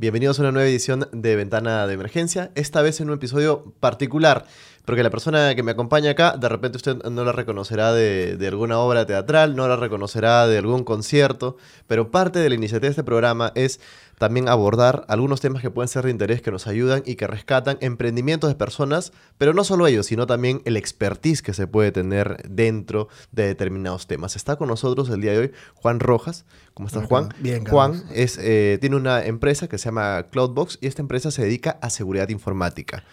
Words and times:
Bienvenidos 0.00 0.38
a 0.38 0.42
una 0.44 0.52
nueva 0.52 0.66
edición 0.66 1.10
de 1.12 1.36
Ventana 1.36 1.86
de 1.86 1.92
Emergencia, 1.92 2.52
esta 2.54 2.80
vez 2.80 3.02
en 3.02 3.10
un 3.10 3.16
episodio 3.16 3.74
particular, 3.80 4.46
porque 4.84 5.02
la 5.02 5.10
persona 5.10 5.54
que 5.54 5.62
me 5.62 5.72
acompaña 5.72 6.10
acá, 6.10 6.36
de 6.36 6.48
repente 6.48 6.76
usted 6.76 6.96
no 7.04 7.24
la 7.24 7.32
reconocerá 7.32 7.92
de, 7.92 8.36
de, 8.36 8.48
alguna 8.48 8.78
obra 8.78 9.06
teatral, 9.06 9.56
no 9.56 9.68
la 9.68 9.76
reconocerá 9.76 10.46
de 10.46 10.58
algún 10.58 10.84
concierto, 10.84 11.56
pero 11.86 12.10
parte 12.10 12.38
de 12.38 12.48
la 12.48 12.54
iniciativa 12.54 12.88
de 12.88 12.90
este 12.90 13.04
programa 13.04 13.52
es 13.54 13.80
también 14.20 14.50
abordar 14.50 15.06
algunos 15.08 15.40
temas 15.40 15.62
que 15.62 15.70
pueden 15.70 15.88
ser 15.88 16.04
de 16.04 16.10
interés, 16.10 16.42
que 16.42 16.50
nos 16.50 16.66
ayudan 16.66 17.02
y 17.06 17.14
que 17.14 17.26
rescatan 17.26 17.78
emprendimientos 17.80 18.50
de 18.50 18.54
personas, 18.54 19.14
pero 19.38 19.54
no 19.54 19.64
solo 19.64 19.86
ellos, 19.86 20.04
sino 20.04 20.26
también 20.26 20.60
el 20.66 20.76
expertise 20.76 21.40
que 21.40 21.54
se 21.54 21.66
puede 21.66 21.90
tener 21.90 22.36
dentro 22.46 23.08
de 23.32 23.46
determinados 23.46 24.06
temas. 24.06 24.36
Está 24.36 24.56
con 24.56 24.68
nosotros 24.68 25.08
el 25.08 25.22
día 25.22 25.32
de 25.32 25.38
hoy 25.38 25.52
Juan 25.74 26.00
Rojas. 26.00 26.44
¿Cómo 26.74 26.88
estás, 26.88 27.06
Juan? 27.06 27.32
Bien, 27.38 27.64
Juan 27.64 28.04
es, 28.12 28.36
eh, 28.36 28.76
tiene 28.78 28.96
una 28.96 29.24
empresa 29.24 29.68
que 29.68 29.78
se 29.78 29.86
llama 29.86 30.26
Cloudbox 30.30 30.76
y 30.82 30.86
esta 30.86 31.00
empresa 31.00 31.30
se 31.30 31.40
dedica 31.40 31.78
a 31.80 31.88
seguridad 31.88 32.28
informática. 32.28 33.04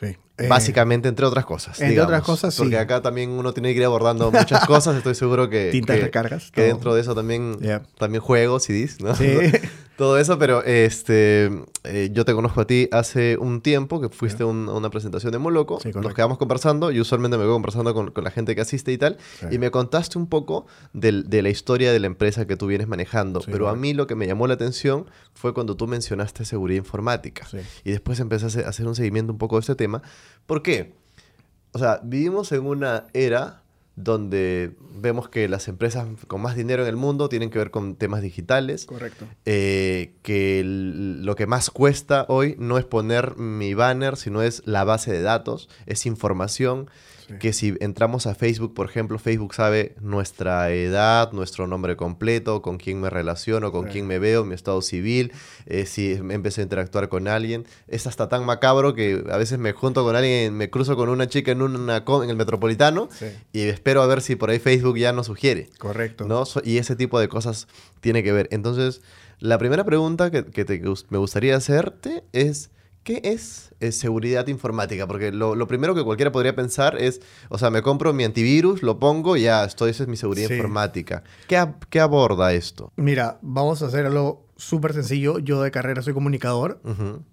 Sí. 0.00 0.16
Básicamente, 0.48 1.08
entre 1.08 1.26
otras 1.26 1.44
cosas. 1.44 1.78
Entre 1.78 1.90
digamos, 1.90 2.08
otras 2.08 2.22
cosas, 2.22 2.54
sí. 2.54 2.62
Porque 2.62 2.78
acá 2.78 3.02
también 3.02 3.30
uno 3.30 3.52
tiene 3.52 3.72
que 3.74 3.80
ir 3.80 3.84
abordando 3.84 4.32
muchas 4.32 4.64
cosas. 4.66 4.96
Estoy 4.96 5.14
seguro 5.14 5.50
que. 5.50 5.68
Tintas 5.70 5.96
que, 5.96 6.02
recargas. 6.02 6.50
Que 6.50 6.62
todo. 6.62 6.72
dentro 6.72 6.94
de 6.94 7.00
eso 7.02 7.14
también, 7.14 7.58
Yeah. 7.60 7.82
también 7.98 8.22
juegos, 8.22 8.64
CDs, 8.64 9.00
¿no? 9.00 9.14
Sí. 9.14 9.26
Todo 10.00 10.16
eso, 10.18 10.38
pero 10.38 10.64
este, 10.64 11.50
eh, 11.84 12.08
yo 12.10 12.24
te 12.24 12.32
conozco 12.32 12.62
a 12.62 12.66
ti 12.66 12.88
hace 12.90 13.36
un 13.36 13.60
tiempo 13.60 14.00
que 14.00 14.08
fuiste 14.08 14.44
a 14.44 14.46
un- 14.46 14.66
a 14.70 14.72
una 14.72 14.88
presentación 14.88 15.30
de 15.30 15.38
Moloco. 15.38 15.78
Sí, 15.78 15.90
Nos 15.94 16.14
quedamos 16.14 16.38
conversando. 16.38 16.90
Yo 16.90 17.02
usualmente 17.02 17.36
me 17.36 17.44
quedo 17.44 17.52
conversando 17.52 17.92
con, 17.92 18.10
con 18.10 18.24
la 18.24 18.30
gente 18.30 18.54
que 18.54 18.62
asiste 18.62 18.92
y 18.92 18.96
tal. 18.96 19.18
Sí. 19.40 19.46
Y 19.50 19.58
me 19.58 19.70
contaste 19.70 20.16
un 20.16 20.26
poco 20.26 20.64
del- 20.94 21.28
de 21.28 21.42
la 21.42 21.50
historia 21.50 21.92
de 21.92 22.00
la 22.00 22.06
empresa 22.06 22.46
que 22.46 22.56
tú 22.56 22.66
vienes 22.66 22.88
manejando. 22.88 23.42
Sí, 23.42 23.48
pero 23.52 23.68
a 23.68 23.76
mí 23.76 23.92
lo 23.92 24.06
que 24.06 24.14
me 24.14 24.26
llamó 24.26 24.46
la 24.46 24.54
atención 24.54 25.04
fue 25.34 25.52
cuando 25.52 25.76
tú 25.76 25.86
mencionaste 25.86 26.46
seguridad 26.46 26.78
informática. 26.78 27.46
Sí. 27.46 27.58
Y 27.84 27.90
después 27.90 28.18
hacer- 28.20 28.64
a 28.64 28.70
hacer 28.70 28.86
un 28.88 28.94
seguimiento 28.94 29.32
un 29.34 29.38
poco 29.38 29.56
de 29.56 29.60
este 29.60 29.74
tema. 29.74 30.00
¿Por 30.46 30.62
qué? 30.62 30.94
O 31.72 31.78
sea, 31.78 32.00
vivimos 32.02 32.52
en 32.52 32.64
una 32.64 33.06
era 33.12 33.59
donde 34.02 34.72
vemos 34.94 35.28
que 35.28 35.48
las 35.48 35.68
empresas 35.68 36.06
con 36.26 36.40
más 36.42 36.56
dinero 36.56 36.82
en 36.82 36.88
el 36.88 36.96
mundo 36.96 37.28
tienen 37.28 37.50
que 37.50 37.58
ver 37.58 37.70
con 37.70 37.94
temas 37.96 38.22
digitales. 38.22 38.86
Correcto. 38.86 39.26
eh, 39.46 40.14
que 40.22 40.60
el- 40.60 41.24
lo 41.24 41.34
que 41.36 41.46
más 41.46 41.70
cuesta 41.70 42.26
hoy 42.28 42.54
no 42.58 42.78
es 42.78 42.84
poner 42.84 43.36
mi 43.36 43.74
banner, 43.74 44.16
sino 44.16 44.42
es 44.42 44.62
la 44.66 44.84
base 44.84 45.12
de 45.12 45.22
datos, 45.22 45.68
es 45.86 46.06
información. 46.06 46.90
Sí. 47.30 47.38
Que 47.38 47.52
si 47.52 47.74
entramos 47.80 48.26
a 48.26 48.34
Facebook, 48.34 48.74
por 48.74 48.86
ejemplo, 48.88 49.18
Facebook 49.18 49.54
sabe 49.54 49.94
nuestra 50.00 50.70
edad, 50.70 51.32
nuestro 51.32 51.66
nombre 51.66 51.96
completo, 51.96 52.62
con 52.62 52.76
quién 52.78 53.00
me 53.00 53.08
relaciono, 53.10 53.72
con 53.72 53.86
Sí. 53.86 53.92
quién 53.92 54.06
me 54.06 54.18
veo, 54.18 54.44
mi 54.44 54.54
estado 54.54 54.82
civil, 54.82 55.32
eh, 55.66 55.86
si 55.86 56.12
empecé 56.12 56.60
a 56.60 56.64
interactuar 56.64 57.08
con 57.08 57.28
alguien. 57.28 57.64
Es 57.88 58.06
hasta 58.06 58.28
tan 58.28 58.44
macabro 58.44 58.94
que 58.94 59.24
a 59.30 59.36
veces 59.36 59.58
me 59.58 59.72
junto 59.72 60.04
con 60.04 60.16
alguien, 60.16 60.54
me 60.54 60.70
cruzo 60.70 60.96
con 60.96 61.08
una 61.08 61.28
chica 61.28 61.52
en, 61.52 61.62
una, 61.62 62.04
en 62.06 62.30
el 62.30 62.36
metropolitano 62.36 63.08
Sí. 63.12 63.26
y 63.52 63.60
espero 63.62 64.02
a 64.02 64.06
ver 64.06 64.20
si 64.22 64.36
por 64.36 64.50
ahí 64.50 64.58
Facebook 64.58 64.98
ya 64.98 65.12
nos 65.12 65.26
sugiere. 65.26 65.70
Correcto. 65.78 66.26
¿no? 66.26 66.44
Y 66.64 66.78
ese 66.78 66.96
tipo 66.96 67.18
de 67.20 67.28
cosas 67.28 67.68
tiene 68.00 68.22
que 68.22 68.32
ver. 68.32 68.48
Entonces, 68.50 69.02
la 69.38 69.56
primera 69.58 69.84
pregunta 69.84 70.30
que, 70.30 70.44
que 70.44 70.64
te 70.64 70.82
gus- 70.82 71.06
me 71.10 71.18
gustaría 71.18 71.56
hacerte 71.56 72.24
es, 72.32 72.70
¿qué 73.02 73.20
es, 73.24 73.74
eh, 73.80 73.92
seguridad 73.92 74.46
informática? 74.48 75.06
Porque 75.06 75.32
lo, 75.32 75.54
lo 75.54 75.66
primero 75.66 75.94
que 75.94 76.02
cualquiera 76.04 76.30
podría 76.32 76.54
pensar 76.54 76.96
es, 77.00 77.20
o 77.48 77.58
sea, 77.58 77.70
me 77.70 77.82
compro 77.82 78.12
mi 78.12 78.24
antivirus, 78.24 78.82
lo 78.82 78.98
pongo 78.98 79.36
y 79.36 79.42
ya, 79.42 79.64
esto 79.64 79.86
esa 79.86 80.02
es 80.04 80.08
mi 80.08 80.16
seguridad 80.16 80.48
Sí. 80.48 80.54
informática. 80.54 81.22
¿Qué, 81.48 81.58
ab- 81.58 81.76
qué 81.88 82.00
aborda 82.00 82.52
esto? 82.52 82.92
Mira, 82.96 83.38
vamos 83.42 83.82
a 83.82 83.86
hacerlo 83.86 84.46
súper 84.56 84.92
sencillo. 84.92 85.38
Yo 85.38 85.62
de 85.62 85.70
carrera 85.70 86.02
soy 86.02 86.12
comunicador. 86.14 86.80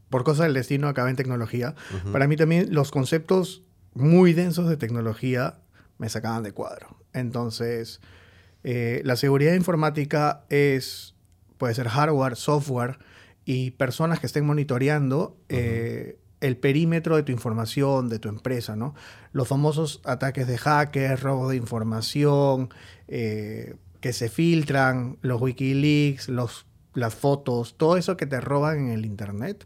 Por 0.09 0.23
cosas 0.23 0.45
del 0.45 0.53
destino 0.53 0.88
acabé 0.88 1.09
en 1.09 1.16
tecnología. 1.17 1.75
Para 2.13 2.27
mí 2.27 2.38
también 2.38 2.67
los 2.73 2.91
conceptos 2.91 3.63
muy 3.94 4.31
densos 4.33 4.69
de 4.69 4.77
tecnología 4.77 5.59
me 5.97 6.07
sacaban 6.07 6.44
de 6.44 6.53
cuadro. 6.53 6.97
Entonces, 7.13 8.00
eh, 8.63 9.01
la 9.03 9.16
seguridad 9.17 9.53
informática 9.56 10.45
es, 10.50 11.16
puede 11.57 11.73
ser 11.73 11.89
hardware, 11.89 12.35
software 12.38 13.00
y 13.47 13.72
personas 13.72 14.19
que 14.19 14.25
estén 14.25 14.46
monitoreando 14.46 15.38
eh, 15.47 16.19
el 16.41 16.58
perímetro 16.58 17.16
de 17.16 17.24
tu 17.24 17.31
información, 17.31 18.09
de 18.09 18.19
tu 18.19 18.28
empresa, 18.28 18.75
¿no? 18.75 18.94
Los 19.31 19.47
famosos 19.47 20.02
ataques 20.03 20.47
de 20.47 20.58
hackers, 20.58 21.24
robos 21.24 21.52
de 21.52 21.56
información, 21.56 22.68
eh, 23.07 23.78
que 24.02 24.12
se 24.12 24.28
filtran, 24.28 25.18
los 25.22 25.41
Wikileaks, 25.41 26.28
los, 26.28 26.66
las 26.94 27.16
fotos, 27.16 27.78
todo 27.78 27.96
eso 27.96 28.18
que 28.18 28.25
te 28.25 28.41
roban 28.41 28.80
en 28.80 28.90
el 28.90 29.06
Internet 29.06 29.66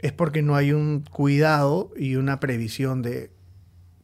es 0.00 0.12
porque 0.12 0.42
no 0.42 0.56
hay 0.56 0.72
un 0.72 1.04
cuidado 1.08 1.92
y 1.96 2.16
una 2.16 2.40
previsión 2.40 3.02
de 3.02 3.30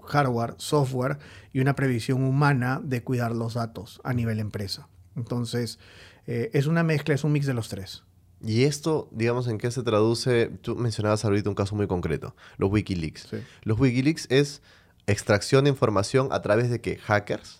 hardware, 0.06 0.54
software 0.58 1.18
y 1.52 1.58
una 1.58 1.74
previsión 1.74 2.22
humana 2.22 2.80
de 2.84 3.02
cuidar 3.02 3.34
los 3.34 3.54
datos 3.54 4.00
a 4.04 4.14
nivel 4.14 4.38
empresa. 4.38 4.88
Entonces, 5.16 5.80
eh, 6.28 6.50
es 6.52 6.66
una 6.66 6.84
mezcla, 6.84 7.16
es 7.16 7.24
un 7.24 7.32
mix 7.32 7.44
de 7.46 7.54
los 7.54 7.68
tres. 7.68 8.04
Y 8.44 8.64
esto, 8.64 9.08
digamos, 9.10 9.48
¿en 9.48 9.58
qué 9.58 9.70
se 9.70 9.82
traduce? 9.82 10.50
Tú 10.62 10.76
mencionabas 10.76 11.24
ahorita 11.24 11.48
un 11.48 11.54
caso 11.56 11.74
muy 11.74 11.86
concreto, 11.86 12.36
los 12.56 12.70
Wikileaks. 12.70 13.26
Sí. 13.30 13.38
Los 13.62 13.80
Wikileaks 13.80 14.26
es 14.30 14.62
extracción 15.06 15.64
de 15.64 15.70
información 15.70 16.28
a 16.30 16.40
través 16.42 16.70
de 16.70 16.80
qué? 16.80 16.98
¿Hackers? 16.98 17.58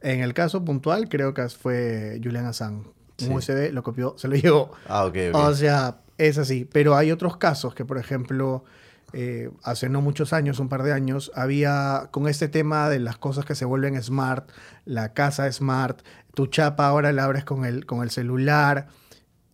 En 0.00 0.20
el 0.20 0.34
caso 0.34 0.64
puntual, 0.64 1.08
creo 1.08 1.34
que 1.34 1.48
fue 1.48 2.20
Julian 2.22 2.46
Assange. 2.46 2.88
Un 3.22 3.26
Sí. 3.26 3.50
USB 3.50 3.72
lo 3.72 3.82
copió, 3.82 4.14
se 4.16 4.28
lo 4.28 4.36
llevó. 4.36 4.70
Ah, 4.86 5.04
ok, 5.06 5.16
ok. 5.32 5.34
O 5.34 5.54
sea, 5.54 5.98
es 6.18 6.38
así. 6.38 6.64
Pero 6.70 6.94
hay 6.94 7.10
otros 7.10 7.36
casos 7.36 7.74
que, 7.74 7.84
por 7.84 7.98
ejemplo, 7.98 8.64
eh, 9.12 9.50
hace 9.64 9.88
no 9.88 10.00
muchos 10.00 10.32
años, 10.32 10.60
un 10.60 10.68
par 10.68 10.84
de 10.84 10.92
años, 10.92 11.32
había 11.34 12.08
con 12.12 12.28
este 12.28 12.46
tema 12.46 12.88
de 12.88 13.00
las 13.00 13.16
cosas 13.18 13.44
que 13.44 13.56
se 13.56 13.64
vuelven 13.64 14.00
smart, 14.00 14.48
la 14.84 15.14
casa 15.14 15.50
smart, 15.50 16.02
tu 16.34 16.46
chapa 16.46 16.86
ahora 16.86 17.10
la 17.12 17.24
abres 17.24 17.44
con 17.44 17.64
el, 17.64 17.86
con 17.86 18.02
el 18.02 18.10
celular. 18.10 18.86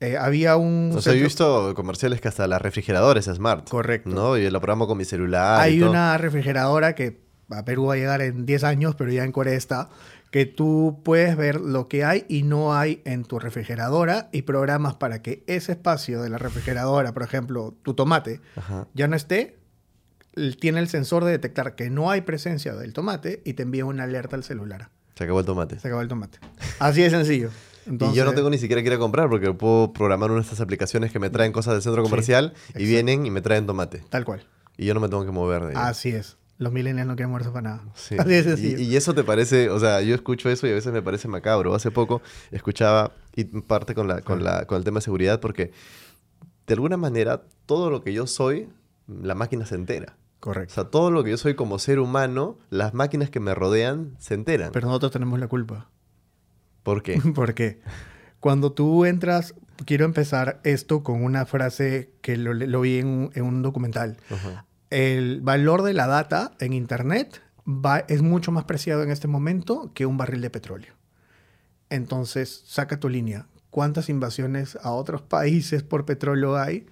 Eh, 0.06 0.16
había 0.18 0.56
un... 0.56 0.92
O 0.94 1.00
sea, 1.00 1.12
yo 1.14 1.24
he 1.24 1.28
centro- 1.30 1.66
visto 1.68 1.74
comerciales 1.74 2.20
que 2.20 2.28
hasta 2.28 2.46
la 2.46 2.58
refrigeradora 2.58 3.20
es 3.20 3.26
smart. 3.26 3.68
Correcto. 3.68 4.10
¿No? 4.10 4.36
Y 4.36 4.48
la 4.50 4.60
programo 4.60 4.86
con 4.86 4.98
mi 4.98 5.04
celular. 5.04 5.60
y 5.68 5.72
Hay 5.74 5.80
todo. 5.80 5.90
una 5.90 6.16
refrigeradora 6.18 6.94
que 6.94 7.20
a 7.50 7.64
Perú 7.64 7.86
va 7.86 7.94
a 7.94 7.96
llegar 7.96 8.20
en 8.22 8.46
10 8.46 8.64
años, 8.64 8.94
pero 8.96 9.10
ya 9.12 9.24
en 9.24 9.32
Corea 9.32 9.54
está, 9.54 9.88
que 10.30 10.46
tú 10.46 11.00
puedes 11.04 11.36
ver 11.36 11.60
lo 11.60 11.86
que 11.88 12.04
hay 12.04 12.24
y 12.28 12.42
no 12.42 12.74
hay 12.74 13.00
en 13.04 13.24
tu 13.24 13.38
refrigeradora 13.38 14.28
y 14.32 14.42
programas 14.42 14.94
para 14.94 15.22
que 15.22 15.44
ese 15.46 15.72
espacio 15.72 16.20
de 16.22 16.28
la 16.30 16.38
refrigeradora, 16.38 17.12
por 17.12 17.22
ejemplo, 17.22 17.74
tu 17.82 17.94
tomate, 17.94 18.40
Ajá. 18.56 18.86
ya 18.94 19.06
no 19.08 19.14
esté, 19.14 19.58
tiene 20.60 20.80
el 20.80 20.88
sensor 20.88 21.24
de 21.24 21.30
detectar 21.30 21.76
que 21.76 21.90
no 21.90 22.10
hay 22.10 22.22
presencia 22.22 22.74
del 22.74 22.92
tomate 22.92 23.40
y 23.44 23.52
te 23.52 23.62
envía 23.62 23.84
una 23.84 24.02
alerta 24.04 24.34
al 24.34 24.42
celular. 24.42 24.88
Se 25.14 25.22
acabó 25.24 25.38
el 25.40 25.46
tomate. 25.46 25.78
Se 25.78 25.86
acabó 25.86 26.02
el 26.02 26.08
tomate. 26.08 26.38
Así 26.80 27.02
de 27.02 27.10
sencillo. 27.10 27.50
Y 27.86 28.14
yo 28.14 28.24
no 28.24 28.32
tengo 28.32 28.50
ni 28.50 28.58
siquiera 28.58 28.82
que 28.82 28.88
ir 28.88 28.94
a 28.94 28.98
comprar 28.98 29.28
porque 29.28 29.52
puedo 29.52 29.92
programar 29.92 30.30
una 30.30 30.40
de 30.40 30.44
estas 30.44 30.60
aplicaciones 30.60 31.12
que 31.12 31.18
me 31.18 31.30
traen 31.30 31.52
cosas 31.52 31.74
del 31.74 31.82
centro 31.82 32.02
comercial 32.02 32.54
y 32.74 32.84
vienen 32.84 33.26
y 33.26 33.30
me 33.30 33.40
traen 33.40 33.66
tomate. 33.66 34.02
Tal 34.08 34.24
cual. 34.24 34.46
Y 34.76 34.86
yo 34.86 34.94
no 34.94 35.00
me 35.00 35.08
tengo 35.08 35.24
que 35.24 35.30
mover 35.30 35.62
de 35.62 35.68
ahí. 35.68 35.74
Así 35.76 36.10
es. 36.10 36.36
Los 36.56 36.72
millennials 36.72 37.08
no 37.08 37.16
quieren 37.16 37.30
moverse 37.30 37.50
para 37.50 37.62
nada. 37.70 37.82
Sí. 37.94 38.16
Así 38.18 38.42
sencillo. 38.42 38.78
Y, 38.78 38.82
y 38.84 38.96
eso 38.96 39.14
te 39.14 39.24
parece, 39.24 39.70
o 39.70 39.80
sea, 39.80 40.00
yo 40.02 40.14
escucho 40.14 40.48
eso 40.50 40.66
y 40.66 40.70
a 40.70 40.74
veces 40.74 40.92
me 40.92 41.02
parece 41.02 41.26
macabro. 41.28 41.74
Hace 41.74 41.90
poco 41.90 42.22
escuchaba, 42.52 43.12
y 43.34 43.44
parte 43.44 43.94
con, 43.94 44.06
la, 44.08 44.20
con, 44.20 44.44
la, 44.44 44.64
con 44.66 44.78
el 44.78 44.84
tema 44.84 44.98
de 44.98 45.04
seguridad, 45.04 45.40
porque 45.40 45.72
de 46.66 46.74
alguna 46.74 46.96
manera 46.96 47.42
todo 47.66 47.90
lo 47.90 48.02
que 48.02 48.12
yo 48.12 48.26
soy, 48.26 48.68
la 49.08 49.34
máquina 49.34 49.66
se 49.66 49.74
entera. 49.74 50.16
O 50.38 50.40
Correcto. 50.44 50.74
sea, 50.74 50.84
todo 50.84 51.10
lo 51.10 51.24
que 51.24 51.30
yo 51.30 51.38
soy 51.38 51.54
como 51.54 51.78
ser 51.78 51.98
humano, 51.98 52.58
las 52.70 52.94
máquinas 52.94 53.30
que 53.30 53.40
me 53.40 53.54
rodean 53.54 54.14
se 54.18 54.34
enteran. 54.34 54.70
Pero 54.72 54.86
nosotros 54.88 55.10
tenemos 55.12 55.40
la 55.40 55.48
culpa. 55.48 55.88
¿Por 56.84 57.02
qué? 57.02 57.20
Porque 57.34 57.80
cuando 58.38 58.70
tú 58.70 59.04
entras, 59.04 59.54
quiero 59.84 60.04
empezar 60.04 60.60
esto 60.62 61.02
con 61.02 61.24
una 61.24 61.46
frase 61.46 62.12
que 62.20 62.36
lo, 62.36 62.54
lo 62.54 62.80
vi 62.82 62.98
en 62.98 63.06
un, 63.08 63.30
en 63.34 63.42
un 63.42 63.62
documental. 63.62 64.18
Ajá. 64.30 64.66
El 64.90 65.40
valor 65.40 65.82
de 65.82 65.94
la 65.94 66.06
data 66.06 66.52
en 66.60 66.72
Internet 66.72 67.42
va, 67.66 68.00
es 68.06 68.22
mucho 68.22 68.52
más 68.52 68.64
preciado 68.64 69.02
en 69.02 69.10
este 69.10 69.26
momento 69.26 69.90
que 69.94 70.06
un 70.06 70.16
barril 70.16 70.40
de 70.40 70.50
petróleo. 70.50 70.94
Entonces, 71.90 72.62
saca 72.66 73.00
tu 73.00 73.08
línea. 73.08 73.46
¿Cuántas 73.70 74.08
invasiones 74.08 74.78
a 74.82 74.92
otros 74.92 75.22
países 75.28 75.82
por 75.82 76.04
petróleo 76.04 76.56
hay? 76.56 76.86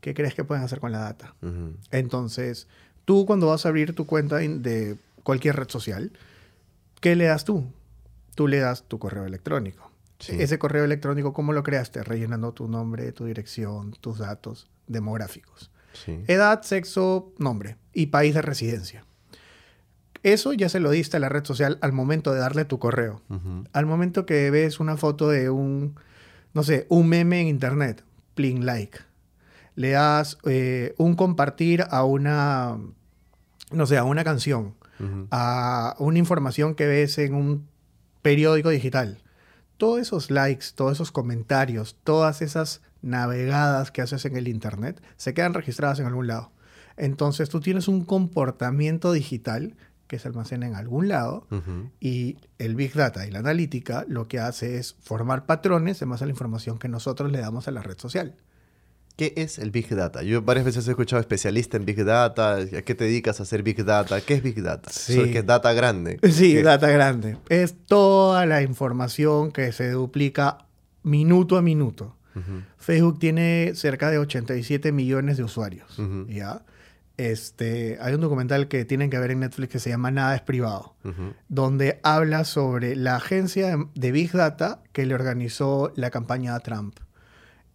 ¿Qué 0.00 0.12
crees 0.12 0.34
que 0.34 0.44
pueden 0.44 0.64
hacer 0.64 0.80
con 0.80 0.92
la 0.92 0.98
data? 0.98 1.34
Ujú. 1.40 1.76
Entonces, 1.90 2.68
tú 3.04 3.26
cuando 3.26 3.46
vas 3.46 3.64
a 3.64 3.68
abrir 3.68 3.94
tu 3.94 4.06
cuenta 4.06 4.36
de 4.36 4.96
cualquier 5.22 5.56
red 5.56 5.68
social, 5.68 6.12
¿qué 7.00 7.16
le 7.16 7.26
das 7.26 7.44
tú? 7.44 7.72
Tú 8.34 8.48
le 8.48 8.58
das 8.58 8.84
tu 8.88 8.98
correo 8.98 9.24
electrónico. 9.24 9.90
Sí. 10.18 10.36
Ese 10.38 10.58
correo 10.58 10.84
electrónico, 10.84 11.32
¿cómo 11.32 11.52
lo 11.52 11.62
creaste? 11.62 12.02
Rellenando 12.02 12.52
tu 12.52 12.68
nombre, 12.68 13.12
tu 13.12 13.24
dirección, 13.24 13.92
tus 13.92 14.18
datos 14.18 14.68
demográficos. 14.86 15.70
Sí. 15.92 16.22
Edad, 16.26 16.62
sexo, 16.62 17.32
nombre 17.38 17.76
y 17.92 18.06
país 18.06 18.34
de 18.34 18.42
residencia. 18.42 19.04
Eso 20.22 20.52
ya 20.52 20.68
se 20.68 20.80
lo 20.80 20.90
diste 20.90 21.16
a 21.16 21.20
la 21.20 21.30
red 21.30 21.44
social 21.44 21.78
al 21.80 21.92
momento 21.92 22.32
de 22.32 22.40
darle 22.40 22.66
tu 22.66 22.78
correo. 22.78 23.22
Al 23.72 23.86
momento 23.86 24.26
que 24.26 24.50
ves 24.50 24.78
una 24.78 24.98
foto 24.98 25.28
de 25.28 25.48
un, 25.48 25.94
no 26.52 26.62
sé, 26.62 26.86
un 26.90 27.08
meme 27.08 27.40
en 27.40 27.48
internet, 27.48 28.04
pling 28.34 28.66
like. 28.66 28.98
le 29.76 29.90
das 29.92 30.36
eh, 30.44 30.94
un 30.98 31.14
compartir 31.14 31.86
a 31.90 32.04
una, 32.04 32.78
no 33.72 33.86
sé, 33.86 33.96
a 33.96 34.04
una 34.04 34.24
canción, 34.24 34.74
a 35.30 35.96
una 35.98 36.18
información 36.18 36.74
que 36.74 36.86
ves 36.86 37.16
en 37.16 37.34
un 37.34 37.69
periódico 38.22 38.70
digital. 38.70 39.18
Todos 39.76 40.00
esos 40.00 40.30
likes, 40.30 40.66
todos 40.74 40.92
esos 40.92 41.12
comentarios, 41.12 41.96
todas 42.04 42.42
esas 42.42 42.82
navegadas 43.02 43.90
que 43.90 44.02
haces 44.02 44.24
en 44.24 44.36
el 44.36 44.48
Internet 44.48 45.02
se 45.16 45.34
quedan 45.34 45.54
registradas 45.54 46.00
en 46.00 46.06
algún 46.06 46.26
lado. 46.26 46.52
Entonces 46.96 47.48
tú 47.48 47.60
tienes 47.60 47.88
un 47.88 48.04
comportamiento 48.04 49.12
digital 49.12 49.74
que 50.06 50.18
se 50.18 50.28
almacena 50.28 50.66
en 50.66 50.74
algún 50.74 51.08
lado 51.08 51.46
y 52.00 52.36
el 52.58 52.74
Big 52.74 52.94
Data 52.94 53.26
y 53.26 53.30
la 53.30 53.38
analítica 53.38 54.04
lo 54.08 54.26
que 54.26 54.40
hace 54.40 54.76
es 54.76 54.96
formar 55.00 55.46
patrones 55.46 56.02
en 56.02 56.10
base 56.10 56.24
a 56.24 56.26
la 56.26 56.32
información 56.32 56.78
que 56.78 56.88
nosotros 56.88 57.30
le 57.30 57.38
damos 57.38 57.68
a 57.68 57.70
la 57.70 57.80
red 57.80 57.96
social. 57.96 58.34
¿Qué 59.20 59.34
es 59.36 59.58
el 59.58 59.70
Big 59.70 59.94
Data? 59.94 60.22
Yo 60.22 60.40
varias 60.40 60.64
veces 60.64 60.88
he 60.88 60.92
escuchado 60.92 61.20
especialista 61.20 61.76
en 61.76 61.84
Big 61.84 62.02
Data. 62.06 62.54
¿A 62.54 62.80
qué 62.80 62.94
te 62.94 63.04
dedicas 63.04 63.38
a 63.38 63.42
hacer 63.42 63.62
Big 63.62 63.84
Data? 63.84 64.18
¿Qué 64.22 64.32
es 64.32 64.42
Big 64.42 64.62
Data? 64.62 64.88
Sí. 64.90 65.12
Eso 65.12 65.24
es 65.26 65.30
que 65.30 65.38
es 65.40 65.44
data 65.46 65.74
grande. 65.74 66.18
Sí, 66.30 66.54
¿Qué? 66.54 66.62
data 66.62 66.88
grande. 66.88 67.36
Es 67.50 67.74
toda 67.84 68.46
la 68.46 68.62
información 68.62 69.52
que 69.52 69.72
se 69.72 69.90
duplica 69.90 70.64
minuto 71.02 71.58
a 71.58 71.60
minuto. 71.60 72.16
Facebook 72.78 73.18
tiene 73.18 73.72
cerca 73.74 74.10
de 74.10 74.16
87 74.16 74.90
millones 74.90 75.36
de 75.36 75.44
usuarios. 75.44 76.00
¿ya? 76.26 76.62
Este, 77.18 77.98
hay 78.00 78.14
un 78.14 78.22
documental 78.22 78.68
que 78.68 78.86
tienen 78.86 79.10
que 79.10 79.18
ver 79.18 79.32
en 79.32 79.40
Netflix 79.40 79.70
que 79.70 79.80
se 79.80 79.90
llama 79.90 80.10
Nada 80.10 80.34
es 80.34 80.40
privado, 80.40 80.94
donde 81.50 82.00
habla 82.04 82.46
sobre 82.46 82.96
la 82.96 83.16
agencia 83.16 83.76
de 83.94 84.12
Big 84.12 84.32
Data 84.32 84.82
que 84.92 85.04
le 85.04 85.14
organizó 85.14 85.92
la 85.94 86.08
campaña 86.08 86.54
a 86.54 86.60
Trump. 86.60 86.98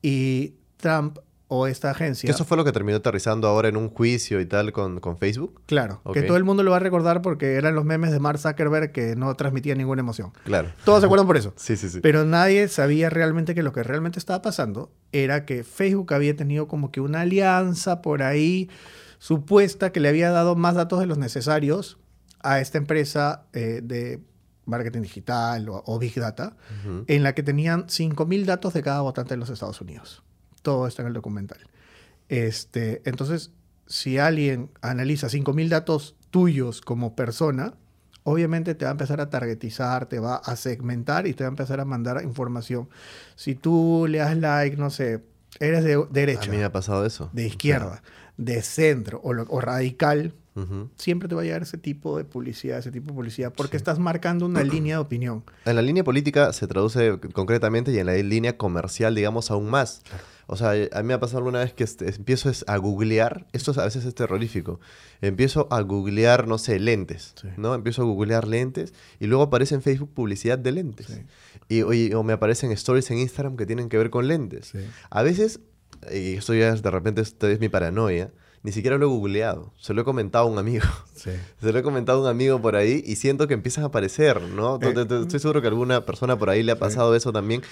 Y 0.01 0.55
Trump 0.77 1.19
o 1.47 1.67
esta 1.67 1.91
agencia... 1.91 2.29
Eso 2.29 2.45
fue 2.45 2.57
lo 2.57 2.65
que 2.65 2.71
terminó 2.71 2.97
aterrizando 2.97 3.47
ahora 3.47 3.67
en 3.67 3.77
un 3.77 3.89
juicio 3.89 4.39
y 4.39 4.45
tal 4.45 4.71
con, 4.71 4.99
con 4.99 5.17
Facebook. 5.17 5.61
Claro, 5.65 6.01
que 6.13 6.23
todo 6.23 6.37
el 6.37 6.43
mundo 6.43 6.63
lo 6.63 6.71
va 6.71 6.77
a 6.77 6.79
recordar 6.79 7.21
porque 7.21 7.55
eran 7.55 7.75
los 7.75 7.85
memes 7.85 8.11
de 8.11 8.19
Mark 8.19 8.39
Zuckerberg 8.39 8.91
que 8.91 9.15
no 9.15 9.33
transmitían 9.35 9.77
ninguna 9.77 9.99
emoción. 10.01 10.31
Claro. 10.43 10.71
Todos 10.83 11.01
se 11.01 11.05
acuerdan 11.05 11.27
por 11.27 11.37
eso. 11.37 11.53
Sí, 11.65 11.77
sí, 11.77 11.89
sí. 11.89 11.99
Pero 11.99 12.25
nadie 12.25 12.67
sabía 12.67 13.09
realmente 13.09 13.55
que 13.55 13.63
lo 13.63 13.73
que 13.73 13.81
realmente 13.81 14.19
estaba 14.19 14.41
pasando 14.41 14.91
era 15.11 15.45
que 15.45 15.63
Facebook 15.63 16.13
había 16.13 16.35
tenido 16.35 16.67
como 16.67 16.91
que 16.91 17.01
una 17.01 17.21
alianza 17.21 18.01
por 18.03 18.21
ahí 18.21 18.69
supuesta 19.17 19.91
que 19.91 19.99
le 19.99 20.09
había 20.09 20.29
dado 20.29 20.55
más 20.55 20.75
datos 20.75 20.99
de 20.99 21.07
los 21.07 21.17
necesarios 21.17 21.97
a 22.41 22.59
esta 22.59 22.77
empresa 22.77 23.45
eh, 23.53 23.81
de 23.83 24.21
marketing 24.65 25.01
digital 25.01 25.69
o, 25.69 25.83
o 25.85 25.99
Big 25.99 26.15
Data, 26.15 26.55
en 27.07 27.23
la 27.23 27.33
que 27.33 27.43
tenían 27.43 27.87
5.000 27.87 28.45
datos 28.45 28.73
de 28.73 28.83
cada 28.83 29.01
votante 29.01 29.33
de 29.33 29.37
los 29.37 29.49
Estados 29.49 29.79
Unidos. 29.81 30.23
Todo 30.65 30.87
está 30.87 31.03
en 31.03 31.09
el 31.09 31.13
documental. 31.13 31.59
Este, 32.27 33.03
entonces, 33.05 33.51
si 33.85 34.17
alguien 34.17 34.71
analiza 34.81 35.29
5.000 35.29 35.69
datos 35.69 36.15
tuyos 36.31 36.81
como 36.81 37.15
persona, 37.15 37.75
obviamente 38.23 38.73
te 38.73 38.85
va 38.85 38.89
a 38.89 38.93
empezar 38.93 39.21
a 39.21 39.29
targetizar, 39.29 40.07
te 40.07 40.19
va 40.19 40.37
a 40.37 40.55
segmentar 40.55 41.27
y 41.27 41.33
te 41.35 41.43
va 41.43 41.49
a 41.49 41.51
empezar 41.51 41.79
a 41.79 41.85
mandar 41.85 42.23
información. 42.23 42.89
Si 43.35 43.53
tú 43.53 44.07
le 44.09 44.17
das 44.17 44.35
like, 44.37 44.75
no 44.75 44.89
sé, 44.89 45.23
eres 45.59 45.83
de 45.83 45.93
A 45.93 46.07
derecha, 46.11 46.49
mí 46.51 46.57
me 46.57 46.63
ha 46.63 46.71
pasado 46.71 47.05
eso. 47.05 47.29
de 47.31 47.45
izquierda, 47.45 48.01
de 48.37 48.63
centro 48.63 49.21
o, 49.23 49.33
lo- 49.33 49.45
o 49.49 49.61
radical, 49.61 50.33
siempre 50.95 51.27
te 51.27 51.35
va 51.35 51.41
a 51.41 51.43
llegar 51.43 51.61
ese 51.63 51.77
tipo 51.77 52.17
de 52.17 52.23
publicidad, 52.23 52.79
ese 52.79 52.89
tipo 52.89 53.07
de 53.07 53.13
publicidad, 53.13 53.53
porque 53.53 53.75
estás 53.77 53.99
marcando 53.99 54.45
una 54.47 54.63
línea 54.73 54.95
de 54.95 55.01
opinión. 55.01 55.43
En 55.65 55.75
la 55.75 55.81
línea 55.83 56.03
política 56.03 56.51
se 56.53 56.65
traduce 56.65 57.19
concretamente 57.33 57.91
y 57.91 57.99
en 57.99 58.07
la 58.07 58.13
línea 58.15 58.57
comercial, 58.57 59.13
digamos, 59.13 59.51
aún 59.51 59.69
más. 59.69 60.01
O 60.47 60.55
sea, 60.55 60.71
a 60.91 61.01
mí 61.01 61.07
me 61.07 61.13
ha 61.13 61.19
pasado 61.19 61.39
alguna 61.39 61.59
vez 61.59 61.73
que 61.73 61.83
este, 61.83 62.07
empiezo 62.09 62.49
es 62.49 62.63
a 62.67 62.77
googlear, 62.77 63.47
esto 63.53 63.71
es- 63.71 63.77
a 63.79 63.85
veces 63.85 64.05
es 64.05 64.13
terrorífico, 64.13 64.79
empiezo 65.21 65.67
a 65.71 65.81
googlear, 65.81 66.47
no 66.47 66.57
sé, 66.57 66.79
lentes, 66.79 67.33
Sí. 67.41 67.47
¿no? 67.57 67.73
Empiezo 67.73 68.03
a 68.03 68.05
googlear 68.05 68.47
lentes 68.47 68.93
y 69.19 69.25
luego 69.27 69.43
aparece 69.43 69.75
en 69.75 69.81
Facebook 69.81 70.11
publicidad 70.13 70.57
de 70.59 70.71
lentes. 70.71 71.07
Sí. 71.07 71.21
Y, 71.67 72.13
o 72.13 72.23
me 72.23 72.33
aparecen 72.33 72.71
stories 72.71 73.09
en 73.11 73.17
Instagram 73.17 73.57
que 73.57 73.65
tienen 73.65 73.89
que 73.89 73.97
ver 73.97 74.09
con 74.11 74.27
lentes. 74.27 74.67
Sí. 74.67 74.79
A 75.09 75.23
veces, 75.23 75.59
y 76.13 76.35
esto 76.35 76.53
ya 76.53 76.75
de 76.75 76.91
repente 76.91 77.21
esto 77.21 77.47
es 77.47 77.59
mi 77.59 77.69
paranoia, 77.69 78.31
ni 78.65 78.71
siquiera 78.71 78.97
lo 78.97 79.05
he 79.05 79.09
googleado, 79.09 79.71
se 79.77 79.93
lo 79.93 80.01
he 80.01 80.03
comentado 80.03 80.47
a 80.47 80.51
un 80.51 80.57
amigo. 80.57 80.85
Sí. 81.15 81.31
Se 81.61 81.71
lo 81.71 81.79
he 81.79 81.81
comentado 81.81 82.19
a 82.19 82.21
un 82.23 82.27
amigo 82.27 82.61
por 82.61 82.75
ahí 82.75 83.01
y 83.03 83.15
siento 83.15 83.47
que 83.47 83.53
empiezan 83.55 83.83
a 83.83 83.87
aparecer, 83.87 84.41
¿no? 84.43 84.77
Eh, 84.81 84.93
Estoy 85.21 85.39
seguro 85.39 85.59
que 85.61 85.67
a 85.67 85.71
alguna 85.71 86.05
persona 86.05 86.37
por 86.37 86.49
ahí 86.51 86.61
le 86.61 86.73
ha 86.73 86.77
pasado 86.77 87.15
eso 87.15 87.31
también, 87.31 87.63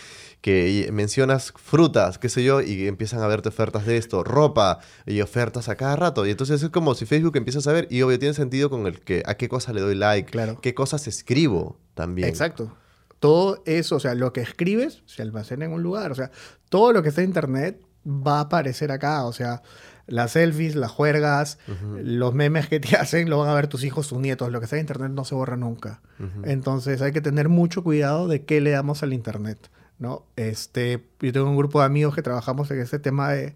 que 0.42 0.90
mencionas 0.92 1.54
frutas, 1.56 2.18
qué 2.18 2.30
sé 2.30 2.44
yo, 2.44 2.62
y 2.62 2.88
empiezan 2.88 3.22
a 3.22 3.28
verte 3.28 3.50
ofertas 3.50 3.86
de 3.86 3.98
esto, 3.98 4.24
ropa 4.24 4.80
y 5.06 5.22
ofertas 5.22 5.70
a 5.70 5.76
cada 5.76 5.96
rato. 5.98 6.26
Y 6.26 6.32
entonces 6.32 6.64
es 6.64 6.70
como 6.70 6.96
si 6.96 7.06
Facebook 7.06 7.36
empieza 7.38 7.60
a 7.60 7.62
saber, 7.62 7.88
y 7.92 8.02
obvio 8.02 8.18
tiene 8.18 8.34
sentido 8.34 8.70
con 8.72 8.88
el 8.88 9.02
que 9.02 9.22
a 9.26 9.36
qué 9.36 9.50
cosa 9.50 9.72
le 9.74 9.82
doy 9.82 9.94
like, 9.96 10.32
Claro. 10.32 10.60
qué 10.62 10.74
cosas 10.74 11.06
escribo 11.08 11.78
también. 11.94 12.30
Exacto. 12.30 12.76
Todo 13.20 13.62
eso, 13.66 13.98
o 13.98 14.00
sea, 14.00 14.16
lo 14.16 14.34
que 14.34 14.42
escribes 14.42 15.04
se 15.06 15.22
almacena 15.22 15.66
en 15.66 15.74
un 15.74 15.84
lugar. 15.84 16.12
O 16.12 16.16
sea, 16.16 16.32
todo 16.70 16.92
lo 16.92 17.04
que 17.04 17.10
está 17.10 17.22
en 17.22 17.28
internet 17.28 17.80
va 18.08 18.38
a 18.38 18.42
aparecer 18.42 18.92
acá. 18.92 19.26
O 19.26 19.34
sea, 19.34 19.62
las 20.08 20.32
selfies, 20.32 20.76
las 20.76 20.92
juergas, 20.92 21.58
los 22.04 22.34
memes 22.34 22.68
que 22.68 22.80
te 22.80 22.96
hacen, 22.98 23.30
lo 23.30 23.40
van 23.40 23.50
a 23.50 23.54
ver 23.54 23.68
tus 23.68 23.84
hijos, 23.84 24.08
tus 24.10 24.20
nietos. 24.20 24.52
Lo 24.52 24.60
que 24.60 24.66
está 24.66 24.76
en 24.78 24.82
internet 24.82 25.12
no 25.12 25.26
se 25.26 25.36
borra 25.36 25.56
nunca. 25.58 26.02
Entonces 26.44 27.02
hay 27.02 27.12
que 27.12 27.22
tener 27.22 27.50
mucho 27.50 27.84
cuidado 27.84 28.28
de 28.28 28.44
qué 28.44 28.62
le 28.62 28.72
damos 28.72 29.04
al 29.04 29.14
internet. 29.14 29.70
¿no? 30.00 30.26
Este, 30.36 31.06
yo 31.22 31.32
tengo 31.32 31.50
un 31.50 31.56
grupo 31.56 31.80
de 31.80 31.86
amigos 31.86 32.14
que 32.16 32.22
trabajamos 32.22 32.70
en 32.72 32.80
este 32.82 33.00
tema 33.00 33.30
de, 33.32 33.56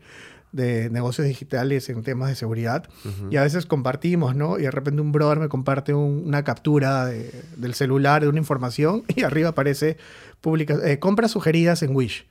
de 0.54 0.90
negocios 0.90 1.28
digitales, 1.28 1.90
en 1.90 2.04
temas 2.04 2.30
de 2.30 2.36
seguridad. 2.36 2.88
Y 3.30 3.36
a 3.36 3.42
veces 3.44 3.66
compartimos, 3.66 4.34
¿no? 4.34 4.58
Y 4.58 4.62
de 4.62 4.72
repente 4.72 5.02
un 5.02 5.12
brother 5.12 5.40
me 5.40 5.50
comparte 5.50 5.94
un- 5.94 6.24
una 6.26 6.44
captura 6.46 7.06
de- 7.06 7.34
del 7.58 7.74
celular 7.74 8.22
de 8.22 8.30
una 8.30 8.38
información 8.40 9.04
y 9.14 9.24
arriba 9.24 9.50
aparece 9.50 9.98
publica, 10.40 10.76
eh, 10.86 11.00
compras 11.00 11.32
sugeridas 11.32 11.82
en 11.84 11.94
Wish. 11.94 12.26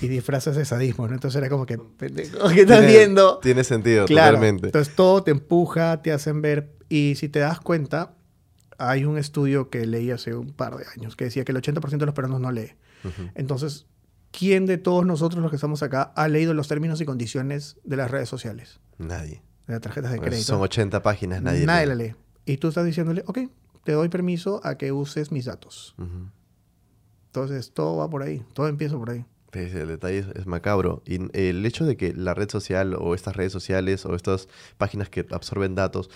Y 0.00 0.08
disfrazas 0.08 0.56
de 0.56 0.64
sadismo, 0.64 1.06
¿no? 1.06 1.14
Entonces 1.14 1.38
era 1.38 1.48
como 1.48 1.66
que, 1.66 1.78
pendejo, 1.78 2.48
¿qué 2.48 2.62
estás 2.62 2.80
Tiene- 2.80 2.92
viendo? 2.92 3.38
Tiene 3.38 3.64
sentido, 3.64 4.06
Claro. 4.06 4.32
totalmente. 4.36 4.66
Entonces 4.66 4.94
todo 4.94 5.22
te 5.22 5.30
empuja, 5.30 6.02
te 6.02 6.12
hacen 6.12 6.42
ver. 6.42 6.72
Y 6.88 7.14
si 7.16 7.28
te 7.28 7.38
das 7.38 7.60
cuenta, 7.60 8.14
hay 8.78 9.04
un 9.04 9.18
estudio 9.18 9.70
que 9.70 9.86
leí 9.86 10.10
hace 10.10 10.34
un 10.34 10.52
par 10.52 10.76
de 10.76 10.84
años 10.96 11.16
que 11.16 11.24
decía 11.24 11.44
que 11.44 11.52
el 11.52 11.58
80% 11.58 12.02
de 12.02 12.06
los 12.06 12.14
peruanos 12.14 12.40
no 12.40 12.50
lee. 12.50 12.72
Entonces, 13.34 13.86
¿quién 14.32 14.66
de 14.66 14.78
todos 14.78 15.06
nosotros 15.06 15.40
los 15.42 15.50
que 15.50 15.56
estamos 15.56 15.82
acá 15.82 16.02
ha 16.16 16.26
leído 16.28 16.54
los 16.54 16.68
términos 16.68 17.00
y 17.00 17.04
condiciones 17.04 17.76
de 17.84 17.96
las 17.96 18.10
redes 18.10 18.28
sociales? 18.28 18.80
Nadie. 18.98 19.42
De 19.66 19.74
las 19.74 19.80
tarjetas 19.80 20.10
de 20.12 20.18
crédito. 20.20 20.42
son 20.44 20.60
80 20.60 21.02
páginas, 21.02 21.40
nadie. 21.40 21.64
Nadie 21.66 21.86
lee. 21.86 21.88
la 21.88 21.94
lee. 21.94 22.14
Y 22.46 22.56
tú 22.58 22.68
estás 22.68 22.84
diciéndole, 22.84 23.22
ok, 23.26 23.38
te 23.84 23.92
doy 23.92 24.08
permiso 24.08 24.60
a 24.64 24.76
que 24.76 24.90
uses 24.92 25.30
mis 25.32 25.44
datos. 25.46 25.94
Entonces, 27.26 27.72
todo 27.72 27.96
va 27.98 28.08
por 28.10 28.22
ahí. 28.22 28.42
Todo 28.52 28.68
empieza 28.68 28.96
por 28.96 29.10
ahí. 29.10 29.24
El 29.56 29.88
detalle 29.88 30.18
es, 30.18 30.26
es 30.34 30.46
macabro. 30.46 31.02
Y 31.06 31.18
el 31.38 31.64
hecho 31.66 31.84
de 31.84 31.96
que 31.96 32.12
la 32.12 32.34
red 32.34 32.48
social 32.50 32.94
o 32.98 33.14
estas 33.14 33.36
redes 33.36 33.52
sociales 33.52 34.04
o 34.06 34.14
estas 34.14 34.48
páginas 34.78 35.08
que 35.08 35.26
absorben 35.30 35.74
datos 35.74 36.10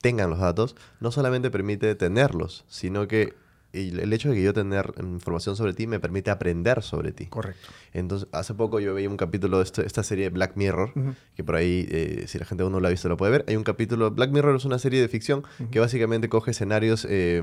tengan 0.00 0.30
los 0.30 0.38
datos, 0.38 0.76
no 1.00 1.10
solamente 1.10 1.50
permite 1.50 1.94
tenerlos, 1.94 2.64
sino 2.68 3.06
que 3.08 3.34
el 3.72 4.12
hecho 4.12 4.28
de 4.28 4.36
que 4.36 4.42
yo 4.44 4.52
tener 4.52 4.92
información 5.02 5.56
sobre 5.56 5.72
ti 5.74 5.88
me 5.88 5.98
permite 5.98 6.30
aprender 6.30 6.80
sobre 6.80 7.10
ti. 7.10 7.26
Correcto. 7.26 7.68
Entonces, 7.92 8.28
hace 8.30 8.54
poco 8.54 8.78
yo 8.78 8.94
veía 8.94 9.10
un 9.10 9.16
capítulo 9.16 9.58
de 9.58 9.64
este- 9.64 9.84
esta 9.84 10.04
serie 10.04 10.30
Black 10.30 10.52
Mirror, 10.54 10.92
que 11.34 11.42
por 11.42 11.56
ahí, 11.56 11.84
eh, 11.90 12.24
si 12.28 12.38
la 12.38 12.44
gente 12.44 12.62
aún 12.62 12.70
no 12.72 12.78
lo 12.78 12.86
ha 12.86 12.90
visto, 12.90 13.08
lo 13.08 13.16
puede 13.16 13.32
ver. 13.32 13.44
Hay 13.48 13.56
un 13.56 13.64
capítulo, 13.64 14.12
Black 14.12 14.30
Mirror 14.30 14.54
es 14.54 14.64
una 14.64 14.78
serie 14.78 15.00
de 15.00 15.08
ficción 15.08 15.42
que 15.72 15.80
básicamente 15.80 16.28
coge 16.28 16.52
escenarios 16.52 17.04
eh, 17.10 17.42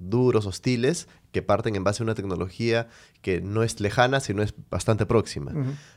duros, 0.00 0.46
hostiles, 0.46 1.08
que 1.32 1.42
parten 1.42 1.76
en 1.76 1.84
base 1.84 2.02
a 2.02 2.04
una 2.04 2.14
tecnología 2.14 2.88
que 3.22 3.40
no 3.40 3.62
es 3.62 3.80
lejana, 3.80 4.20
sino 4.20 4.42
es 4.42 4.54
bastante 4.70 5.04
próxima. 5.06 5.52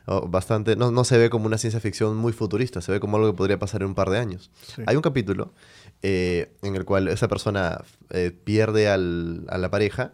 O 0.06 0.28
bastante, 0.28 0.76
no, 0.76 0.92
no 0.92 1.04
se 1.04 1.18
ve 1.18 1.30
como 1.30 1.46
una 1.46 1.58
ciencia 1.58 1.80
ficción 1.80 2.18
muy 2.18 2.34
futurista, 2.34 2.82
se 2.82 2.92
ve 2.92 3.00
como 3.00 3.18
algo 3.18 3.32
que 3.32 3.38
podría 3.38 3.60
pasar 3.60 3.82
en 3.82 3.88
un 3.90 3.96
par 3.96 4.10
de 4.10 4.18
años. 4.20 4.52
Sí. 4.76 4.82
Hay 4.86 4.96
un 4.96 5.02
capítulo 5.02 5.54
eh, 6.02 6.52
en 6.62 6.76
el 6.76 6.86
cual 6.86 7.08
esa 7.08 7.28
persona 7.28 7.84
eh, 8.10 8.32
pierde 8.32 8.90
al- 8.90 9.46
a 9.50 9.58
la 9.58 9.70
pareja 9.72 10.14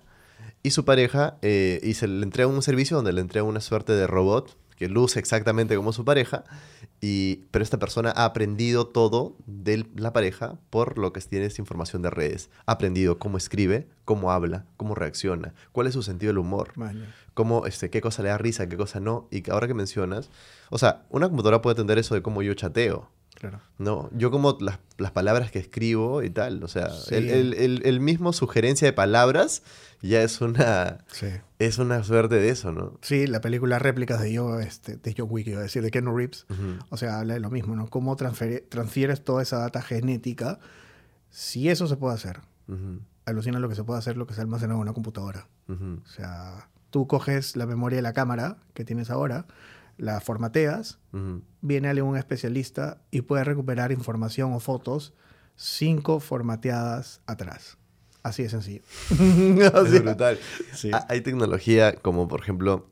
y 0.63 0.71
su 0.71 0.83
pareja 0.85 1.37
eh, 1.41 1.79
y 1.83 1.93
se 1.93 2.07
le 2.07 2.23
entrega 2.23 2.47
un 2.47 2.61
servicio 2.61 2.97
donde 2.97 3.13
le 3.13 3.21
entrega 3.21 3.43
una 3.43 3.61
suerte 3.61 3.93
de 3.93 4.07
robot 4.07 4.57
que 4.75 4.89
luce 4.89 5.19
exactamente 5.19 5.75
como 5.77 5.93
su 5.93 6.03
pareja, 6.03 6.43
y, 7.01 7.41
pero 7.51 7.61
esta 7.63 7.77
persona 7.77 8.11
ha 8.15 8.25
aprendido 8.25 8.87
todo 8.87 9.35
de 9.45 9.85
la 9.95 10.13
pareja 10.13 10.57
por 10.69 10.97
lo 10.97 11.13
que 11.13 11.21
tiene 11.21 11.45
esa 11.45 11.61
información 11.61 12.01
de 12.01 12.09
redes. 12.09 12.49
Ha 12.65 12.73
aprendido 12.73 13.19
cómo 13.19 13.37
escribe, 13.37 13.87
cómo 14.05 14.31
habla, 14.31 14.65
cómo 14.77 14.95
reacciona, 14.95 15.53
cuál 15.71 15.87
es 15.87 15.93
su 15.93 16.01
sentido 16.03 16.29
del 16.31 16.39
humor 16.39 16.71
Maña. 16.75 17.13
cómo, 17.33 17.65
este, 17.67 17.89
qué 17.89 18.01
cosa 18.01 18.23
le 18.23 18.29
da 18.29 18.37
risa, 18.37 18.67
qué 18.67 18.77
cosa 18.77 18.99
no. 18.99 19.27
Y 19.31 19.47
ahora 19.51 19.67
que 19.67 19.73
mencionas, 19.73 20.29
o 20.69 20.77
sea, 20.77 21.03
una 21.09 21.27
computadora 21.27 21.61
puede 21.61 21.73
entender 21.73 21.97
eso 21.99 22.15
de 22.15 22.21
cómo 22.21 22.41
yo 22.41 22.53
chateo, 22.53 23.09
Claro. 23.35 23.59
¿no? 23.77 24.09
Yo 24.13 24.31
como 24.31 24.57
las, 24.61 24.79
las 24.97 25.11
palabras 25.11 25.51
que 25.51 25.59
escribo 25.59 26.23
y 26.23 26.29
tal, 26.29 26.63
o 26.63 26.69
sea, 26.69 26.89
Sí. 26.89 27.15
el, 27.15 27.29
el- 27.29 27.53
el- 27.55 27.81
el 27.85 27.99
mismo 27.99 28.31
sugerencia 28.31 28.87
de 28.87 28.93
palabras 28.93 29.61
ya 30.01 30.21
es 30.21 30.41
una, 30.41 30.99
Sí. 31.07 31.27
es 31.59 31.77
una 31.77 32.03
suerte 32.03 32.35
de 32.35 32.49
eso, 32.49 32.71
¿no? 32.71 32.97
Sí, 33.01 33.27
la 33.27 33.41
película 33.41 33.79
Réplicas 33.79 34.21
de 34.21 34.33
Yo, 34.33 34.59
este, 34.59 34.97
de 34.97 35.15
John 35.17 35.27
Wick, 35.29 35.47
iba 35.47 35.59
a 35.59 35.63
decir, 35.63 35.81
de 35.81 35.91
Keanu 35.91 36.15
Reeves. 36.15 36.45
O 36.89 36.97
sea, 36.97 37.19
habla 37.19 37.33
de 37.35 37.39
lo 37.39 37.49
mismo, 37.49 37.75
¿no? 37.75 37.87
Cómo 37.89 38.15
transfieres 38.15 39.23
toda 39.23 39.41
esa 39.43 39.59
data 39.59 39.81
genética. 39.81 40.59
Si 41.29 41.69
eso 41.69 41.87
se 41.87 41.97
puede 41.97 42.15
hacer, 42.15 42.41
alucina 43.25 43.59
lo 43.59 43.69
que 43.69 43.75
se 43.75 43.83
puede 43.83 43.99
hacer, 43.99 44.17
lo 44.17 44.27
que 44.27 44.33
se 44.33 44.41
almacena 44.41 44.73
en 44.73 44.79
una 44.79 44.93
computadora. 44.93 45.47
ujú, 45.67 46.01
O 46.05 46.07
sea, 46.09 46.69
tú 46.91 47.07
coges 47.07 47.55
la 47.55 47.65
memoria 47.65 47.97
de 47.97 48.01
la 48.03 48.13
cámara 48.13 48.57
que 48.73 48.85
tienes 48.85 49.09
ahora, 49.09 49.45
la 49.97 50.19
formateas, 50.21 50.99
viene 51.61 52.01
un 52.01 52.17
especialista 52.17 53.01
y 53.11 53.21
puede 53.21 53.43
recuperar 53.43 53.91
información 53.91 54.53
o 54.53 54.59
fotos 54.59 55.13
cinco 55.55 56.19
formateadas 56.19 57.21
atrás. 57.27 57.77
Así 58.25 58.41
de 58.41 58.49
sencillo. 58.49 58.81
O 59.75 59.85
Es 59.85 60.01
brutal. 60.03 60.39
sí. 60.73 60.89
Hay 61.09 61.21
tecnología 61.21 61.93
como, 61.95 62.27
por 62.27 62.39
ejemplo, 62.41 62.87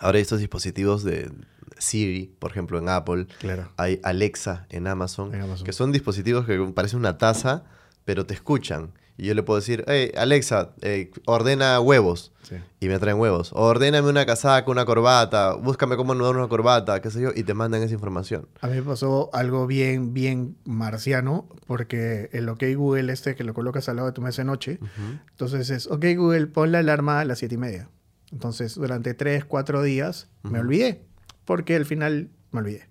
ahora 0.00 0.18
estos 0.18 0.40
dispositivos 0.40 1.04
de 1.04 1.30
Siri, 1.78 2.34
por 2.40 2.50
ejemplo, 2.50 2.76
en 2.80 2.88
Apple. 2.88 3.28
Claro. 3.38 3.70
Hay 3.76 4.00
Alexa 4.02 4.66
en 4.68 4.88
Amazon, 4.88 5.32
En 5.32 5.42
Amazon. 5.42 5.64
que 5.64 5.72
son 5.72 5.92
dispositivos 5.92 6.44
que 6.44 6.58
parecen 6.74 6.98
una 6.98 7.18
taza, 7.18 7.62
pero 8.04 8.26
te 8.26 8.34
escuchan. 8.34 8.90
Y 9.22 9.26
yo 9.26 9.34
le 9.34 9.44
puedo 9.44 9.60
decir, 9.60 9.84
hey, 9.86 10.10
Alexa, 10.16 10.72
eh, 10.80 11.12
ordena 11.26 11.78
huevos. 11.78 12.32
Sí. 12.42 12.56
Y 12.80 12.88
me 12.88 12.98
traen 12.98 13.20
huevos. 13.20 13.52
O 13.52 13.62
ordéname 13.66 14.08
una 14.08 14.26
casaca, 14.26 14.68
una 14.68 14.84
corbata, 14.84 15.54
búscame 15.54 15.94
cómo 15.96 16.10
anudar 16.10 16.34
una 16.34 16.48
corbata, 16.48 17.00
qué 17.00 17.08
sé 17.08 17.22
yo, 17.22 17.30
y 17.32 17.44
te 17.44 17.54
mandan 17.54 17.84
esa 17.84 17.94
información. 17.94 18.48
A 18.60 18.66
mí 18.66 18.74
me 18.74 18.82
pasó 18.82 19.30
algo 19.32 19.68
bien, 19.68 20.12
bien 20.12 20.56
marciano, 20.64 21.46
porque 21.68 22.30
el 22.32 22.48
OK 22.48 22.64
Google 22.74 23.12
este 23.12 23.36
que 23.36 23.44
lo 23.44 23.54
colocas 23.54 23.88
al 23.88 23.94
lado 23.94 24.08
de 24.08 24.12
tu 24.12 24.22
mesa 24.22 24.42
de 24.42 24.46
noche, 24.46 24.80
Ujú. 24.82 25.18
entonces 25.30 25.70
es, 25.70 25.86
OK 25.86 26.04
Google, 26.16 26.48
pon 26.48 26.72
la 26.72 26.80
alarma 26.80 27.20
a 27.20 27.24
las 27.24 27.38
siete 27.38 27.54
y 27.54 27.58
media. 27.58 27.88
Entonces, 28.32 28.74
durante 28.74 29.14
tres, 29.14 29.44
cuatro 29.44 29.84
días 29.84 30.26
me 30.42 30.58
olvidé, 30.58 31.04
porque 31.44 31.76
al 31.76 31.84
final 31.84 32.28
me 32.50 32.58
olvidé. 32.58 32.88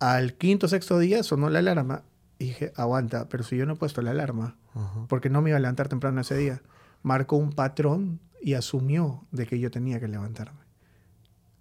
Al 0.00 0.34
quinto, 0.34 0.66
sexto 0.66 0.98
día 0.98 1.22
sonó 1.22 1.48
la 1.48 1.60
alarma 1.60 2.02
y 2.42 2.46
dije, 2.48 2.72
aguanta, 2.76 3.28
pero 3.28 3.44
si 3.44 3.56
yo 3.56 3.66
no 3.66 3.74
he 3.74 3.76
puesto 3.76 4.02
la 4.02 4.10
alarma, 4.12 4.56
porque 5.08 5.28
no 5.30 5.42
me 5.42 5.50
iba 5.50 5.56
a 5.56 5.60
levantar 5.60 5.88
temprano 5.88 6.20
ese 6.20 6.36
día, 6.36 6.62
marcó 7.02 7.36
un 7.36 7.52
patrón 7.52 8.20
y 8.40 8.54
asumió 8.54 9.26
de 9.30 9.46
que 9.46 9.58
yo 9.58 9.70
tenía 9.70 10.00
que 10.00 10.08
levantarme. 10.08 10.60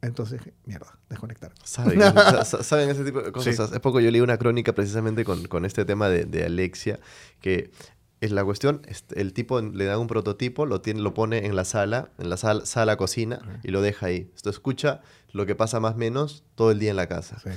Entonces 0.02 0.40
dije, 0.40 0.54
mierda, 0.66 0.98
desconectar. 1.10 1.54
Saben, 1.64 2.00
sa- 2.02 2.44
sa- 2.46 2.64
saben 2.64 2.90
ese 2.90 3.04
tipo 3.04 3.22
de 3.22 3.32
cosas. 3.32 3.56
Sí. 3.56 3.62
Hace 3.62 3.80
poco 3.80 4.00
yo 4.00 4.10
leí 4.10 4.22
una 4.22 4.38
crónica 4.38 4.74
precisamente 4.74 5.24
con, 5.24 5.46
con 5.46 5.64
este 5.66 5.86
tema 5.86 6.10
de, 6.10 6.26
de 6.26 6.46
Alexia, 6.46 7.00
que 7.40 7.70
es 8.22 8.32
la 8.32 8.46
cuestión, 8.46 8.82
el 9.16 9.34
tipo 9.34 9.60
le 9.60 9.86
da 9.86 9.98
un 9.98 10.06
prototipo, 10.06 10.68
lo, 10.68 10.80
tiene, 10.80 11.02
lo 11.02 11.16
pone 11.16 11.48
en 11.48 11.56
la 11.56 11.66
sala, 11.66 12.12
en 12.20 12.30
la 12.30 12.38
sala, 12.38 12.66
sala 12.68 12.96
cocina, 12.96 13.60
y 13.64 13.70
lo 13.70 13.82
deja 13.82 14.06
ahí. 14.06 14.32
Esto 14.36 14.52
escucha 14.52 15.02
lo 15.32 15.48
que 15.48 15.56
pasa 15.56 15.80
más 15.80 15.96
o 15.96 15.98
menos 15.98 16.44
todo 16.54 16.70
el 16.70 16.78
día 16.78 16.92
en 16.92 16.98
la 16.98 17.08
casa. 17.08 17.40
Sí. 17.40 17.50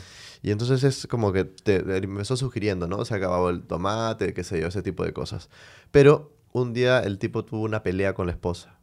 Y 0.42 0.50
entonces 0.52 0.82
es 0.82 1.06
como 1.06 1.34
que 1.34 1.44
te, 1.44 1.82
te 1.82 1.96
empezó 1.98 2.38
sugiriendo, 2.38 2.86
¿no? 2.86 3.04
Se 3.04 3.14
acababa 3.14 3.50
el 3.50 3.62
tomate, 3.62 4.32
qué 4.32 4.42
sé 4.42 4.58
yo, 4.58 4.68
ese 4.68 4.82
tipo 4.82 5.04
de 5.04 5.12
cosas. 5.12 5.50
Pero 5.90 6.34
un 6.52 6.72
día 6.72 7.00
el 7.00 7.18
tipo 7.18 7.44
tuvo 7.44 7.62
una 7.62 7.82
pelea 7.82 8.14
con 8.14 8.26
la 8.26 8.32
esposa 8.32 8.78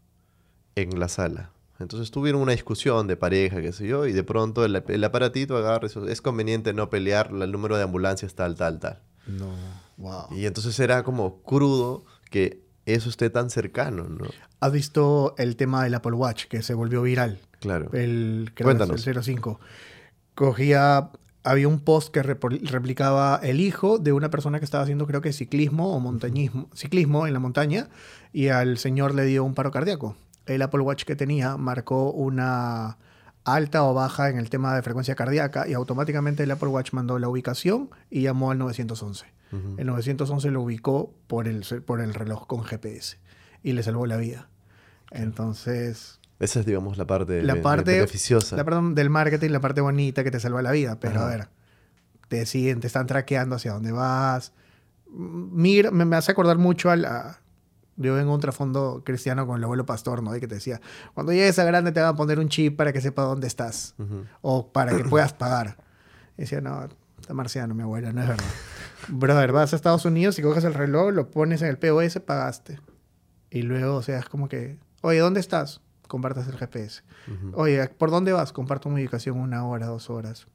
en 0.76 1.00
la 1.00 1.08
sala. 1.08 1.52
Entonces 1.80 2.12
tuvieron 2.12 2.42
una 2.42 2.52
discusión 2.52 3.08
de 3.08 3.18
pareja, 3.18 3.60
qué 3.60 3.72
sé 3.72 3.88
yo, 3.88 4.06
y 4.06 4.14
de 4.14 4.24
pronto 4.24 4.64
el, 4.66 4.84
el 4.88 5.04
aparatito 5.04 5.58
agarra, 5.58 5.88
es 5.88 6.22
conveniente 6.22 6.74
no 6.74 6.92
pelear, 6.92 7.32
el 7.32 7.52
número 7.52 7.76
de 7.76 7.84
ambulancias 7.84 8.36
tal, 8.36 8.54
tal, 8.54 8.80
tal. 8.80 9.00
No, 9.26 9.52
wow. 10.02 10.28
Y 10.32 10.46
entonces 10.46 10.80
era 10.80 11.04
como 11.04 11.42
crudo 11.44 12.04
que 12.30 12.64
eso 12.86 13.10
esté 13.10 13.30
tan 13.30 13.50
cercano, 13.50 14.04
¿no? 14.10 14.26
¿Has 14.60 14.72
visto 14.72 15.36
el 15.38 15.56
tema 15.56 15.84
del 15.84 15.94
Apple 15.94 16.14
Watch 16.14 16.46
que 16.46 16.62
se 16.62 16.74
volvió 16.74 17.02
viral? 17.02 17.40
Claro. 17.60 17.90
El, 17.94 18.52
Cuéntanos. 18.62 19.06
el 19.08 19.24
05. 19.24 19.60
Cogía, 20.36 21.12
había 21.44 21.68
un 21.68 21.80
post 21.80 22.14
que 22.14 22.24
replicaba 22.24 23.40
el 23.44 23.60
hijo 23.60 24.00
de 24.00 24.14
una 24.14 24.30
persona 24.30 24.60
que 24.60 24.66
estaba 24.66 24.84
haciendo 24.84 25.08
creo 25.08 25.22
que 25.22 25.34
ciclismo 25.34 25.96
o 25.96 26.00
montañismo, 26.00 26.70
ciclismo 26.74 27.28
en 27.28 27.34
la 27.34 27.40
montaña 27.40 27.90
y 28.34 28.48
al 28.48 28.78
señor 28.78 29.14
le 29.14 29.26
dio 29.26 29.44
un 29.44 29.54
paro 29.54 29.72
cardíaco. 29.72 30.16
El 30.46 30.62
Apple 30.62 30.82
Watch 30.82 31.04
que 31.04 31.16
tenía 31.16 31.58
marcó 31.58 32.12
una 32.12 32.98
alta 33.44 33.84
o 33.84 33.94
baja 33.94 34.30
en 34.30 34.38
el 34.38 34.50
tema 34.50 34.76
de 34.76 34.82
frecuencia 34.82 35.16
cardíaca 35.16 35.68
y 35.68 35.74
automáticamente 35.74 36.44
el 36.44 36.52
Apple 36.52 36.70
Watch 36.70 36.94
mandó 36.94 37.20
la 37.20 37.30
ubicación 37.30 37.90
y 38.10 38.22
llamó 38.22 38.52
al 38.52 38.58
911. 38.58 39.26
Ujú. 39.52 39.76
El 39.78 39.88
911 39.88 40.52
lo 40.52 40.62
ubicó 40.62 41.14
por 41.28 41.48
el, 41.48 41.66
por 41.86 42.02
el 42.02 42.14
reloj 42.14 42.48
con 42.48 42.64
GPS 42.64 43.18
y 43.64 43.74
le 43.74 43.84
salvó 43.84 44.06
la 44.06 44.18
vida. 44.18 44.50
Entonces, 45.12 46.20
Esa 46.40 46.62
es, 46.62 46.66
digamos, 46.66 46.98
la 46.98 47.06
parte, 47.06 47.44
la 47.44 47.62
parte, 47.62 47.92
beneficiosa. 47.96 48.56
la 48.56 48.64
parte 48.64 48.80
del 48.96 49.10
marketing, 49.10 49.50
la 49.50 49.60
parte 49.60 49.82
bonita 49.82 50.24
que 50.24 50.32
te 50.32 50.40
salva 50.40 50.62
la 50.62 50.72
vida. 50.72 51.00
Pero 51.00 51.20
Ajá. 51.20 51.28
a 51.28 51.30
ver, 51.30 51.48
te 52.30 52.46
siguen, 52.46 52.80
te 52.80 52.88
están 52.88 53.08
traqueando 53.08 53.56
hacia 53.58 53.74
dónde 53.74 53.92
vas. 53.92 54.54
Mira, 55.10 55.92
me, 55.92 56.06
me 56.06 56.16
hace 56.16 56.32
acordar 56.32 56.58
mucho 56.58 56.90
a 56.90 56.96
la... 56.96 57.38
Yo 57.98 58.16
vengo 58.16 58.34
un 58.34 58.40
trasfondo 58.40 59.04
cristiano 59.06 59.46
con 59.46 59.58
el 59.58 59.64
abuelo 59.66 59.86
pastor, 59.86 60.24
¿no? 60.24 60.36
Y 60.36 60.40
que 60.40 60.48
te 60.48 60.56
decía, 60.56 60.80
cuando 61.14 61.34
llegues 61.34 61.60
a 61.60 61.66
grande 61.66 61.92
te 61.92 62.00
van 62.00 62.10
a 62.10 62.16
poner 62.16 62.40
un 62.40 62.48
chip 62.50 62.78
para 62.78 62.94
que 62.94 63.02
sepa 63.02 63.24
dónde 63.24 63.48
estás. 63.48 63.94
Ujú. 64.00 64.24
O 64.42 64.72
para 64.72 64.96
que 64.96 65.04
puedas 65.04 65.34
pagar. 65.34 65.78
Y 66.38 66.44
decía, 66.44 66.62
no, 66.62 66.88
está 67.20 67.34
marciano 67.34 67.76
mi 67.76 67.84
abuela, 67.84 68.12
no 68.14 68.22
es 68.22 68.28
verdad. 68.30 68.46
Brother, 69.10 69.52
vas 69.52 69.74
a 69.74 69.76
Estados 69.76 70.06
Unidos 70.06 70.38
y 70.40 70.42
coges 70.42 70.64
el 70.64 70.74
reloj, 70.74 71.12
lo 71.12 71.30
pones 71.32 71.62
en 71.62 71.70
el 71.70 71.78
POS, 71.78 72.20
pagaste. 72.26 72.80
Y 73.50 73.64
luego, 73.64 73.96
o 73.96 74.02
sea, 74.02 74.20
es 74.20 74.26
como 74.26 74.48
que, 74.48 74.78
oye, 75.02 75.20
¿dónde 75.20 75.40
estás? 75.40 75.82
Compartas 76.08 76.48
el 76.48 76.58
GPS. 76.58 77.04
Ujú. 77.28 77.52
Oye, 77.56 77.88
¿por 77.90 78.12
dónde 78.12 78.32
vas? 78.34 78.52
Comparto 78.54 78.90
mi 78.90 79.02
ubicación 79.02 79.38
una 79.40 79.66
hora, 79.66 79.88
dos 79.88 80.10
horas. 80.10 80.48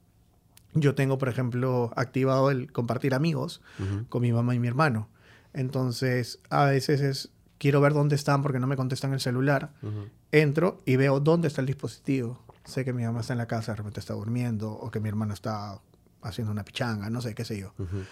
Yo 0.73 0.95
tengo, 0.95 1.17
por 1.17 1.29
ejemplo, 1.29 1.91
activado 1.95 2.51
el 2.51 2.71
compartir 2.71 3.13
amigos 3.15 3.61
Ujú. 3.79 4.05
con 4.09 4.21
mi 4.21 4.31
mamá 4.31 4.53
y 4.55 4.59
mi 4.59 4.67
hermano. 4.67 5.07
Entonces, 5.53 6.39
a 6.49 6.65
veces 6.65 7.01
es, 7.01 7.29
quiero 7.57 7.81
ver 7.81 7.93
dónde 7.93 8.15
están 8.15 8.41
porque 8.43 8.59
no 8.59 8.67
me 8.67 8.75
contestan 8.75 9.13
el 9.13 9.19
celular. 9.19 9.71
Ujú. 9.81 10.07
Entro 10.31 10.79
y 10.85 10.95
veo 10.97 11.19
dónde 11.19 11.47
está 11.47 11.61
el 11.61 11.67
dispositivo. 11.67 12.43
Sé 12.65 12.83
que 12.85 12.93
mi 12.93 13.03
mamá 13.03 13.21
está 13.21 13.33
en 13.33 13.39
la 13.39 13.47
casa, 13.47 13.71
de 13.71 13.77
repente 13.77 13.99
está 13.99 14.13
durmiendo, 14.13 14.71
o 14.71 14.91
que 14.91 14.99
mi 14.99 15.07
hermano 15.09 15.33
está 15.33 15.79
haciendo 16.21 16.51
una 16.51 16.63
pichanga, 16.65 17.09
no 17.09 17.21
sé, 17.21 17.33
qué 17.33 17.45
sé 17.45 17.57
yo. 17.57 17.73
Ujú. 17.79 18.03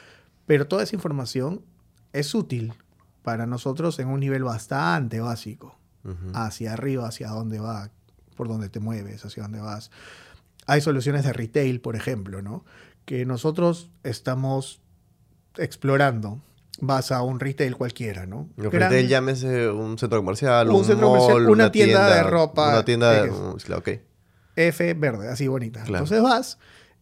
Pero 0.46 0.68
toda 0.68 0.84
esa 0.84 0.96
información 0.96 1.62
es 2.14 2.34
útil 2.36 2.74
para 3.24 3.46
nosotros 3.46 3.98
en 4.00 4.08
un 4.08 4.20
nivel 4.20 4.44
bastante 4.44 5.20
básico. 5.20 5.78
Hacia 6.36 6.74
arriba, 6.74 7.08
hacia 7.08 7.30
dónde 7.30 7.60
va, 7.60 7.90
por 8.36 8.48
dónde 8.48 8.70
te 8.70 8.80
mueves, 8.80 9.25
hacia 9.25 9.42
dónde 9.42 9.60
vas. 9.60 9.90
Hay 10.68 10.82
soluciones 10.82 11.24
de 11.24 11.34
retail, 11.34 11.82
por 11.82 11.96
ejemplo, 11.96 12.44
¿no? 12.44 12.64
Que 13.06 13.25
nosotros 13.25 13.90
estamos 14.04 14.82
explorando. 15.58 16.42
Vas 16.80 17.12
a 17.12 17.24
un 17.24 17.40
retail 17.40 17.75
cualquiera, 17.75 18.28
¿no? 18.28 18.50
Gran- 18.56 18.72
retail 18.92 19.08
llámese 19.08 19.68
un 19.70 19.98
centro 19.98 20.20
comercial, 20.20 20.70
Un 20.70 20.75
un, 20.75 20.86
centro 20.86 21.10
mall, 21.10 21.20
comercial, 21.22 21.50
una 21.50 21.72
tienda 21.72 22.16
de 22.18 22.24
ropa, 22.24 22.70
Una 22.70 22.86
tienda 22.86 23.24
de... 23.24 23.32
F 24.56 24.94
verde, 24.94 25.30
así 25.30 25.48
bonita. 25.48 25.82
Claro. 25.86 26.04
Entonces 26.04 26.22
vas 26.22 26.60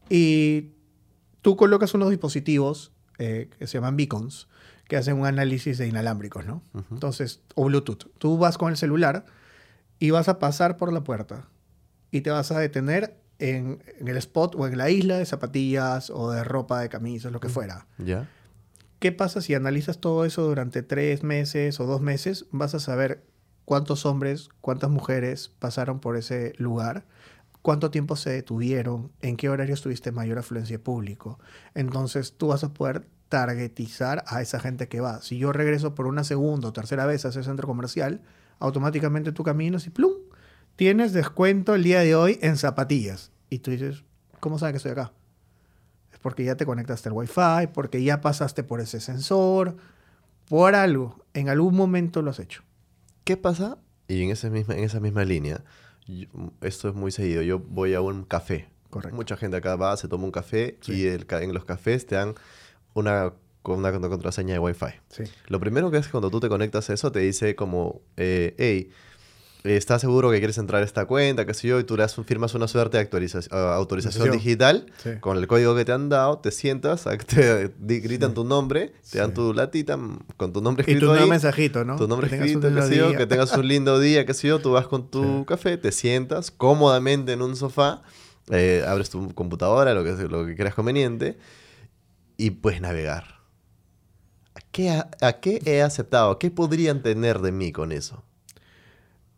y 0.10 0.72
tú 1.42 1.58
colocas 1.58 1.94
unos 1.94 2.10
dispositivos 2.10 2.93
eh, 3.18 3.50
que 3.58 3.68
se 3.68 3.78
llaman 3.78 3.98
beacons, 3.98 4.48
que 4.88 4.98
hacen 4.98 5.18
un 5.18 5.26
análisis 5.26 5.78
de 5.78 5.88
inalámbricos, 5.88 6.46
¿no? 6.46 6.62
Ujú. 6.74 6.86
Entonces, 6.92 7.42
o 7.56 7.66
Bluetooth. 7.66 8.10
Tú 8.18 8.38
vas 8.38 8.58
con 8.58 8.70
el 8.72 8.78
celular 8.78 9.26
y 10.00 10.12
vas 10.12 10.28
a 10.30 10.40
pasar 10.40 10.78
por 10.78 10.92
la 10.92 11.04
puerta 11.04 11.48
y 12.12 12.22
te 12.22 12.30
vas 12.30 12.52
a 12.52 12.60
detener 12.60 13.18
en, 13.40 13.84
en 14.00 14.08
el 14.08 14.18
spot 14.18 14.56
o 14.56 14.68
en 14.68 14.78
la 14.78 14.90
isla 14.90 15.18
de 15.18 15.26
zapatillas 15.26 16.10
o 16.10 16.32
de 16.32 16.44
ropa, 16.44 16.82
de 16.82 16.90
camisas, 16.90 17.32
lo 17.32 17.40
que 17.40 17.50
fuera. 17.50 17.88
¿Ya? 17.98 18.28
¿Qué 19.00 19.12
pasa 19.12 19.42
si 19.42 19.54
analizas 19.54 20.00
todo 20.00 20.24
eso 20.24 20.44
durante 20.44 20.82
tres 20.82 21.24
meses 21.24 21.80
o 21.80 21.86
dos 21.86 22.00
meses? 22.00 22.46
Vas 22.52 22.74
a 22.74 22.80
saber 22.80 23.26
cuántos 23.66 24.06
hombres, 24.06 24.50
cuántas 24.62 24.90
mujeres 24.90 25.52
pasaron 25.60 26.00
por 26.00 26.16
ese 26.16 26.54
lugar, 26.58 27.06
cuánto 27.64 27.90
tiempo 27.90 28.16
se 28.16 28.30
detuvieron, 28.30 29.12
en 29.22 29.38
qué 29.38 29.50
horarios 29.50 29.82
tuviste 29.82 30.12
mayor 30.12 30.38
afluencia 30.38 30.76
de 30.76 30.84
público. 30.84 31.40
Entonces 31.74 32.34
tú 32.38 32.50
vas 32.50 32.64
a 32.64 32.74
poder 32.74 33.08
targetizar 33.30 34.24
a 34.28 34.44
esa 34.44 34.60
gente 34.60 34.88
que 34.88 35.00
va. 35.00 35.22
Si 35.22 35.40
yo 35.40 35.52
regreso 35.52 35.96
por 35.96 36.06
una 36.06 36.24
segunda 36.24 36.68
o 36.68 36.74
tercera 36.74 37.08
vez 37.08 37.26
a 37.26 37.30
ese 37.30 37.42
centro 37.42 37.66
comercial, 37.66 38.22
automáticamente 38.60 39.32
tú 39.32 39.44
caminas 39.44 39.88
y 39.88 39.90
plum, 39.90 40.12
tienes 40.76 41.14
descuento 41.14 41.74
el 41.74 41.84
día 41.84 42.02
de 42.02 42.16
hoy 42.16 42.38
en 42.42 42.58
zapatillas. 42.58 43.32
Y 43.50 43.60
tú 43.60 43.72
dices, 43.72 44.04
¿cómo 44.42 44.60
sabe 44.60 44.74
que 44.74 44.78
estoy 44.78 44.92
acá? 44.92 45.14
Es 46.12 46.20
porque 46.20 46.44
ya 46.44 46.56
te 46.56 46.66
conectaste 46.66 47.10
al 47.10 47.16
Wi-Fi, 47.16 47.68
porque 47.74 48.04
ya 48.04 48.20
pasaste 48.20 48.64
por 48.64 48.82
ese 48.82 49.00
sensor, 49.00 49.78
por 50.50 50.76
algo. 50.76 51.26
En 51.34 51.48
algún 51.48 51.76
momento 51.76 52.22
lo 52.22 52.32
has 52.32 52.40
hecho. 52.40 52.62
¿Qué 53.24 53.38
pasa? 53.38 53.78
Y 54.10 54.22
en 54.22 54.32
esa 54.32 54.50
misma, 54.50 54.76
en 54.76 54.84
esa 54.84 55.00
misma 55.00 55.24
línea, 55.24 55.64
yo- 56.08 56.28
esto 56.62 56.90
es 56.90 56.96
muy 56.96 57.12
seguido. 57.12 57.42
Yo 57.42 57.60
voy 57.60 57.94
a 57.94 58.02
un 58.02 58.24
café 58.24 58.70
Correcto. 58.90 59.16
Mucha 59.16 59.36
gente 59.38 59.58
acá 59.58 59.76
va, 59.76 59.98
se 59.98 60.08
toma 60.08 60.26
un 60.26 60.32
café 60.32 60.78
y 60.88 61.08
el 61.08 61.26
en 61.30 61.52
los 61.54 61.66
cafés 61.66 62.06
te 62.06 62.14
dan 62.14 62.36
una, 62.94 63.34
con 63.64 63.80
una 63.80 63.92
contra- 63.92 64.08
contraseña 64.10 64.54
de 64.54 64.60
Wi-Fi. 64.60 64.86
Sí. 65.10 65.24
Lo 65.48 65.60
primero 65.60 65.90
que 65.90 65.98
es 65.98 66.08
cuando 66.10 66.30
tú 66.30 66.40
te 66.40 66.48
conectas 66.48 66.92
a 66.92 66.94
eso, 66.94 67.12
te 67.12 67.20
dice 67.22 67.56
como, 67.56 68.02
eh, 68.18 68.54
hey, 68.60 68.92
¿estás 69.64 70.02
seguro 70.02 70.30
que 70.30 70.40
quieres 70.40 70.58
entrar 70.58 70.82
a 70.82 70.86
esta 70.86 71.06
cuenta? 71.06 71.46
¿Qué 71.46 71.54
sé 71.54 71.68
yo? 71.70 71.80
Y 71.80 71.84
tú 71.86 71.96
le 71.96 72.04
das 72.04 72.16
firmas 72.26 72.54
una 72.54 72.68
suerte 72.68 72.98
de 72.98 73.04
actualización, 73.04 73.58
autorización 73.58 74.32
digital 74.32 74.86
Sí. 75.02 75.12
con 75.22 75.38
el 75.38 75.48
código 75.48 75.74
que 75.76 75.86
te 75.86 75.92
han 75.94 76.10
dado, 76.10 76.40
te 76.40 76.52
sientas, 76.52 77.04
te 77.28 77.72
gritan 78.00 78.34
tu 78.34 78.44
nombre, 78.44 78.94
te 79.12 79.20
dan 79.20 79.34
tu 79.34 79.54
latita 79.54 79.96
mm, 79.98 80.20
con 80.38 80.52
tu 80.54 80.62
nombre 80.62 80.84
Y 80.86 80.92
escrito 80.92 81.06
tu 81.08 81.12
ahí. 81.12 81.18
nuevo 81.20 81.30
mensajito, 81.32 81.86
¿no? 81.86 81.96
Tu 81.98 82.08
nombre 82.08 82.30
Que 82.30 82.36
escrito, 82.36 82.60
qué 82.62 82.68
lindo 82.68 82.88
sé 82.88 82.96
yo, 82.98 83.10
día. 83.10 83.18
que 83.18 83.26
tengas 83.28 83.52
un 83.58 83.68
lindo 83.68 84.00
día, 84.00 84.26
qué 84.26 84.34
sé 84.34 84.48
yo, 84.50 84.60
tú 84.60 84.72
vas 84.72 84.88
con 84.88 85.10
tu 85.10 85.46
café, 85.46 85.78
te 85.78 85.92
sientas 85.92 86.52
cómodamente 86.52 87.32
en 87.34 87.42
un 87.42 87.56
sofá, 87.56 88.02
eh, 88.52 88.84
abres 88.86 89.10
tu 89.10 89.34
computadora, 89.34 89.94
lo 89.94 90.04
que, 90.04 90.12
lo 90.28 90.46
que 90.46 90.56
creas 90.56 90.76
conveniente, 90.76 91.38
y 92.36 92.50
puedes 92.52 92.82
navegar. 92.82 93.40
¿A 94.56 94.60
qué, 94.72 94.90
¿A 95.22 95.34
qué 95.40 95.62
he 95.66 95.82
aceptado? 95.82 96.38
¿Qué 96.38 96.52
podrían 96.52 97.02
tener 97.02 97.40
de 97.40 97.52
mí 97.54 97.72
con 97.72 97.92
eso? 97.92 98.24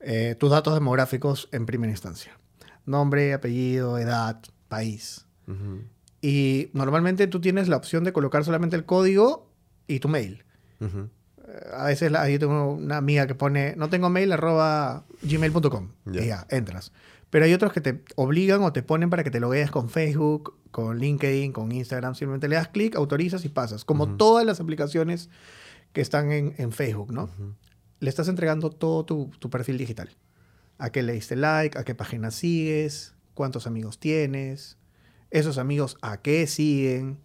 Eh, 0.08 0.36
tus 0.40 0.52
datos 0.52 0.74
demográficos 0.76 1.50
en 1.52 1.66
primera 1.66 1.90
instancia. 1.92 2.38
Nombre, 2.86 3.34
apellido, 3.34 3.98
edad, 3.98 4.40
país. 4.68 5.26
Y 6.22 6.70
normalmente 6.74 7.26
tú 7.28 7.42
tienes 7.42 7.68
la 7.68 7.78
opción 7.78 8.04
de 8.04 8.14
colocar 8.14 8.44
solamente 8.46 8.76
el 8.76 8.86
código 8.86 9.50
y 9.88 10.00
tu 10.00 10.08
mail. 10.08 10.44
Eh, 10.82 11.08
A 11.74 11.86
veces 11.86 12.12
la, 12.12 12.30
yo 12.30 12.38
tengo 12.40 12.74
una 12.74 12.98
amiga 12.98 13.26
que 13.26 13.34
pone, 13.36 13.76
no 13.78 13.90
tengo 13.90 14.10
mail, 14.10 14.32
arroba 14.32 15.06
gmail.com. 15.24 15.90
Ya. 16.06 16.22
Y 16.24 16.28
ya, 16.28 16.48
entras. 16.50 16.92
Pero 17.32 17.46
hay 17.46 17.54
otros 17.54 17.74
que 17.74 17.82
te 17.82 18.04
obligan 18.16 18.62
o 18.62 18.72
te 18.72 18.84
ponen 18.84 19.10
para 19.10 19.24
que 19.24 19.32
te 19.32 19.40
loguees 19.40 19.72
con 19.72 19.90
Facebook, 19.90 20.56
con 20.72 21.00
LinkedIn, 21.00 21.52
con 21.52 21.72
Instagram. 21.72 22.14
Simplemente 22.14 22.48
le 22.48 22.56
das 22.56 22.68
clic, 22.68 22.96
autorizas 22.96 23.44
y 23.44 23.50
pasas. 23.50 23.84
Como 23.86 24.16
todas 24.18 24.46
las 24.46 24.60
aplicaciones 24.60 25.30
que 25.94 26.02
están 26.02 26.32
en, 26.32 26.54
en 26.58 26.72
Facebook, 26.72 27.12
¿no? 27.12 27.30
Le 28.06 28.10
estás 28.10 28.28
entregando 28.28 28.70
todo 28.70 29.04
tu, 29.04 29.32
tu 29.40 29.50
perfil 29.50 29.80
digital. 29.80 30.12
A 30.78 30.92
qué 30.92 31.02
le 31.02 31.14
diste 31.14 31.36
like, 31.36 31.76
a 31.76 31.84
qué 31.84 31.96
página 31.96 32.30
sigues, 32.30 33.16
cuántos 33.34 33.66
amigos 33.66 34.00
tienes, 34.00 34.78
esos 35.32 35.58
amigos 35.58 35.98
a 36.04 36.22
qué 36.22 36.46
siguen. 36.46 37.18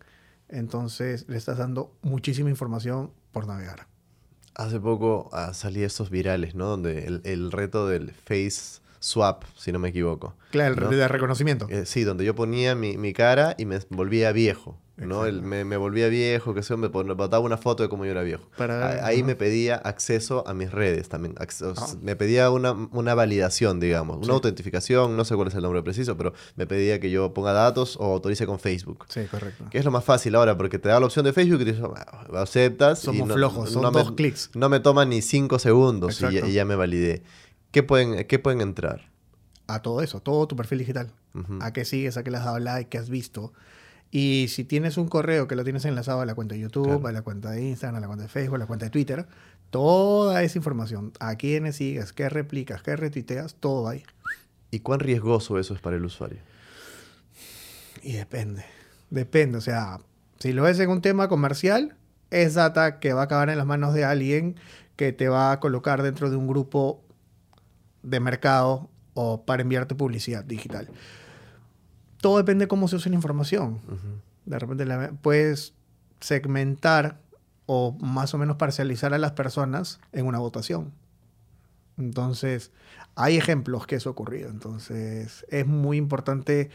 Entonces 0.48 1.26
le 1.28 1.36
estás 1.36 1.58
dando 1.58 1.94
muchísima 2.00 2.48
información 2.48 3.12
por 3.30 3.46
navegar. 3.46 3.88
Hace 4.54 4.80
poco 4.80 5.28
ah, 5.34 5.52
salí 5.52 5.82
estos 5.82 6.08
virales, 6.08 6.54
¿no? 6.54 6.68
Donde 6.68 7.04
el, 7.04 7.20
el 7.24 7.52
reto 7.52 7.86
del 7.86 8.12
face 8.12 8.80
swap, 9.00 9.44
si 9.58 9.72
no 9.72 9.78
me 9.78 9.90
equivoco. 9.90 10.34
Claro, 10.50 10.76
el 10.76 10.80
¿no? 10.80 10.88
de 10.96 11.08
reconocimiento. 11.08 11.66
Eh, 11.68 11.84
sí, 11.84 12.04
donde 12.04 12.24
yo 12.24 12.34
ponía 12.34 12.74
mi, 12.74 12.96
mi 12.96 13.12
cara 13.12 13.54
y 13.58 13.66
me 13.66 13.80
volvía 13.90 14.32
viejo, 14.32 14.78
¿no? 15.06 15.26
El- 15.26 15.42
me, 15.42 15.64
me 15.64 15.76
volvía 15.76 16.08
viejo, 16.08 16.54
que 16.54 16.62
sé, 16.62 16.76
me 16.76 16.88
botaba 16.88 17.40
una 17.40 17.56
foto 17.56 17.82
de 17.82 17.88
cómo 17.88 18.04
yo 18.04 18.10
era 18.12 18.22
viejo. 18.22 18.44
Para- 18.56 19.04
Ahí 19.06 19.22
me 19.22 19.34
pedía 19.34 19.76
acceso 19.76 20.46
a 20.46 20.54
mis 20.54 20.70
redes 20.70 21.08
también. 21.08 21.34
acceso- 21.38 21.74
Ah. 21.76 21.86
Me 22.02 22.16
pedía 22.16 22.50
una, 22.50 22.72
una 22.72 23.14
validación, 23.14 23.80
digamos, 23.80 24.16
una 24.18 24.26
Sí. 24.26 24.30
autentificación, 24.32 25.16
no 25.16 25.24
sé 25.24 25.34
cuál 25.36 25.48
es 25.48 25.54
el 25.54 25.62
nombre 25.62 25.82
preciso, 25.82 26.16
pero 26.16 26.32
me 26.56 26.66
pedía 26.66 27.00
que 27.00 27.10
yo 27.10 27.32
ponga 27.34 27.52
datos 27.52 27.96
o 28.00 28.04
autorice 28.12 28.46
con 28.46 28.58
Facebook. 28.60 29.06
Sí, 29.08 29.22
correcto. 29.30 29.64
Que 29.70 29.78
es 29.78 29.84
lo 29.84 29.90
más 29.90 30.04
fácil 30.04 30.34
ahora, 30.34 30.56
porque 30.56 30.78
te 30.78 30.88
da 30.88 31.00
la 31.00 31.06
opción 31.06 31.24
de 31.24 31.32
Facebook 31.32 31.60
y 31.62 31.64
dices, 31.64 31.82
"Ah, 31.96 32.26
aceptas. 32.40 33.02
y 33.02 33.06
Somos 33.06 33.28
no- 33.28 33.34
flojos, 33.34 33.70
son 33.70 33.82
no 33.82 33.90
dos 33.90 34.10
me, 34.10 34.16
clics. 34.16 34.50
No 34.54 34.68
me 34.68 34.80
toma 34.80 35.04
ni 35.04 35.22
cinco 35.22 35.58
segundos 35.58 36.18
y 36.18 36.22
ya, 36.22 36.28
Exacto. 36.28 36.48
y 36.48 36.52
ya 36.52 36.64
me 36.64 36.76
validé. 36.76 37.22
¿Qué 37.70 37.82
pueden, 37.82 38.24
qué 38.26 38.38
pueden 38.38 38.60
entrar? 38.60 39.10
A 39.66 39.82
todo 39.82 40.02
eso, 40.02 40.20
todo 40.20 40.46
tu 40.48 40.56
perfil 40.56 40.78
digital. 40.78 41.12
A 41.60 41.72
qué 41.72 41.84
sigues, 41.84 42.16
a 42.16 42.24
qué 42.24 42.30
le 42.32 42.38
has 42.38 42.44
dado 42.44 42.58
like, 42.58 42.88
qué 42.90 42.98
has 42.98 43.08
visto. 43.08 43.52
Y 44.10 44.46
si 44.48 44.64
tienes 44.64 44.96
un 44.96 45.06
correo 45.08 45.46
que 45.46 45.54
lo 45.54 45.62
tienes 45.62 45.84
enlazado 45.84 46.20
a 46.20 46.26
la 46.26 46.34
cuenta 46.34 46.54
de 46.54 46.60
YouTube, 46.62 46.84
Claro. 46.86 47.06
a 47.06 47.12
la 47.12 47.22
cuenta 47.22 47.50
de 47.52 47.62
Instagram, 47.68 47.96
a 47.98 48.00
la 48.00 48.06
cuenta 48.08 48.24
de 48.24 48.28
Facebook, 48.28 48.56
a 48.56 48.58
la 48.58 48.66
cuenta 48.66 48.86
de 48.86 48.90
Twitter, 48.90 49.26
toda 49.70 50.42
esa 50.42 50.58
información, 50.58 51.12
a 51.20 51.36
quiénes 51.36 51.76
sigues, 51.76 52.12
qué 52.12 52.28
replicas, 52.28 52.82
qué 52.82 52.96
retuiteas, 52.96 53.54
todo 53.54 53.88
ahí. 53.88 54.02
¿Y 54.72 54.80
cuán 54.80 55.00
riesgoso 55.00 55.58
eso 55.58 55.74
es 55.74 55.80
para 55.80 55.96
el 55.96 56.04
usuario? 56.04 56.38
Y 58.02 58.12
depende. 58.14 58.64
Depende. 59.10 59.58
O 59.58 59.60
sea, 59.60 60.00
si 60.38 60.52
lo 60.52 60.62
ves 60.62 60.78
en 60.80 60.90
un 60.90 61.02
tema 61.02 61.28
comercial, 61.28 61.94
es 62.30 62.54
data 62.54 62.98
que 63.00 63.12
va 63.12 63.22
a 63.22 63.24
acabar 63.24 63.50
en 63.50 63.58
las 63.58 63.66
manos 63.66 63.94
de 63.94 64.04
alguien 64.04 64.56
que 64.96 65.12
te 65.12 65.28
va 65.28 65.52
a 65.52 65.60
colocar 65.60 66.02
dentro 66.02 66.30
de 66.30 66.36
un 66.36 66.46
grupo 66.46 67.02
de 68.02 68.20
mercado 68.20 68.88
o 69.14 69.44
para 69.44 69.62
enviarte 69.62 69.94
publicidad 69.94 70.44
digital. 70.44 70.88
Todo 72.20 72.38
depende 72.38 72.64
de 72.64 72.68
cómo 72.68 72.88
se 72.88 72.96
usa 72.96 73.10
la 73.10 73.16
información. 73.16 73.80
De 74.46 74.58
repente 74.58 74.84
la- 74.84 75.12
puedes 75.22 75.74
segmentar 76.20 77.20
o 77.66 77.96
más 78.00 78.34
o 78.34 78.38
menos 78.38 78.56
parcializar 78.56 79.14
a 79.14 79.18
las 79.18 79.32
personas 79.32 80.00
en 80.12 80.26
una 80.26 80.38
votación. 80.38 80.92
Entonces, 81.98 82.72
hay 83.14 83.36
ejemplos 83.36 83.86
que 83.86 83.96
eso 83.96 84.08
ha 84.08 84.12
ocurrido. 84.12 84.50
Entonces, 84.50 85.44
es 85.48 85.66
muy 85.66 85.96
importante 85.96 86.70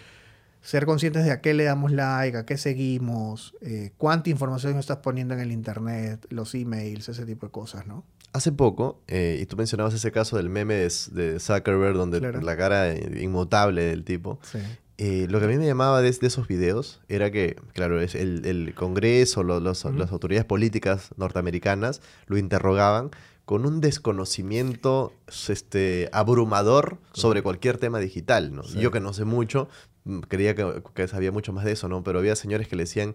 ser 0.62 0.86
conscientes 0.86 1.24
de 1.26 1.32
a 1.32 1.42
qué 1.42 1.54
le 1.54 1.64
damos 1.64 1.92
like, 1.92 2.38
a 2.38 2.46
qué 2.46 2.58
seguimos, 2.58 3.54
eh, 3.62 3.92
cuánta 3.98 4.30
información 4.30 4.78
estás 4.80 4.98
poniendo 4.98 5.34
en 5.36 5.40
el 5.42 5.52
internet, 5.52 6.26
los 6.30 6.56
emails, 6.56 7.08
ese 7.10 7.26
tipo 7.26 7.46
de 7.48 7.52
cosas, 7.52 7.86
¿no? 7.86 8.04
Hace 8.34 8.52
poco, 8.52 9.00
eh, 9.08 9.40
y 9.42 9.46
tú 9.46 9.56
mencionabas 9.58 9.94
ese 9.94 10.12
caso 10.12 10.38
del 10.38 10.50
meme 10.50 10.74
de, 10.76 10.92
de 11.12 11.40
Zuckerberg, 11.40 11.96
donde 11.96 12.20
Claro. 12.20 12.42
la 12.42 12.58
cara 12.58 12.90
eh, 12.92 13.22
inmutable 13.22 13.84
del 13.84 14.04
tipo. 14.04 14.40
Sí. 14.44 14.60
Eh, 14.98 15.28
lo 15.30 15.40
que 15.40 15.46
a 15.46 15.48
mí 15.50 15.58
me 15.58 15.66
llamaba 15.66 16.02
de, 16.02 16.10
de 16.12 16.28
esos 16.28 16.48
videos 16.48 17.02
era 17.10 17.30
que, 17.30 17.58
claro, 17.74 18.00
es 18.00 18.16
el, 18.16 18.46
el 18.46 18.74
Congreso, 18.74 19.44
lo- 19.44 19.60
los- 19.60 19.84
Ujú. 19.84 19.98
las 19.98 20.12
autoridades 20.12 20.46
políticas 20.46 21.10
norteamericanas 21.18 22.02
lo 22.28 22.38
interrogaban 22.38 23.12
con 23.44 23.66
un 23.66 23.82
desconocimiento 23.82 25.14
este, 25.50 26.10
abrumador 26.14 26.98
sobre 27.14 27.44
cualquier 27.44 27.78
tema 27.78 28.00
digital. 28.00 28.56
¿no? 28.56 28.64
Sí. 28.64 28.80
Yo 28.80 28.90
que 28.92 29.00
no 29.00 29.14
sé 29.14 29.26
mucho, 29.26 29.68
mm, 30.06 30.20
creía 30.22 30.56
que, 30.56 30.82
que 30.94 31.08
sabía 31.08 31.32
mucho 31.32 31.54
más 31.54 31.66
de 31.66 31.74
eso, 31.74 31.88
¿no? 31.90 32.04
Pero 32.04 32.20
había 32.20 32.36
señores 32.36 32.68
que 32.68 32.76
le 32.76 32.84
decían, 32.84 33.14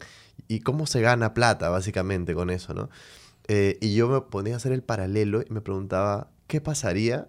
¿y 0.49 0.61
cómo 0.61 0.87
se 0.87 1.01
gana 1.01 1.35
plata 1.35 1.69
básicamente 1.71 2.35
con 2.35 2.51
eso, 2.51 2.75
¿no? 2.75 2.90
Eh, 3.49 3.79
y 3.81 3.95
yo 3.95 4.07
me 4.09 4.21
ponía 4.21 4.55
a 4.55 4.57
hacer 4.59 4.73
el 4.73 4.83
paralelo 4.83 5.43
y 5.43 5.53
me 5.53 5.61
preguntaba, 5.62 6.31
¿qué 6.47 6.61
pasaría 6.61 7.27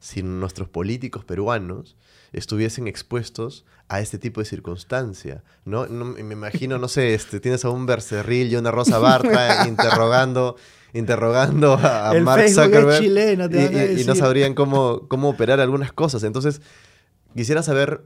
si 0.00 0.22
nuestros 0.22 0.68
políticos 0.68 1.24
peruanos 1.24 1.96
estuviesen 2.32 2.86
expuestos 2.88 3.64
a 3.88 4.00
este 4.00 4.18
tipo 4.18 4.40
de 4.40 4.46
circunstancia, 4.46 5.42
¿no? 5.64 5.86
No- 5.86 6.04
me 6.06 6.32
imagino, 6.32 6.78
no 6.78 6.88
sé, 6.88 7.14
este, 7.14 7.40
tienes 7.40 7.64
a 7.64 7.70
un 7.70 7.84
Bercerril 7.86 8.50
y 8.52 8.56
una 8.56 8.70
Rosa 8.70 8.98
Bartra 8.98 9.66
interrogando, 9.68 10.56
interrogando 10.94 11.74
a, 11.74 12.10
a 12.10 12.14
Mark 12.24 12.42
Facebook 12.42 12.64
Zuckerberg 12.64 13.00
chileno, 13.02 13.44
y, 13.50 13.56
y- 13.56 14.00
y 14.00 14.04
no 14.04 14.14
sabrían 14.14 14.54
cómo, 14.54 15.06
cómo 15.08 15.28
operar 15.28 15.60
algunas 15.60 15.92
cosas. 15.92 16.22
Entonces, 16.22 16.62
quisiera 17.36 17.62
saber 17.62 18.02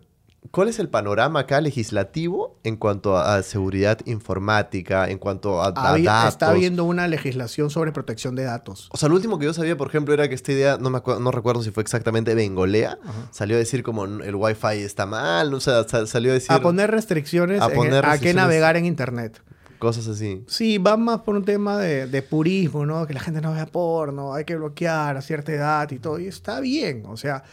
cuál 0.51 0.69
es 0.69 0.79
el 0.79 0.89
panorama 0.89 1.41
acá 1.41 1.61
legislativo 1.61 2.59
en 2.65 2.77
cuanto 2.77 3.17
a, 3.17 3.37
a 3.37 3.43
seguridad 3.43 3.99
informática, 4.07 5.09
en 5.09 5.19
cuanto 5.19 5.63
a, 5.63 5.69
a 5.69 5.73
Habi- 5.97 6.05
datos. 6.05 6.29
está 6.35 6.51
habiendo 6.51 6.85
una 6.85 7.09
legislación 7.09 7.71
sobre 7.71 7.93
protección 7.93 8.35
de 8.35 8.45
datos. 8.45 8.89
O 8.93 8.97
sea, 8.97 9.09
lo 9.09 9.15
último 9.15 9.39
que 9.39 9.47
yo 9.47 9.55
sabía, 9.55 9.77
por 9.77 9.89
ejemplo, 9.89 10.13
era 10.15 10.29
que 10.29 10.35
esta 10.35 10.53
idea, 10.53 10.79
no, 10.79 10.91
me 10.91 11.01
no 11.21 11.31
recuerdo 11.31 11.63
si 11.63 11.71
fue 11.71 11.83
exactamente 11.83 12.35
Bengolea, 12.35 12.99
Ajá. 13.03 13.29
salió 13.31 13.57
a 13.57 13.59
decir 13.59 13.83
como 13.83 14.05
el 14.05 14.35
wifi 14.35 14.79
está 14.83 15.07
mal, 15.07 15.53
o 15.55 15.61
sea, 15.61 15.85
sa- 15.85 16.07
salió 16.07 16.31
a 16.31 16.35
decir 16.35 16.53
A 16.53 16.61
poner 16.61 16.91
restricciones, 16.91 17.61
A 17.63 17.67
en- 17.67 17.75
poner 17.75 18.05
a 18.05 18.17
navegar 18.35 18.77
en 18.77 18.85
Internet. 18.87 19.43
cosas 19.79 20.07
así. 20.09 20.43
Sí, 20.49 20.79
va 20.79 20.97
más 20.97 21.21
por 21.21 21.37
un 21.37 21.45
tema 21.45 21.79
de, 21.79 22.07
de 22.07 22.23
purismo, 22.23 22.87
¿no? 22.87 23.07
Que 23.07 23.15
la 23.15 23.21
gente 23.21 23.41
no 23.41 23.53
vea 23.53 23.67
porno, 23.67 24.33
hay 24.35 24.45
que 24.45 24.57
bloquear 24.57 25.17
a 25.17 25.23
cierta 25.23 25.53
edad 25.53 25.91
y 25.91 25.99
todo. 25.99 26.19
Y 26.19 26.27
está 26.29 26.61
bien. 26.61 27.05
O 27.07 27.17
sea, 27.17 27.45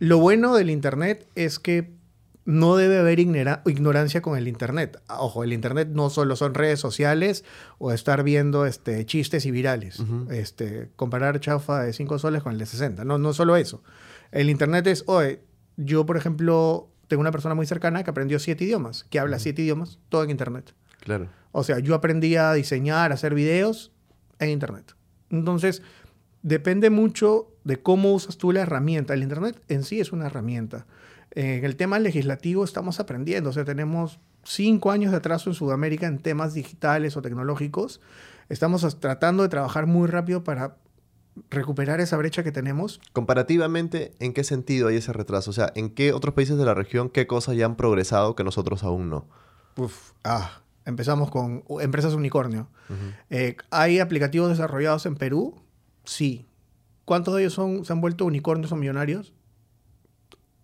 lo 0.00 0.18
bueno 0.18 0.54
del 0.54 0.70
Internet 0.70 1.28
es 1.36 1.58
que 1.60 1.94
no 2.46 2.76
debe 2.76 2.98
haber 2.98 3.18
ignora- 3.20 3.62
ignorancia 3.66 4.20
con 4.22 4.36
el 4.36 4.48
Internet. 4.48 5.00
Ah, 5.08 5.22
Ojo, 5.22 5.44
el 5.44 5.52
Internet 5.52 5.88
no 5.92 6.10
solo 6.10 6.36
son 6.36 6.54
redes 6.54 6.78
sociales 6.80 7.44
o 7.78 7.92
estar 7.92 8.22
viendo 8.22 8.66
este, 8.66 9.06
chistes 9.06 9.46
y 9.46 9.50
virales. 9.50 10.00
Ujú. 10.00 10.26
este, 10.30 10.90
comparar 10.96 11.40
chafa 11.40 11.82
de 11.82 11.92
5 11.92 12.18
soles 12.18 12.42
con 12.42 12.52
el 12.52 12.58
de 12.58 12.66
60. 12.66 13.04
No, 13.04 13.16
no 13.18 13.32
solo 13.32 13.56
eso. 13.56 13.82
El 14.32 14.50
Internet 14.50 14.86
es, 14.88 15.04
oye, 15.06 15.40
yo 15.76 16.04
por 16.06 16.16
ejemplo 16.16 16.88
tengo 17.08 17.20
una 17.20 17.30
persona 17.32 17.54
muy 17.54 17.66
cercana 17.66 18.02
que 18.04 18.10
aprendió 18.10 18.38
siete 18.38 18.64
idiomas, 18.64 19.04
que 19.04 19.18
habla 19.18 19.38
siete 19.38 19.62
idiomas, 19.62 19.98
todo 20.08 20.24
en 20.24 20.30
Internet. 20.30 20.74
Claro. 21.00 21.28
O 21.52 21.62
sea, 21.64 21.78
yo 21.78 21.94
aprendí 21.94 22.36
a 22.36 22.52
diseñar, 22.52 23.10
a 23.10 23.14
hacer 23.14 23.34
videos 23.34 23.92
en 24.38 24.50
Internet. 24.50 24.94
Entonces, 25.30 25.82
depende 26.42 26.90
mucho 26.90 27.48
de 27.64 27.80
cómo 27.80 28.12
usas 28.12 28.36
tú 28.38 28.52
la 28.52 28.60
herramienta. 28.62 29.14
El 29.14 29.22
Internet 29.22 29.60
en 29.68 29.84
sí 29.84 30.00
es 30.00 30.12
una 30.12 30.26
herramienta. 30.26 30.86
En 31.34 31.64
el 31.64 31.76
tema 31.76 31.98
legislativo 31.98 32.64
estamos 32.64 33.00
aprendiendo. 33.00 33.50
O 33.50 33.52
sea, 33.52 33.64
tenemos 33.64 34.20
cinco 34.44 34.90
años 34.90 35.10
de 35.10 35.18
atraso 35.18 35.50
en 35.50 35.54
Sudamérica 35.54 36.06
en 36.06 36.18
temas 36.18 36.54
digitales 36.54 37.16
o 37.16 37.22
tecnológicos. 37.22 38.00
Estamos 38.48 39.00
tratando 39.00 39.42
de 39.42 39.48
trabajar 39.48 39.86
muy 39.86 40.06
rápido 40.06 40.44
para 40.44 40.76
recuperar 41.50 42.00
esa 42.00 42.16
brecha 42.16 42.44
que 42.44 42.52
tenemos. 42.52 43.00
Comparativamente, 43.12 44.14
¿en 44.20 44.32
qué 44.32 44.44
sentido 44.44 44.88
hay 44.88 44.96
ese 44.96 45.12
retraso? 45.12 45.50
O 45.50 45.54
sea, 45.54 45.72
¿en 45.74 45.90
qué 45.90 46.12
otros 46.12 46.34
países 46.34 46.56
de 46.56 46.64
la 46.64 46.74
región, 46.74 47.10
qué 47.10 47.26
cosas 47.26 47.56
ya 47.56 47.66
han 47.66 47.76
progresado 47.76 48.36
que 48.36 48.44
nosotros 48.44 48.84
aún 48.84 49.10
no? 49.10 49.26
Uf, 49.76 50.12
ah, 50.22 50.62
empezamos 50.84 51.30
con 51.30 51.64
empresas 51.80 52.14
unicornio. 52.14 52.68
Eh, 53.30 53.56
¿Hay 53.70 53.98
aplicativos 53.98 54.50
desarrollados 54.50 55.06
en 55.06 55.16
Perú? 55.16 55.60
Sí. 56.04 56.46
¿Cuántos 57.04 57.34
de 57.34 57.42
ellos 57.42 57.54
son, 57.54 57.84
se 57.84 57.92
han 57.92 58.00
vuelto 58.00 58.24
unicornios 58.24 58.70
o 58.72 58.76
millonarios? 58.76 59.34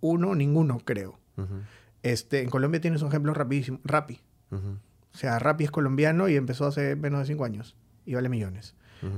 Uno, 0.00 0.34
ninguno, 0.34 0.80
creo. 0.84 1.18
Este, 2.02 2.42
en 2.42 2.50
Colombia 2.50 2.80
tienes 2.80 3.02
un 3.02 3.08
ejemplo 3.08 3.34
rapidísimo. 3.34 3.80
Rappi. 3.84 4.20
O 4.50 5.16
sea, 5.16 5.38
Rappi 5.38 5.64
es 5.64 5.70
colombiano 5.70 6.28
y 6.28 6.36
empezó 6.36 6.66
hace 6.66 6.96
menos 6.96 7.20
de 7.20 7.26
cinco 7.26 7.44
años. 7.44 7.76
Y 8.06 8.14
vale 8.14 8.28
millones. 8.28 8.74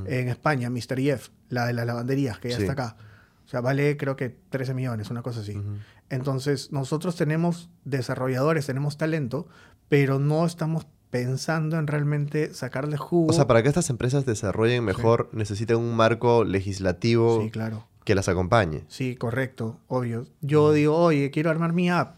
En 0.06 0.28
España, 0.28 0.70
Mr. 0.70 1.00
Jeff, 1.00 1.30
la 1.48 1.66
de 1.66 1.72
las 1.72 1.86
lavanderías, 1.86 2.38
que 2.38 2.50
ya 2.50 2.56
Sí. 2.56 2.62
está 2.62 2.72
acá. 2.72 2.96
O 3.44 3.48
sea, 3.48 3.60
vale 3.60 3.96
creo 3.96 4.14
que 4.16 4.28
13 4.28 4.74
millones, 4.74 5.10
una 5.10 5.22
cosa 5.22 5.40
así. 5.40 5.60
Entonces, 6.08 6.70
nosotros 6.72 7.16
tenemos 7.16 7.68
desarrolladores, 7.84 8.66
tenemos 8.66 8.96
talento, 8.96 9.48
pero 9.88 10.18
no 10.18 10.46
estamos 10.46 10.86
pensando 11.10 11.78
en 11.78 11.86
realmente 11.86 12.54
sacarle 12.54 12.96
jugo. 12.96 13.28
O 13.30 13.32
sea, 13.34 13.46
para 13.46 13.62
que 13.62 13.68
estas 13.68 13.90
empresas 13.90 14.24
desarrollen 14.24 14.84
mejor, 14.84 15.28
necesitan 15.32 15.76
un 15.78 15.94
marco 15.96 16.44
legislativo 16.44 17.42
Sí, 17.42 17.50
claro. 17.50 17.86
Que 18.04 18.14
las 18.14 18.28
acompañe. 18.28 18.84
Sí, 18.88 19.16
correcto, 19.16 19.78
obvio. 19.88 20.26
Yo 20.40 20.72
digo, 20.72 20.96
oye, 20.96 21.30
quiero 21.30 21.50
armar 21.50 21.72
mi 21.72 21.90
app. 21.90 22.16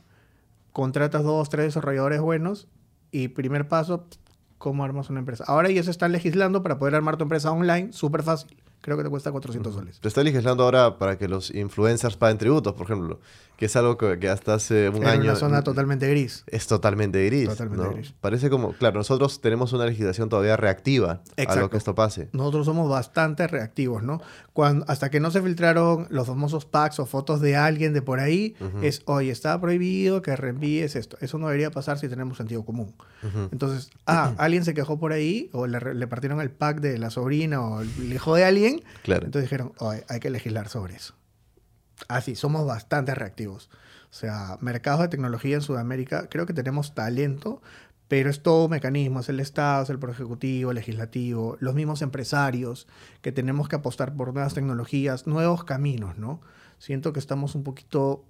Contratas 0.72 1.22
dos, 1.22 1.48
tres 1.48 1.66
desarrolladores 1.66 2.20
buenos 2.20 2.68
y 3.10 3.28
primer 3.28 3.68
paso, 3.68 4.06
¿cómo 4.58 4.84
armas 4.84 5.10
una 5.10 5.20
empresa? 5.20 5.44
Ahora 5.46 5.68
se 5.68 5.90
están 5.90 6.12
legislando 6.12 6.62
para 6.62 6.78
poder 6.78 6.94
armar 6.94 7.16
tu 7.16 7.22
empresa 7.22 7.52
online, 7.52 7.92
súper 7.92 8.22
fácil. 8.22 8.56
Creo 8.80 8.98
que 8.98 9.04
te 9.04 9.08
cuesta 9.08 9.32
400 9.32 9.72
soles. 9.72 9.98
Se 10.02 10.08
está 10.08 10.22
legislando 10.22 10.62
ahora 10.64 10.98
para 10.98 11.16
que 11.16 11.26
los 11.26 11.54
influencers 11.54 12.18
paguen 12.18 12.36
tributos, 12.36 12.74
por 12.74 12.84
ejemplo, 12.84 13.18
que 13.56 13.66
es 13.66 13.76
algo 13.76 13.96
que, 13.96 14.28
hasta 14.28 14.54
hace 14.54 14.88
un 14.88 14.96
en 14.96 15.06
año 15.06 15.22
una 15.24 15.36
zona 15.36 15.62
totalmente 15.62 16.08
gris. 16.10 16.44
es 16.48 16.66
totalmente 16.66 17.24
gris. 17.26 17.48
Totalmente 17.48 17.84
¿no? 17.84 17.92
gris. 17.92 18.12
Parece 18.20 18.50
como, 18.50 18.72
claro, 18.72 18.98
nosotros 18.98 19.40
tenemos 19.40 19.72
una 19.72 19.86
legislación 19.86 20.28
todavía 20.28 20.56
reactiva 20.56 21.10
a 21.12 21.14
lo 21.14 21.22
Exacto. 21.36 21.70
que 21.70 21.76
esto 21.76 21.94
pase. 21.94 22.28
Nosotros 22.32 22.66
somos 22.66 22.90
bastante 22.90 23.46
reactivos, 23.46 24.02
¿no? 24.02 24.20
Cuando, 24.52 24.84
hasta 24.88 25.08
que 25.10 25.20
no 25.20 25.30
se 25.30 25.40
filtraron 25.42 26.06
los 26.10 26.26
famosos 26.26 26.64
packs 26.66 26.98
o 26.98 27.06
fotos 27.06 27.40
de 27.40 27.54
alguien 27.56 27.92
de 27.92 28.02
por 28.02 28.20
ahí, 28.20 28.54
Ujú. 28.60 28.78
es, 28.82 29.02
oye, 29.06 29.30
está 29.30 29.60
prohibido 29.60 30.20
que 30.22 30.34
reenvíes 30.36 30.96
esto. 30.96 31.16
Eso 31.20 31.38
no 31.38 31.46
debería 31.46 31.70
pasar 31.70 31.98
si 31.98 32.08
tenemos 32.08 32.36
sentido 32.36 32.64
común. 32.64 32.94
Ujú. 33.22 33.48
Entonces, 33.52 33.90
ah, 34.06 34.34
alguien 34.38 34.64
se 34.64 34.74
quejó 34.74 34.98
por 34.98 35.12
ahí, 35.12 35.48
o 35.52 35.66
le, 35.66 35.94
le 35.94 36.06
partieron 36.06 36.40
el 36.40 36.50
pack 36.50 36.80
de 36.80 36.98
la 36.98 37.10
sobrina 37.10 37.60
o 37.60 37.82
el 37.82 38.12
hijo 38.12 38.34
de 38.34 38.44
alguien, 38.44 38.82
Claro. 39.02 39.26
entonces 39.26 39.48
dijeron, 39.48 39.72
oye, 39.78 40.04
hay 40.08 40.18
que 40.20 40.30
legislar 40.30 40.68
sobre 40.68 40.94
eso. 40.96 41.14
Así, 42.08 42.34
somos 42.34 42.66
bastante 42.66 43.14
reactivos. 43.14 43.70
O 44.10 44.16
sea, 44.16 44.58
mercados 44.60 45.00
de 45.00 45.08
tecnología 45.08 45.56
en 45.56 45.62
Sudamérica, 45.62 46.28
creo 46.28 46.46
que 46.46 46.52
tenemos 46.52 46.94
talento, 46.94 47.62
pero 48.08 48.30
es 48.30 48.42
todo 48.42 48.68
mecanismo, 48.68 49.20
es 49.20 49.28
el 49.28 49.40
Estado, 49.40 49.82
es 49.82 49.90
el 49.90 49.98
Poder 49.98 50.14
Ejecutivo, 50.14 50.70
el 50.70 50.76
Legislativo, 50.76 51.56
los 51.60 51.74
mismos 51.74 52.02
empresarios, 52.02 52.86
que 53.22 53.32
tenemos 53.32 53.68
que 53.68 53.76
apostar 53.76 54.14
por 54.14 54.32
nuevas 54.32 54.54
tecnologías, 54.54 55.26
nuevos 55.26 55.64
caminos, 55.64 56.18
¿no? 56.18 56.40
Siento 56.78 57.12
que 57.12 57.18
estamos 57.18 57.54
un 57.54 57.64
poquito 57.64 58.24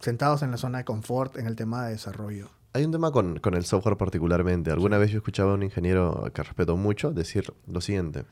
sentados 0.00 0.42
en 0.42 0.50
la 0.50 0.56
zona 0.56 0.78
de 0.78 0.84
confort 0.84 1.36
en 1.36 1.46
el 1.46 1.54
tema 1.54 1.84
de 1.84 1.92
desarrollo. 1.92 2.50
Hay 2.72 2.84
un 2.84 2.92
tema 2.92 3.10
con, 3.10 3.38
con 3.40 3.54
el 3.54 3.64
software 3.64 3.96
particularmente. 3.96 4.70
Alguna 4.70 4.96
vez 4.96 5.10
yo 5.10 5.18
escuchaba 5.18 5.52
a 5.52 5.54
un 5.54 5.62
ingeniero 5.62 6.30
que 6.32 6.42
respeto 6.42 6.76
mucho 6.76 7.12
decir 7.12 7.52
lo 7.66 7.80
siguiente. 7.80 8.24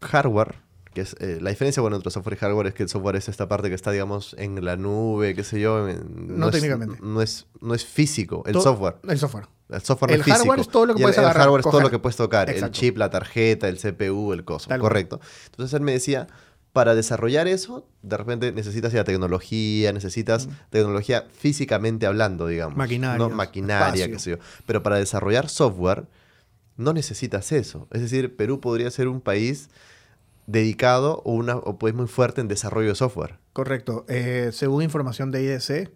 Hardware, 0.00 0.56
que 0.94 1.00
es 1.02 1.16
eh, 1.20 1.38
la 1.40 1.50
diferencia 1.50 1.80
bueno, 1.80 1.96
entre 1.96 2.10
software 2.10 2.34
y 2.36 2.40
hardware 2.40 2.66
es 2.68 2.74
que 2.74 2.82
el 2.82 2.88
software 2.88 3.16
es 3.16 3.28
esta 3.28 3.48
parte 3.48 3.68
que 3.68 3.74
está, 3.74 3.90
digamos, 3.90 4.34
en 4.38 4.64
la 4.64 4.76
nube, 4.76 5.34
qué 5.34 5.44
sé 5.44 5.60
yo. 5.60 5.88
en- 5.88 6.38
No 6.38 6.50
técnicamente. 6.50 6.98
no, 7.02 7.22
es, 7.22 7.46
no 7.60 7.74
es 7.74 7.84
físico, 7.84 8.42
el 8.46 8.52
To- 8.52 8.60
software. 8.62 8.96
El 9.08 9.18
software. 9.18 9.46
El 9.68 9.80
software 9.80 10.10
no 10.10 10.14
El 10.14 10.20
es 10.20 10.24
físico. 10.26 10.40
hardware 10.42 10.60
es 10.60 10.68
todo 10.68 10.86
lo 10.86 10.94
que 10.94 11.00
Y 11.00 11.02
el- 11.02 11.04
puedes 11.06 11.18
el, 11.18 11.24
agarrar, 11.24 11.42
hardware 11.44 11.60
es 11.60 11.70
todo 11.70 11.80
lo 11.80 11.90
que 11.90 11.98
puedes 11.98 12.16
tocar. 12.16 12.50
El 12.50 12.70
chip, 12.72 12.96
la 12.98 13.10
tarjeta, 13.10 13.68
el 13.68 13.78
CPU, 13.78 14.32
el 14.32 14.44
coso. 14.44 14.68
Tal. 14.68 14.80
Correcto. 14.80 15.20
Entonces 15.46 15.72
él 15.74 15.80
me 15.82 15.92
decía, 15.92 16.26
para 16.72 16.94
desarrollar 16.94 17.48
eso, 17.48 17.86
de 18.02 18.16
repente 18.16 18.52
necesitas 18.52 18.92
ya 18.92 19.04
tecnología, 19.04 19.92
necesitas 19.92 20.48
tecnología 20.70 21.26
físicamente 21.38 22.06
hablando, 22.06 22.46
digamos. 22.46 22.76
Maquinarias, 22.76 23.18
¿no? 23.18 23.28
Maquinaria, 23.34 24.04
espacio. 24.06 24.12
qué 24.12 24.18
sé 24.18 24.30
yo. 24.30 24.36
Pero 24.66 24.82
para 24.82 24.96
desarrollar 24.96 25.48
software, 25.48 26.04
no 26.76 26.92
necesitas 26.94 27.52
eso. 27.52 27.88
Es 27.92 28.00
decir, 28.00 28.34
Perú 28.36 28.60
podría 28.60 28.90
ser 28.90 29.08
un 29.08 29.20
país 29.20 29.68
dedicado 30.46 31.22
o, 31.24 31.32
una, 31.32 31.56
o 31.56 31.78
pues 31.78 31.94
muy 31.94 32.06
fuerte 32.08 32.40
en 32.40 32.48
desarrollo 32.48 32.88
de 32.88 32.94
software. 32.94 33.38
Correcto. 33.52 34.04
Eh, 34.08 34.50
según 34.52 34.82
información 34.82 35.30
de 35.30 35.42
IDC, 35.42 35.90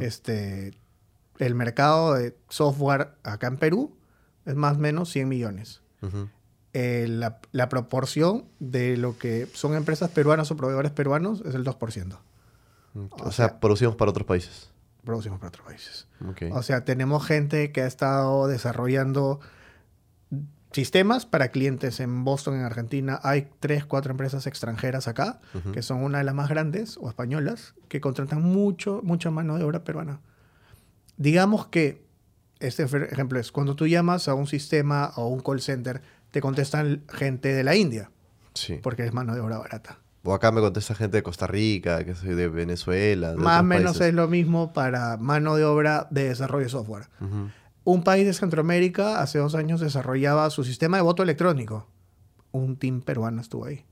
este, 0.00 0.74
el 1.38 1.54
mercado 1.54 2.14
de 2.14 2.36
software 2.48 3.12
acá 3.24 3.46
en 3.48 3.56
Perú 3.56 3.96
es 4.46 4.54
más 4.54 4.76
o 4.76 4.80
menos 4.80 5.10
100 5.10 5.28
millones. 5.28 5.80
Eh, 6.74 7.06
la, 7.08 7.38
la 7.52 7.68
proporción 7.68 8.44
de 8.58 8.96
lo 8.96 9.18
que 9.18 9.46
son 9.52 9.74
empresas 9.74 10.10
peruanas 10.10 10.50
o 10.50 10.56
proveedores 10.56 10.90
peruanos 10.92 11.42
es 11.44 11.54
el 11.54 11.64
2%. 11.64 12.18
O, 12.94 13.00
O 13.12 13.32
sea, 13.32 13.48
sea- 13.48 13.60
producimos 13.60 13.96
para 13.96 14.10
otros 14.10 14.26
países. 14.26 14.70
Producimos 15.04 15.38
para 15.38 15.48
otros 15.48 15.66
países. 15.66 16.06
Ok. 16.28 16.42
O 16.52 16.62
sea, 16.62 16.84
tenemos 16.84 17.26
gente 17.26 17.72
que 17.72 17.82
ha 17.82 17.86
estado 17.86 18.46
desarrollando 18.46 19.40
sistemas 20.72 21.26
para 21.26 21.48
clientes 21.48 22.00
en 22.00 22.24
Boston, 22.24 22.54
en 22.54 22.62
Argentina. 22.62 23.20
Hay 23.22 23.48
tres, 23.60 23.84
cuatro 23.84 24.10
empresas 24.10 24.46
extranjeras 24.46 25.08
acá, 25.08 25.40
Ujú. 25.54 25.72
que 25.72 25.82
son 25.82 26.02
una 26.02 26.18
de 26.18 26.24
las 26.24 26.34
más 26.34 26.48
grandes 26.48 26.96
o 27.00 27.08
españolas, 27.08 27.74
que 27.88 28.00
contratan 28.00 28.42
mucho, 28.42 29.00
mucha 29.04 29.30
mano 29.30 29.58
de 29.58 29.64
obra 29.64 29.84
peruana. 29.84 30.20
Digamos 31.16 31.66
que, 31.66 32.04
este 32.60 32.84
ejemplo 32.84 33.38
es, 33.38 33.52
cuando 33.52 33.74
tú 33.76 33.86
llamas 33.86 34.28
a 34.28 34.34
un 34.34 34.46
sistema 34.46 35.12
o 35.16 35.28
un 35.28 35.40
call 35.40 35.60
center, 35.60 36.00
te 36.30 36.40
contestan 36.40 37.02
gente 37.08 37.52
de 37.52 37.64
la 37.64 37.74
India, 37.76 38.10
Sí. 38.54 38.78
porque 38.82 39.04
es 39.04 39.12
mano 39.12 39.34
de 39.34 39.40
obra 39.40 39.58
barata. 39.58 39.98
O 40.24 40.32
acá 40.34 40.52
me 40.52 40.60
contesta 40.60 40.94
gente 40.94 41.16
de 41.16 41.22
Costa 41.24 41.48
Rica, 41.48 42.04
que 42.04 42.14
soy 42.14 42.34
de 42.34 42.46
Venezuela. 42.48 43.32
de 43.32 43.36
Más 43.38 43.60
o 43.60 43.64
menos 43.64 43.84
países. 43.92 44.08
es 44.08 44.14
lo 44.14 44.28
mismo 44.28 44.72
para 44.72 45.16
mano 45.16 45.56
de 45.56 45.64
obra 45.64 46.06
de 46.10 46.28
desarrollo 46.28 46.64
de 46.64 46.70
software. 46.70 47.08
Ujú. 47.20 47.50
Un 47.84 48.04
país 48.04 48.26
de 48.26 48.32
Centroamérica 48.32 49.20
hace 49.20 49.38
dos 49.38 49.54
años 49.54 49.80
desarrollaba 49.80 50.48
su 50.50 50.64
sistema 50.64 50.96
de 50.96 51.02
voto 51.02 51.22
electrónico. 51.22 51.88
Un 52.52 52.76
team 52.76 53.00
peruano 53.00 53.40
estuvo 53.40 53.64
ahí. 53.64 53.84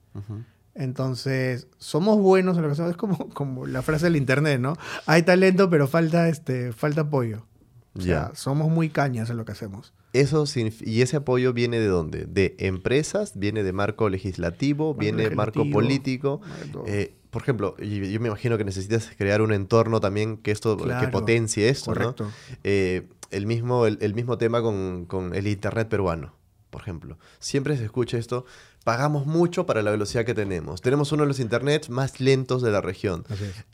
Entonces, 0.75 1.67
somos 1.79 2.19
buenos 2.19 2.57
en 2.57 2.63
lo 2.63 2.69
que 2.69 2.73
hacemos. 2.73 2.91
Es 2.93 2.97
como, 2.97 3.29
como 3.31 3.67
la 3.67 3.83
frase 3.83 4.07
del 4.07 4.17
internet, 4.17 4.61
¿no? 4.61 4.77
Hay 5.07 5.23
talento, 5.23 5.69
pero 5.69 5.89
falta, 5.89 6.29
este, 6.29 6.73
falta 6.73 7.03
apoyo. 7.03 7.47
O 7.95 8.01
sea, 8.01 8.31
somos 8.35 8.71
muy 8.71 8.89
cañas 8.89 9.31
en 9.31 9.37
lo 9.37 9.45
que 9.45 9.53
hacemos. 9.53 9.93
Eso 10.13 10.45
¿Y 10.81 11.03
ese 11.03 11.17
apoyo 11.17 11.53
viene 11.53 11.79
de 11.79 11.87
dónde? 11.87 12.25
¿De 12.27 12.55
empresas? 12.59 13.33
¿Viene 13.35 13.63
de 13.63 13.73
marco 13.73 14.09
legislativo? 14.09 14.89
Marco 14.89 15.01
¿Viene 15.01 15.29
de 15.29 15.35
marco 15.35 15.69
político? 15.71 16.41
Eh, 16.87 17.15
por 17.31 17.43
ejemplo, 17.43 17.77
yo 17.79 18.21
me 18.21 18.29
imagino 18.29 18.59
que 18.59 18.65
necesitas 18.65 19.11
crear 19.17 19.41
un 19.41 19.53
entorno 19.53 20.01
también 20.01 20.37
que 20.37 20.51
esto 20.51 20.77
que 20.77 21.09
potencie 21.09 21.69
esto, 21.69 21.95
¿no? 21.95 22.01
Correcto. 22.01 22.31
Eh, 22.65 23.09
el, 23.31 23.47
mismo, 23.47 23.87
el, 23.87 23.99
el 24.01 24.15
mismo 24.15 24.39
tema 24.39 24.63
con, 24.63 25.07
con 25.07 25.35
el 25.35 25.47
internet 25.47 25.89
peruano, 25.89 26.35
por 26.71 26.83
ejemplo. 26.83 27.19
Siempre 27.39 27.77
se 27.77 27.85
escucha 27.85 28.17
esto, 28.19 28.45
pagamos 28.85 29.27
mucho 29.27 29.67
para 29.67 29.83
la 29.83 29.91
velocidad 29.91 30.25
que 30.25 30.35
tenemos. 30.35 30.81
Tenemos 30.81 31.13
uno 31.13 31.23
de 31.25 31.29
los 31.29 31.39
internets 31.41 31.91
más 31.91 32.21
lentos 32.21 32.63
de 32.63 32.71
la 32.71 32.81
región. 32.81 33.25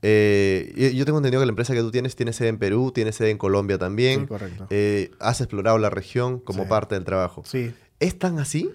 Eh, 0.03 0.93
yo 0.97 1.05
tengo 1.05 1.19
entendido 1.19 1.41
que 1.41 1.47
la 1.47 1.51
empresa 1.53 1.75
que 1.75 1.81
tú 1.81 1.91
tienes 1.91 2.17
tiene 2.17 2.33
sede 2.33 2.49
en 2.49 2.59
Perú, 2.59 2.91
tiene 2.95 3.13
sede 3.13 3.31
en 3.31 3.39
Colombia 3.39 3.79
también. 3.79 4.21
Sí, 4.23 4.27
correcto. 4.27 4.67
Eh, 4.71 5.11
has 5.21 5.41
explorado 5.41 5.79
la 5.79 5.91
región 5.91 6.41
como 6.41 6.65
Sí. 6.65 6.69
parte 6.69 6.95
del 6.97 7.05
trabajo. 7.05 7.43
Sí. 7.47 7.73
¿Es 8.01 8.19
tan 8.19 8.39
así? 8.39 8.71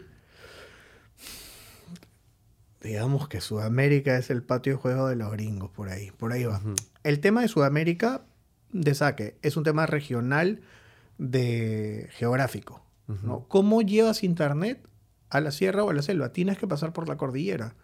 Digamos 2.81 3.27
que 3.27 3.41
Sudamérica 3.41 4.17
es 4.17 4.31
el 4.31 4.41
patio 4.41 4.73
de 4.73 4.77
juego 4.77 5.07
de 5.07 5.15
los 5.15 5.31
gringos, 5.31 5.69
por 5.69 5.89
ahí. 5.89 6.09
Por 6.11 6.31
ahí 6.33 6.45
va. 6.45 6.59
El 7.03 7.19
tema 7.19 7.41
de 7.41 7.47
Sudamérica, 7.47 8.23
de 8.73 8.93
saque, 8.95 9.37
es 9.41 9.57
un 9.57 9.63
tema 9.63 9.85
regional 9.85 10.61
de 11.17 12.07
geográfico. 12.11 12.83
¿no? 13.23 13.45
¿Cómo 13.49 13.81
llevas 13.81 14.23
internet 14.23 14.79
a 15.29 15.41
la 15.41 15.51
sierra 15.51 15.83
o 15.83 15.89
a 15.89 15.93
la 15.93 16.01
selva? 16.01 16.31
Tienes 16.31 16.57
que 16.57 16.67
pasar 16.67 16.93
por 16.93 17.09
la 17.09 17.17
cordillera. 17.17 17.75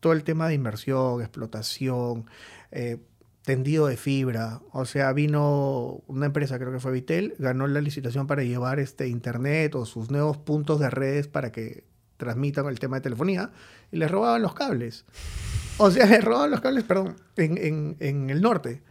Todo 0.00 0.12
el 0.12 0.22
tema 0.22 0.46
de 0.46 0.54
inversión, 0.54 1.20
explotación, 1.20 2.26
eh, 2.70 2.98
tendido 3.42 3.88
de 3.88 3.96
fibra. 3.96 4.60
O 4.72 4.84
sea, 4.84 5.12
vino 5.12 6.02
una 6.06 6.26
empresa, 6.26 6.58
creo 6.58 6.70
que 6.70 6.78
fue 6.78 6.92
Vitel, 6.92 7.34
ganó 7.38 7.66
la 7.66 7.80
licitación 7.80 8.28
para 8.28 8.44
llevar 8.44 8.78
este 8.78 9.08
internet 9.08 9.74
o 9.74 9.84
sus 9.84 10.10
nuevos 10.10 10.36
puntos 10.36 10.78
de 10.78 10.90
redes 10.90 11.26
para 11.26 11.50
que 11.50 11.84
transmitan 12.16 12.66
el 12.66 12.78
tema 12.78 12.96
de 12.96 13.02
telefonía 13.02 13.50
y 13.90 13.96
les 13.96 14.10
robaban 14.10 14.42
los 14.42 14.54
cables. 14.54 15.04
O 15.78 15.90
sea, 15.90 16.06
les 16.06 16.22
robaban 16.24 16.52
los 16.52 16.60
cables, 16.60 16.84
perdón, 16.84 17.16
en, 17.36 17.58
en- 17.58 17.96
en 17.98 18.30
el 18.30 18.40
norte. 18.40 18.82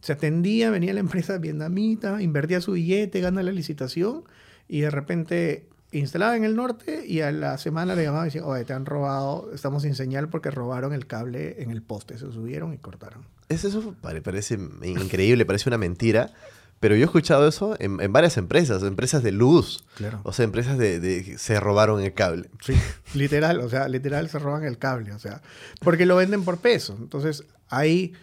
Se 0.00 0.12
atendía, 0.12 0.70
venía 0.70 0.92
la 0.94 1.00
empresa 1.00 1.38
vietnamita, 1.38 2.20
invertía 2.22 2.60
su 2.60 2.72
billete, 2.72 3.20
gana 3.20 3.42
la 3.42 3.52
licitación 3.52 4.24
y 4.68 4.80
de 4.80 4.90
repente 4.90 5.66
instalaba 5.92 6.36
en 6.36 6.44
el 6.44 6.54
norte 6.54 7.04
y 7.06 7.20
a 7.20 7.32
la 7.32 7.58
semana 7.58 7.94
le 7.96 8.04
llamaban 8.04 8.26
y 8.26 8.28
decían, 8.28 8.44
oye, 8.44 8.64
te 8.64 8.72
han 8.72 8.86
robado, 8.86 9.50
estamos 9.52 9.82
sin 9.82 9.94
señal 9.94 10.28
porque 10.28 10.50
robaron 10.50 10.92
el 10.92 11.06
cable 11.06 11.62
en 11.62 11.70
el 11.70 11.82
poste, 11.82 12.14
se 12.18 12.30
subieron 12.32 12.72
y 12.74 12.78
cortaron. 12.78 13.24
Es 13.48 13.64
eso 13.64 13.94
pare- 14.00 14.22
parece 14.22 14.58
increíble, 14.84 15.44
parece 15.44 15.68
una 15.68 15.78
mentira. 15.78 16.30
Pero 16.78 16.94
yo 16.94 17.02
he 17.02 17.04
escuchado 17.04 17.46
eso 17.46 17.76
en, 17.78 18.00
en 18.00 18.10
varias 18.10 18.38
empresas, 18.38 18.82
empresas 18.84 19.22
de 19.22 19.32
luz. 19.32 19.84
Claro. 19.96 20.20
O 20.22 20.32
sea, 20.32 20.46
empresas 20.46 20.78
de, 20.78 20.98
de- 20.98 21.36
se 21.36 21.60
robaron 21.60 22.00
el 22.00 22.14
cable. 22.14 22.48
Sí, 22.64 22.72
literal, 23.12 23.60
o 23.60 23.68
sea, 23.68 23.86
literal 23.86 24.30
se 24.30 24.38
roban 24.38 24.64
el 24.64 24.78
cable, 24.78 25.12
o 25.12 25.18
sea, 25.18 25.42
porque 25.80 26.06
lo 26.06 26.16
venden 26.16 26.42
por 26.42 26.56
peso. 26.56 26.96
Entonces, 26.98 27.44
ahí 27.68 28.14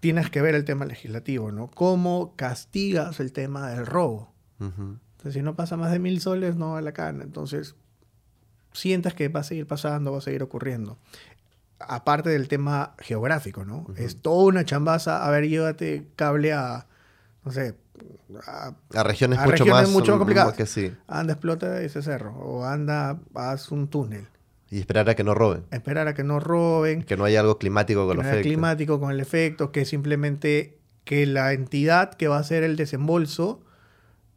tienes 0.00 0.30
que 0.30 0.42
ver 0.42 0.54
el 0.54 0.64
tema 0.64 0.84
legislativo, 0.84 1.52
¿no? 1.52 1.68
¿Cómo 1.68 2.34
castigas 2.36 3.20
el 3.20 3.32
tema 3.32 3.70
del 3.70 3.86
robo? 3.86 4.32
Entonces, 4.60 5.34
si 5.34 5.42
no 5.42 5.54
pasa 5.54 5.76
más 5.76 5.90
de 5.92 5.98
mil 5.98 6.20
soles, 6.20 6.56
no 6.56 6.72
va 6.72 6.80
la 6.80 6.92
cana. 6.92 7.24
Entonces, 7.24 7.74
sientas 8.72 9.14
que 9.14 9.28
va 9.28 9.40
a 9.40 9.44
seguir 9.44 9.66
pasando, 9.66 10.12
va 10.12 10.18
a 10.18 10.22
seguir 10.22 10.42
ocurriendo. 10.42 10.98
Aparte 11.78 12.30
del 12.30 12.48
tema 12.48 12.94
geográfico, 12.98 13.64
¿no? 13.64 13.86
Es 13.96 14.22
toda 14.22 14.44
una 14.44 14.64
chambaza. 14.64 15.26
A 15.26 15.30
ver, 15.30 15.46
llévate 15.48 16.08
cable 16.16 16.52
a, 16.54 16.86
no 17.44 17.52
sé, 17.52 17.74
a 18.46 18.72
A 18.94 19.02
regiones 19.02 19.38
A 19.38 19.42
mucho 19.42 19.52
regiones 19.64 19.72
más 19.74 19.90
mucho 19.90 20.12
más 20.12 20.16
mm, 20.16 20.20
complicadas. 20.20 20.54
que 20.54 20.66
sí. 20.66 20.94
anda, 21.06 21.34
explota 21.34 21.80
ese 21.82 22.00
cerro. 22.02 22.34
O 22.38 22.64
anda, 22.64 23.18
haz 23.34 23.70
un 23.70 23.88
túnel. 23.88 24.26
Y 24.70 24.80
esperar 24.80 25.08
a 25.08 25.14
que 25.14 25.24
no 25.24 25.34
roben. 25.34 25.64
Esperar 25.70 26.08
a 26.08 26.14
que 26.14 26.24
no 26.24 26.40
roben. 26.40 27.02
Que 27.02 27.16
no 27.16 27.24
haya 27.24 27.40
algo 27.40 27.58
climático 27.58 28.02
que 28.02 28.06
con 28.08 28.16
no 28.16 28.22
los 28.22 28.24
haya 28.24 28.40
efectos. 28.40 28.50
climático 28.50 29.00
con 29.00 29.10
el 29.10 29.20
efecto, 29.20 29.70
que 29.70 29.84
simplemente 29.84 30.78
que 31.04 31.24
la 31.26 31.52
entidad 31.52 32.14
que 32.14 32.26
va 32.26 32.36
a 32.36 32.40
hacer 32.40 32.64
el 32.64 32.76
desembolso 32.76 33.60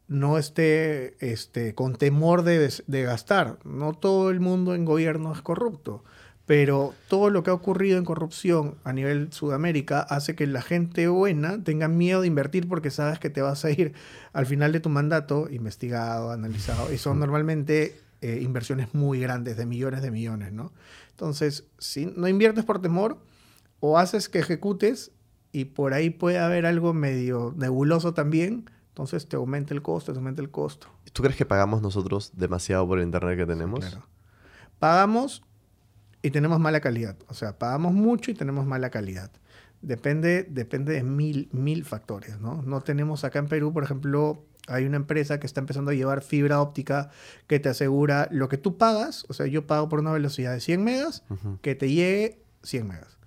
no 0.08 0.38
esté 0.38 1.16
este, 1.20 1.74
con 1.74 1.96
temor 1.96 2.44
de, 2.44 2.72
de 2.86 3.04
gastar. 3.04 3.58
No 3.64 3.94
todo 3.94 4.30
el 4.30 4.40
mundo 4.40 4.76
en 4.76 4.86
gobierno 4.86 5.34
es 5.34 5.42
corrupto, 5.42 6.04
pero 6.46 6.94
todo 7.08 7.30
lo 7.30 7.44
que 7.44 7.52
ha 7.52 7.54
ocurrido 7.54 7.98
en 7.98 8.06
corrupción 8.06 8.76
a 8.84 8.94
nivel 8.94 9.32
Sudamérica 9.32 10.00
hace 10.00 10.36
que 10.36 10.48
la 10.48 10.62
gente 10.62 11.08
buena 11.08 11.64
tenga 11.64 11.88
miedo 11.88 12.22
de 12.22 12.28
invertir 12.28 12.68
porque 12.68 12.90
sabes 12.90 13.20
que 13.20 13.30
te 13.30 13.42
vas 13.42 13.66
a 13.66 13.72
ir 13.72 13.94
al 14.34 14.46
final 14.46 14.72
de 14.72 14.80
tu 14.80 14.90
mandato 14.90 15.48
investigado, 15.50 16.32
analizado, 16.32 16.92
y 16.92 16.98
son 16.98 17.20
normalmente 17.20 17.96
eh, 18.22 18.40
inversiones 18.42 18.94
muy 18.94 19.20
grandes, 19.20 19.58
de 19.58 19.66
millones 19.66 20.02
de 20.02 20.12
millones, 20.12 20.52
¿no? 20.52 20.74
Entonces, 21.12 21.66
si 21.78 22.06
no 22.06 22.28
inviertes 22.28 22.66
por 22.66 22.82
temor, 22.82 23.20
o 23.80 23.98
haces 23.98 24.30
que 24.30 24.40
ejecutes 24.40 25.12
y 25.52 25.66
por 25.66 25.94
ahí 25.94 26.10
puede 26.10 26.40
haber 26.40 26.66
algo 26.66 26.94
medio 26.94 27.54
nebuloso 27.58 28.14
también, 28.14 28.70
entonces 28.90 29.28
te 29.28 29.36
aumenta 29.36 29.74
el 29.74 29.82
costo, 29.82 30.12
te 30.12 30.20
aumenta 30.20 30.42
el 30.42 30.52
costo. 30.52 30.88
¿Tú 31.14 31.24
crees 31.24 31.38
que 31.38 31.46
pagamos 31.46 31.82
nosotros 31.82 32.34
demasiado 32.36 32.88
por 32.88 33.00
el 33.00 33.06
internet 33.06 33.38
que 33.38 33.46
tenemos? 33.46 33.80
Claro. 33.80 34.06
Pagamos 34.80 35.44
y 36.22 36.32
tenemos 36.32 36.60
mala 36.60 36.82
calidad. 36.82 37.16
O 37.28 37.34
sea, 37.34 37.58
pagamos 37.58 37.94
mucho 37.94 38.32
y 38.32 38.34
tenemos 38.34 38.66
mala 38.66 38.90
calidad. 38.90 39.32
Depende, 39.82 40.46
depende 40.50 40.94
de 40.94 41.04
mil, 41.04 41.48
mil 41.54 41.86
factores, 41.86 42.40
¿no? 42.40 42.62
No 42.64 42.82
tenemos 42.82 43.24
acá 43.24 43.40
en 43.40 43.48
Perú, 43.48 43.72
por 43.72 43.84
ejemplo, 43.84 44.46
hay 44.70 44.86
una 44.86 44.98
empresa 44.98 45.40
que 45.40 45.48
está 45.48 45.60
empezando 45.60 45.92
a 45.92 45.94
llevar 45.94 46.22
fibra 46.22 46.62
óptica 46.62 47.10
que 47.48 47.60
te 47.60 47.70
asegura 47.70 48.28
lo 48.32 48.50
que 48.50 48.58
tú 48.58 48.78
pagas, 48.78 49.26
o 49.30 49.34
sea, 49.34 49.48
yo 49.48 49.68
pago 49.68 49.90
por 49.90 50.00
una 50.00 50.12
velocidad 50.12 50.54
de 50.54 50.60
100 50.60 50.84
megas, 50.84 51.24
que 51.62 51.76
te 51.76 51.90
llegue 51.90 52.42
100 52.64 52.88
megas. 52.88 53.18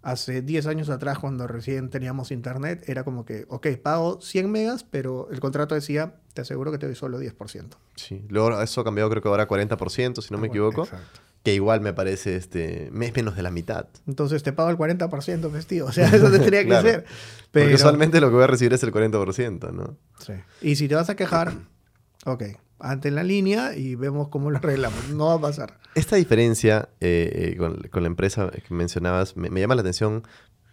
Hace 0.00 0.42
10 0.42 0.66
años 0.68 0.90
atrás, 0.90 1.18
cuando 1.18 1.46
recién 1.46 1.90
teníamos 1.90 2.30
internet, 2.30 2.84
era 2.88 3.02
como 3.04 3.24
que, 3.24 3.46
ok, 3.48 3.66
pago 3.82 4.20
100 4.20 4.50
megas, 4.50 4.84
pero 4.84 5.28
el 5.30 5.40
contrato 5.40 5.74
decía, 5.74 6.14
te 6.34 6.42
aseguro 6.42 6.70
que 6.70 6.78
te 6.78 6.86
doy 6.86 6.94
solo 6.94 7.20
10%. 7.20 7.76
Sí. 7.96 8.24
Luego 8.28 8.62
eso 8.62 8.80
ha 8.80 8.84
cambiado 8.84 9.10
creo 9.10 9.22
que 9.22 9.28
ahora 9.28 9.42
a 9.42 9.48
40%, 9.48 10.22
si 10.22 10.32
no 10.32 10.38
me 10.38 10.46
equivoco. 10.46 10.84
Exacto. 10.84 11.20
Que 11.48 11.54
igual 11.54 11.80
me 11.80 11.92
parece 11.92 12.36
este, 12.36 12.88
es 12.88 12.92
menos 12.92 13.36
de 13.36 13.42
la 13.42 13.50
mitad. 13.50 13.86
Entonces 14.06 14.42
te 14.42 14.52
pago 14.52 14.68
el 14.70 14.76
40% 14.76 15.50
festivo. 15.50 15.86
O 15.88 15.92
sea, 15.92 16.08
eso 16.08 16.30
tendría 16.30 16.62
que 16.62 16.68
Claro. 16.68 16.88
ser. 16.88 17.04
Porque 17.04 17.48
Pero, 17.52 17.74
usualmente 17.74 18.20
lo 18.20 18.28
que 18.28 18.34
voy 18.34 18.44
a 18.44 18.48
recibir 18.48 18.72
es 18.74 18.82
el 18.82 18.92
40%, 18.92 19.72
¿no? 19.72 19.96
Sí. 20.18 20.34
Y 20.62 20.76
si 20.76 20.88
te 20.88 20.94
vas 20.94 21.08
a 21.10 21.16
quejar, 21.16 21.52
ok, 22.26 22.42
ante 22.80 23.10
la 23.10 23.22
línea 23.22 23.74
y 23.76 23.94
vemos 23.94 24.28
cómo 24.28 24.50
lo 24.50 24.58
arreglamos. 24.58 25.08
No 25.10 25.26
va 25.26 25.34
a 25.34 25.40
pasar. 25.40 25.78
Esta 25.94 26.16
diferencia 26.16 26.90
eh, 27.00 27.52
eh, 27.52 27.56
con, 27.56 27.76
con 27.90 28.02
la 28.02 28.08
empresa 28.08 28.50
que 28.50 28.74
mencionabas 28.74 29.36
me, 29.36 29.48
me 29.50 29.60
llama 29.60 29.74
la 29.74 29.80
atención 29.80 30.22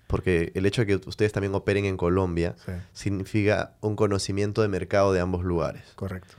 porque 0.07 0.51
el 0.53 0.65
hecho 0.67 0.81
de 0.81 0.87
que 0.87 0.95
ustedes 1.09 1.31
también 1.31 1.55
operen 1.55 1.85
en 1.85 1.97
Colombia 1.97 2.55
Sí, 2.63 2.71
significa 2.93 3.75
un 3.81 3.95
conocimiento 3.95 4.61
de 4.61 4.67
mercado 4.67 5.13
de 5.13 5.19
ambos 5.19 5.43
lugares. 5.43 5.81
correcto. 5.95 6.35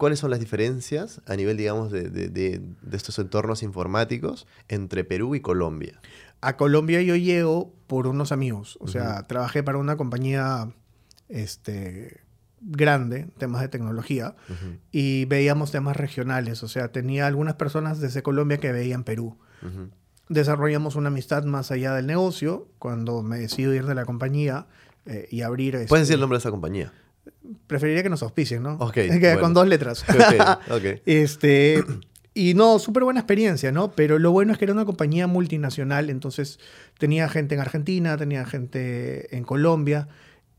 ¿Cuáles 0.00 0.18
son 0.18 0.30
las 0.30 0.40
diferencias 0.40 1.20
a 1.26 1.36
nivel, 1.36 1.56
digamos, 1.58 1.92
de, 1.92 2.08
de- 2.08 2.28
de- 2.28 2.60
de 2.80 2.96
estos 2.96 3.18
entornos 3.18 3.62
informáticos 3.62 4.46
entre 4.68 5.04
Perú 5.04 5.34
y 5.34 5.40
Colombia? 5.40 6.00
A 6.40 6.56
Colombia 6.56 7.02
yo 7.02 7.16
llego 7.16 7.74
por 7.86 8.06
unos 8.06 8.32
amigos. 8.32 8.78
O 8.80 8.88
sea, 8.88 9.26
trabajé 9.26 9.62
para 9.62 9.76
una 9.76 9.98
compañía 9.98 10.72
este, 11.28 12.20
grande, 12.62 13.28
temas 13.38 13.60
de 13.60 13.68
tecnología, 13.68 14.34
y 14.90 15.26
veíamos 15.26 15.70
temas 15.70 15.96
regionales. 15.98 16.62
O 16.62 16.68
sea, 16.68 16.92
tenía 16.92 17.26
algunas 17.26 17.56
personas 17.56 18.00
desde 18.00 18.22
Colombia 18.22 18.56
que 18.56 18.72
veían 18.72 19.04
Perú. 19.04 19.36
Desarrollamos 20.28 20.96
una 20.96 21.08
amistad 21.08 21.44
más 21.44 21.70
allá 21.72 21.94
del 21.94 22.06
negocio. 22.06 22.68
Cuando 22.78 23.22
me 23.22 23.38
decido 23.38 23.74
ir 23.74 23.84
de 23.84 23.94
la 23.94 24.04
compañía 24.06 24.66
eh, 25.04 25.26
y 25.30 25.42
abrir... 25.42 25.72
¿Puedes 25.72 25.84
este, 25.90 25.98
decir 25.98 26.14
el 26.14 26.20
nombre 26.20 26.36
de 26.36 26.40
esa 26.40 26.50
compañía? 26.50 26.92
Preferiría 27.66 28.02
que 28.02 28.10
nos 28.10 28.22
auspicien, 28.22 28.62
¿no? 28.62 28.74
Ok, 28.74 28.94
Que 28.94 29.18
bueno. 29.18 29.40
Con 29.40 29.54
dos 29.54 29.68
letras. 29.68 30.04
Ok. 30.70 31.00
Este, 31.06 31.84
y 32.34 32.54
no, 32.54 32.78
súper 32.78 33.04
buena 33.04 33.20
experiencia, 33.20 33.72
¿no? 33.72 33.92
Pero 33.92 34.18
lo 34.18 34.32
bueno 34.32 34.52
es 34.52 34.58
que 34.58 34.64
era 34.64 34.72
una 34.72 34.84
compañía 34.84 35.26
multinacional, 35.26 36.10
entonces 36.10 36.58
tenía 36.98 37.28
gente 37.28 37.54
en 37.54 37.60
Argentina, 37.60 38.16
tenía 38.16 38.44
gente 38.46 39.34
en 39.36 39.44
Colombia, 39.44 40.08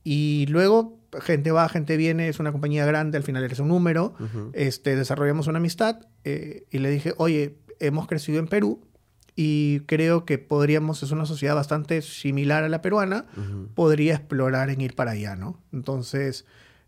y 0.03 0.45
luego 0.47 0.99
gente 1.21 1.51
va, 1.51 1.67
gente 1.69 1.97
viene, 1.97 2.29
es 2.29 2.39
una 2.39 2.51
compañía 2.51 2.85
grande, 2.85 3.17
al 3.17 3.23
final 3.23 3.43
eres 3.43 3.59
un 3.59 3.67
número, 3.67 4.13
este, 4.53 4.95
desarrollamos 4.95 5.47
una 5.47 5.57
amistad 5.59 5.99
eh, 6.23 6.65
y 6.71 6.79
le 6.79 6.89
dije, 6.89 7.13
oye, 7.17 7.57
hemos 7.79 8.07
crecido 8.07 8.39
en 8.39 8.47
Perú 8.47 8.81
y 9.43 9.79
creo 9.87 10.23
que 10.23 10.37
podríamos, 10.37 11.01
es 11.01 11.09
una 11.09 11.25
sociedad 11.25 11.55
bastante 11.55 12.03
similar 12.03 12.63
a 12.63 12.69
la 12.69 12.83
peruana, 12.83 13.25
Ujú. 13.35 13.69
podría 13.73 14.13
explorar 14.13 14.69
en 14.69 14.81
ir 14.81 14.93
para 14.93 15.11
allá, 15.11 15.35
¿no? 15.35 15.59
Entonces 15.73 16.45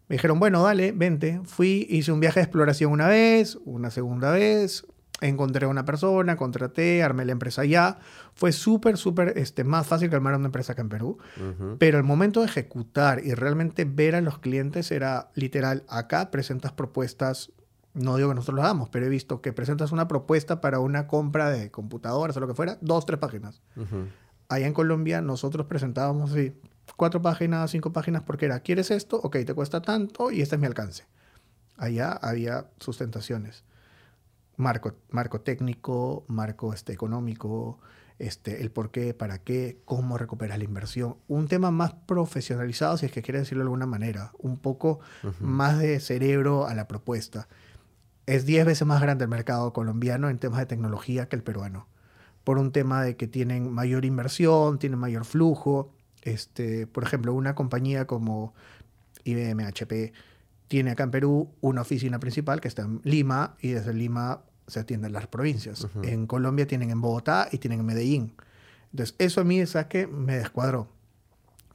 me 0.08 0.18
dijeron, 0.18 0.38
bueno, 0.38 0.62
dale, 0.62 0.92
vente. 0.92 1.42
Fui, 1.46 1.88
hice 1.90 2.12
un 2.12 2.20
viaje 2.20 2.42
de 2.42 2.44
exploración 2.44 2.92
una 2.92 3.08
vez, 3.08 3.58
una 3.66 3.90
segunda 3.90 4.30
vez, 4.30 4.86
encontré 5.20 5.66
a 5.66 5.70
una 5.70 5.84
persona, 5.84 6.36
contraté, 6.36 7.02
armé 7.02 7.26
la 7.26 7.32
empresa 7.32 7.64
allá. 7.64 7.98
Fue 8.36 8.52
súper, 8.52 8.98
súper 8.98 9.34
este, 9.36 9.64
más 9.64 9.88
fácil 9.88 10.12
que 10.12 10.16
armar 10.16 10.36
una 10.36 10.46
empresa 10.46 10.74
acá 10.74 10.84
en 10.84 10.90
Perú. 10.90 11.18
Ujú. 11.38 11.78
Pero 11.80 11.98
el 11.98 12.04
momento 12.04 12.42
de 12.42 12.46
ejecutar 12.46 13.26
y 13.26 13.34
realmente 13.34 13.86
ver 13.86 14.14
a 14.14 14.22
los 14.22 14.38
clientes 14.38 14.92
era 14.92 15.32
literal, 15.34 15.86
acá 15.88 16.30
presentas 16.30 16.72
propuestas, 16.72 17.52
no 17.94 18.16
digo 18.18 18.30
que 18.30 18.36
nosotros 18.36 18.56
lo 18.56 18.64
hagamos, 18.64 18.90
pero 18.90 19.06
he 19.06 19.10
visto 19.10 19.42
que 19.42 19.54
presentas 19.54 19.92
una 19.92 20.08
propuesta 20.08 20.62
para 20.62 20.80
una 20.80 21.08
compra 21.08 21.50
de 21.50 21.72
computadoras 21.72 22.36
o 22.38 22.40
lo 22.40 22.48
que 22.48 22.56
fuera, 22.56 22.78
dos, 22.82 23.06
tres 23.06 23.20
páginas 23.20 23.62
Ujú. 23.76 24.08
allá 24.50 24.68
en 24.68 24.74
Colombia 24.74 25.22
nosotros 25.22 25.68
presentábamos 25.68 26.32
así, 26.32 26.54
cuatro 26.96 27.22
páginas, 27.22 27.72
cinco 27.72 27.92
páginas, 27.94 28.24
porque 28.24 28.46
era, 28.46 28.60
¿quieres 28.60 28.92
esto? 28.92 29.20
Ok, 29.24 29.38
te 29.46 29.54
cuesta 29.54 29.82
tanto 29.82 30.32
y 30.32 30.42
este 30.42 30.56
es 30.56 30.62
mi 30.62 30.68
alcance. 30.68 31.06
Allá 31.78 32.12
había 32.12 32.68
sustentaciones. 32.80 33.64
Marco, 34.58 34.94
marco 35.10 35.42
técnico, 35.42 36.24
marco 36.28 36.74
este, 36.74 36.94
económico, 36.94 37.80
este, 38.20 38.62
el 38.62 38.70
por 38.70 38.92
qué, 38.92 39.16
para 39.16 39.40
qué, 39.40 39.80
cómo 39.86 40.18
recuperas 40.18 40.60
la 40.60 40.64
inversión. 40.64 41.16
Un 41.28 41.48
tema 41.48 41.72
más 41.72 41.94
profesionalizado, 41.94 42.98
si 42.98 43.08
es 43.08 43.12
que 43.12 43.24
quiere 43.24 43.40
decirlo 43.40 43.64
de 43.64 43.66
alguna 43.66 43.88
manera. 43.88 44.32
Un 44.38 44.58
poco 44.58 45.00
más 45.40 45.80
de 45.80 46.00
cerebro 46.00 46.68
a 46.68 46.76
la 46.76 46.88
propuesta. 46.88 47.48
Es 48.26 48.46
10 48.46 48.66
veces 48.66 48.88
más 48.88 49.02
grande 49.02 49.26
el 49.26 49.30
mercado 49.30 49.74
colombiano 49.74 50.30
en 50.30 50.38
temas 50.38 50.60
de 50.60 50.66
tecnología 50.66 51.28
que 51.28 51.36
el 51.36 51.44
peruano. 51.44 51.88
Por 52.44 52.58
un 52.58 52.72
tema 52.72 53.04
de 53.04 53.16
que 53.16 53.28
tienen 53.28 53.72
mayor 53.72 54.06
inversión, 54.06 54.80
tienen 54.80 55.00
mayor 55.00 55.26
flujo. 55.26 55.94
Este, 56.22 56.88
por 56.88 57.04
ejemplo, 57.04 57.34
una 57.34 57.56
compañía 57.56 58.08
como 58.08 58.54
IBM, 59.24 59.66
HP, 59.66 60.14
tiene 60.68 60.92
acá 60.92 61.04
en 61.04 61.12
Perú 61.12 61.54
una 61.62 61.82
oficina 61.82 62.20
principal 62.20 62.62
que 62.62 62.68
está 62.68 62.84
en 62.84 63.02
Lima 63.04 63.56
y 63.62 63.70
desde 63.70 63.94
Lima 63.94 64.42
se 64.68 64.80
atienden 64.80 65.12
las 65.12 65.28
provincias. 65.28 65.88
En 66.02 66.26
Colombia 66.26 66.66
tienen 66.66 66.90
en 66.90 67.02
Bogotá 67.02 67.50
y 67.52 67.58
tienen 67.58 67.82
en 67.82 67.86
Medellín. 67.86 68.34
Entonces, 68.92 69.16
eso 69.20 69.42
a 69.42 69.44
mí, 69.44 69.66
¿sabes 69.66 69.88
qué? 69.88 70.08
Me 70.08 70.38
descuadró. 70.38 70.88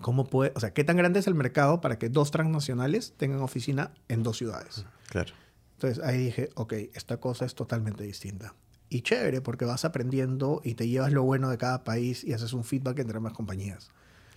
¿Cómo 0.00 0.24
puede, 0.24 0.52
o 0.54 0.60
sea, 0.60 0.72
qué 0.72 0.84
tan 0.84 0.96
grande 0.96 1.18
es 1.18 1.26
el 1.26 1.34
mercado 1.34 1.80
para 1.80 1.98
que 1.98 2.08
dos 2.08 2.30
transnacionales 2.30 3.14
tengan 3.16 3.40
oficina 3.40 3.92
en 4.08 4.22
dos 4.22 4.38
ciudades? 4.38 4.86
Claro. 5.08 5.32
Entonces 5.78 6.02
ahí 6.04 6.18
dije, 6.18 6.50
ok, 6.56 6.72
esta 6.94 7.18
cosa 7.18 7.44
es 7.44 7.54
totalmente 7.54 8.02
distinta. 8.02 8.52
Y 8.88 9.02
chévere, 9.02 9.40
porque 9.40 9.64
vas 9.64 9.84
aprendiendo 9.84 10.60
y 10.64 10.74
te 10.74 10.88
llevas 10.88 11.12
lo 11.12 11.22
bueno 11.22 11.50
de 11.50 11.56
cada 11.58 11.84
país 11.84 12.24
y 12.24 12.32
haces 12.32 12.52
un 12.52 12.64
feedback 12.64 12.98
entre 12.98 13.18
ambas 13.18 13.32
compañías. 13.32 13.90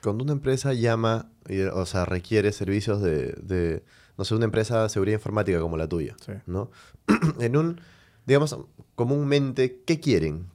Cuando 0.03 0.23
una 0.23 0.33
empresa 0.33 0.73
llama, 0.73 1.31
o 1.73 1.85
sea, 1.87 2.05
requiere 2.05 2.51
servicios 2.51 3.01
de, 3.01 3.31
de, 3.41 3.83
no 4.19 4.23
sé, 4.23 4.35
una 4.35 4.45
empresa 4.45 4.83
de 4.83 4.89
seguridad 4.89 5.17
informática 5.17 5.59
como 5.59 5.77
la 5.77 5.87
tuya, 5.87 6.15
Sí. 6.23 6.33
¿no? 6.45 6.69
en 7.39 7.57
un, 7.57 7.81
digamos, 8.27 8.55
comúnmente, 8.93 9.81
¿qué 9.83 9.99
quieren? 9.99 10.45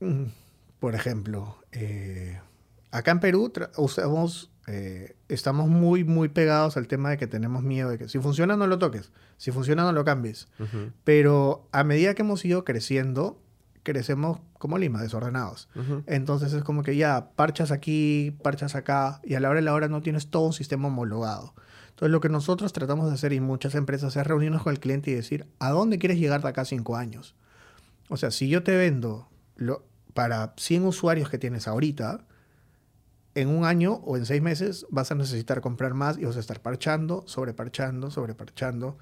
Mm, 0.00 0.24
Por 0.80 0.94
ejemplo, 0.96 1.58
eh, 1.70 2.40
acá 2.90 3.12
en 3.12 3.20
Perú 3.20 3.52
usamos, 3.76 4.50
eh, 4.66 5.16
estamos 5.28 5.68
muy, 5.68 6.04
muy 6.04 6.28
pegados 6.28 6.76
al 6.76 6.88
tema 6.88 7.10
de 7.10 7.18
que 7.18 7.26
tenemos 7.26 7.62
miedo 7.62 7.90
de 7.90 7.98
que 7.98 8.08
si 8.08 8.18
funciona 8.18 8.56
no 8.56 8.66
lo 8.66 8.78
toques, 8.78 9.12
si 9.36 9.50
funciona 9.50 9.82
no 9.82 9.92
lo 9.92 10.04
cambies. 10.04 10.48
Pero 11.04 11.68
a 11.72 11.84
medida 11.84 12.14
que 12.14 12.22
hemos 12.22 12.44
ido 12.44 12.64
creciendo, 12.64 13.40
crecemos 13.82 14.40
como 14.58 14.78
Lima, 14.78 15.02
desordenados. 15.02 15.68
Entonces 16.06 16.52
es 16.52 16.62
como 16.62 16.82
que 16.82 16.96
ya 16.96 17.30
parchas 17.36 17.70
aquí, 17.70 18.36
parchas 18.42 18.74
acá, 18.74 19.20
y 19.22 19.34
a 19.34 19.40
la 19.40 19.50
hora 19.50 19.60
de 19.60 19.64
la 19.64 19.74
hora 19.74 19.88
no 19.88 20.02
tienes 20.02 20.28
todo 20.28 20.46
un 20.46 20.52
sistema 20.52 20.88
homologado. 20.88 21.54
Entonces 21.90 22.10
lo 22.10 22.20
que 22.20 22.28
nosotros 22.28 22.72
tratamos 22.72 23.08
de 23.08 23.14
hacer 23.14 23.32
y 23.32 23.40
muchas 23.40 23.74
empresas 23.74 24.16
es 24.16 24.26
reunirnos 24.26 24.62
con 24.62 24.72
el 24.72 24.80
cliente 24.80 25.10
y 25.10 25.14
decir, 25.14 25.46
¿a 25.60 25.70
dónde 25.70 25.98
quieres 25.98 26.18
llegar 26.18 26.42
de 26.42 26.48
acá 26.48 26.62
a 26.62 26.64
cinco 26.64 26.96
años? 26.96 27.36
O 28.08 28.16
sea, 28.16 28.30
si 28.30 28.48
yo 28.48 28.62
te 28.62 28.76
vendo 28.76 29.28
lo, 29.56 29.84
para 30.12 30.54
100 30.56 30.86
usuarios 30.86 31.28
que 31.28 31.38
tienes 31.38 31.68
ahorita, 31.68 32.24
en 33.34 33.48
un 33.48 33.64
año 33.64 33.94
o 34.04 34.16
en 34.16 34.26
seis 34.26 34.42
meses 34.42 34.86
vas 34.90 35.10
a 35.10 35.14
necesitar 35.14 35.60
comprar 35.60 35.94
más 35.94 36.18
y 36.18 36.24
vas 36.24 36.36
a 36.36 36.40
estar 36.40 36.60
parchando, 36.60 37.24
sobreparchando, 37.26 38.10
sobreparchando, 38.10 38.96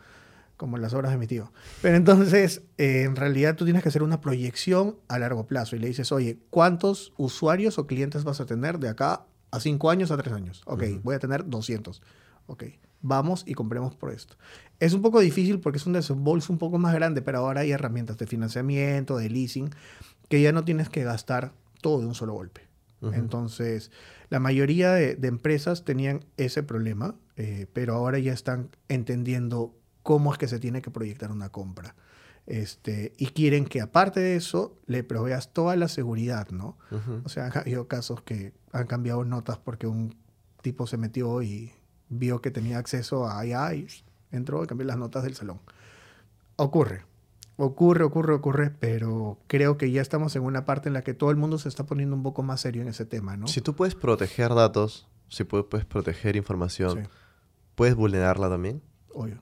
como 0.57 0.79
las 0.79 0.95
obras 0.95 1.13
de 1.13 1.19
mi 1.19 1.27
tío. 1.27 1.53
Pero 1.83 1.97
entonces, 1.97 2.63
eh, 2.79 3.03
en 3.03 3.17
realidad 3.17 3.57
tú 3.57 3.65
tienes 3.65 3.83
que 3.83 3.89
hacer 3.89 4.03
una 4.03 4.21
proyección 4.21 4.97
a 5.09 5.19
largo 5.19 5.47
plazo 5.47 5.77
y 5.77 5.81
le 5.81 5.89
dices, 5.89 6.13
oye, 6.13 6.39
¿cuántos 6.51 7.13
usuarios 7.17 7.79
o 7.79 7.87
clientes 7.87 8.25
vas 8.25 8.41
a 8.41 8.47
tener 8.47 8.79
de 8.79 8.89
acá 8.89 9.27
a 9.51 9.61
cinco 9.61 9.91
años 9.91 10.11
a 10.11 10.17
tres 10.17 10.33
años? 10.33 10.63
Ok, 10.67 10.85
voy 11.03 11.15
a 11.15 11.19
tener 11.19 11.49
200. 11.49 12.01
Ok, 12.47 12.65
vamos 13.01 13.45
y 13.47 13.55
compremos 13.55 13.95
por 13.97 14.13
esto. 14.13 14.37
Es 14.81 14.95
un 14.95 15.03
poco 15.03 15.21
difícil 15.21 15.61
porque 15.61 15.79
es 15.79 15.87
un 15.87 15.93
desembolso 15.93 16.53
un 16.53 16.59
poco 16.59 16.79
más 16.79 16.95
grande, 16.95 17.23
pero 17.23 17.39
ahora 17.39 17.63
hay 17.63 17.73
herramientas 17.73 18.17
de 18.19 18.27
financiamiento, 18.27 19.17
de 19.17 19.31
leasing, 19.31 19.71
que 20.29 20.41
ya 20.41 20.53
no 20.53 20.65
tienes 20.65 20.89
que 20.89 21.05
gastar 21.05 21.53
todo 21.81 22.01
de 22.01 22.07
un 22.07 22.15
solo 22.15 22.33
golpe. 22.33 22.72
Entonces, 23.15 23.91
la 24.29 24.39
mayoría 24.39 24.93
de, 24.93 25.17
de 25.17 25.29
empresas 25.29 25.85
tenían 25.85 26.25
ese 26.37 26.63
problema, 26.63 27.17
eh, 27.37 27.67
pero 27.73 27.95
ahora 27.95 28.19
ya 28.21 28.33
están 28.33 28.71
entendiendo 28.89 29.75
cómo 30.03 30.33
es 30.33 30.39
que 30.39 30.49
se 30.49 30.61
tiene 30.61 30.83
que 30.83 30.91
proyectar 30.91 31.33
una 31.33 31.49
compra. 31.49 31.95
Este, 32.47 33.13
y 33.19 33.27
quieren 33.29 33.67
que 33.67 33.81
aparte 33.81 34.21
de 34.21 34.37
eso 34.37 34.77
le 34.87 35.05
proveas 35.05 35.53
toda 35.53 35.77
la 35.77 35.89
seguridad, 35.89 36.49
¿no? 36.51 36.77
O 37.25 37.29
sea, 37.29 37.47
han 37.53 37.59
habido 37.59 37.87
casos 37.89 38.23
que 38.23 38.53
han 38.73 38.87
cambiado 38.87 39.25
notas 39.25 39.59
porque 39.59 39.87
un 39.87 40.17
tipo 40.61 40.87
se 40.87 40.97
metió 40.97 41.43
y 41.43 41.73
vio 42.09 42.41
que 42.41 42.51
tenía 42.51 42.79
acceso 42.79 43.27
a 43.27 43.39
allá 43.39 43.75
y 43.75 43.87
entró 44.31 44.63
y 44.65 44.67
cambió 44.67 44.87
las 44.87 44.99
notas 44.99 45.23
del 45.23 45.35
salón. 45.35 45.61
Ocurre, 46.57 47.05
ocurre, 47.57 48.05
ocurre, 48.05 48.35
ocurre, 48.35 48.71
pero 48.81 49.39
creo 49.47 49.77
que 49.79 49.91
ya 49.91 50.01
estamos 50.03 50.35
en 50.37 50.43
una 50.43 50.65
parte 50.65 50.89
en 50.89 50.95
la 50.95 51.03
que 51.03 51.15
todo 51.15 51.31
el 51.31 51.37
mundo 51.37 51.59
se 51.59 51.69
está 51.69 51.85
poniendo 51.85 52.17
un 52.17 52.23
poco 52.23 52.43
más 52.43 52.61
serio 52.61 52.83
en 52.83 52.89
ese 52.89 53.05
tema, 53.05 53.37
¿no? 53.37 53.47
Si 53.47 53.61
tú 53.61 53.75
puedes 53.75 53.95
proteger 53.95 54.55
datos, 54.55 55.07
si 55.29 55.45
pu- 55.45 55.69
puedes 55.69 55.87
proteger 55.87 56.37
información, 56.37 57.05
Sí, 57.05 57.11
¿puedes 57.75 57.95
vulnerarla 57.95 58.49
también? 58.49 58.83
obvio. 59.15 59.39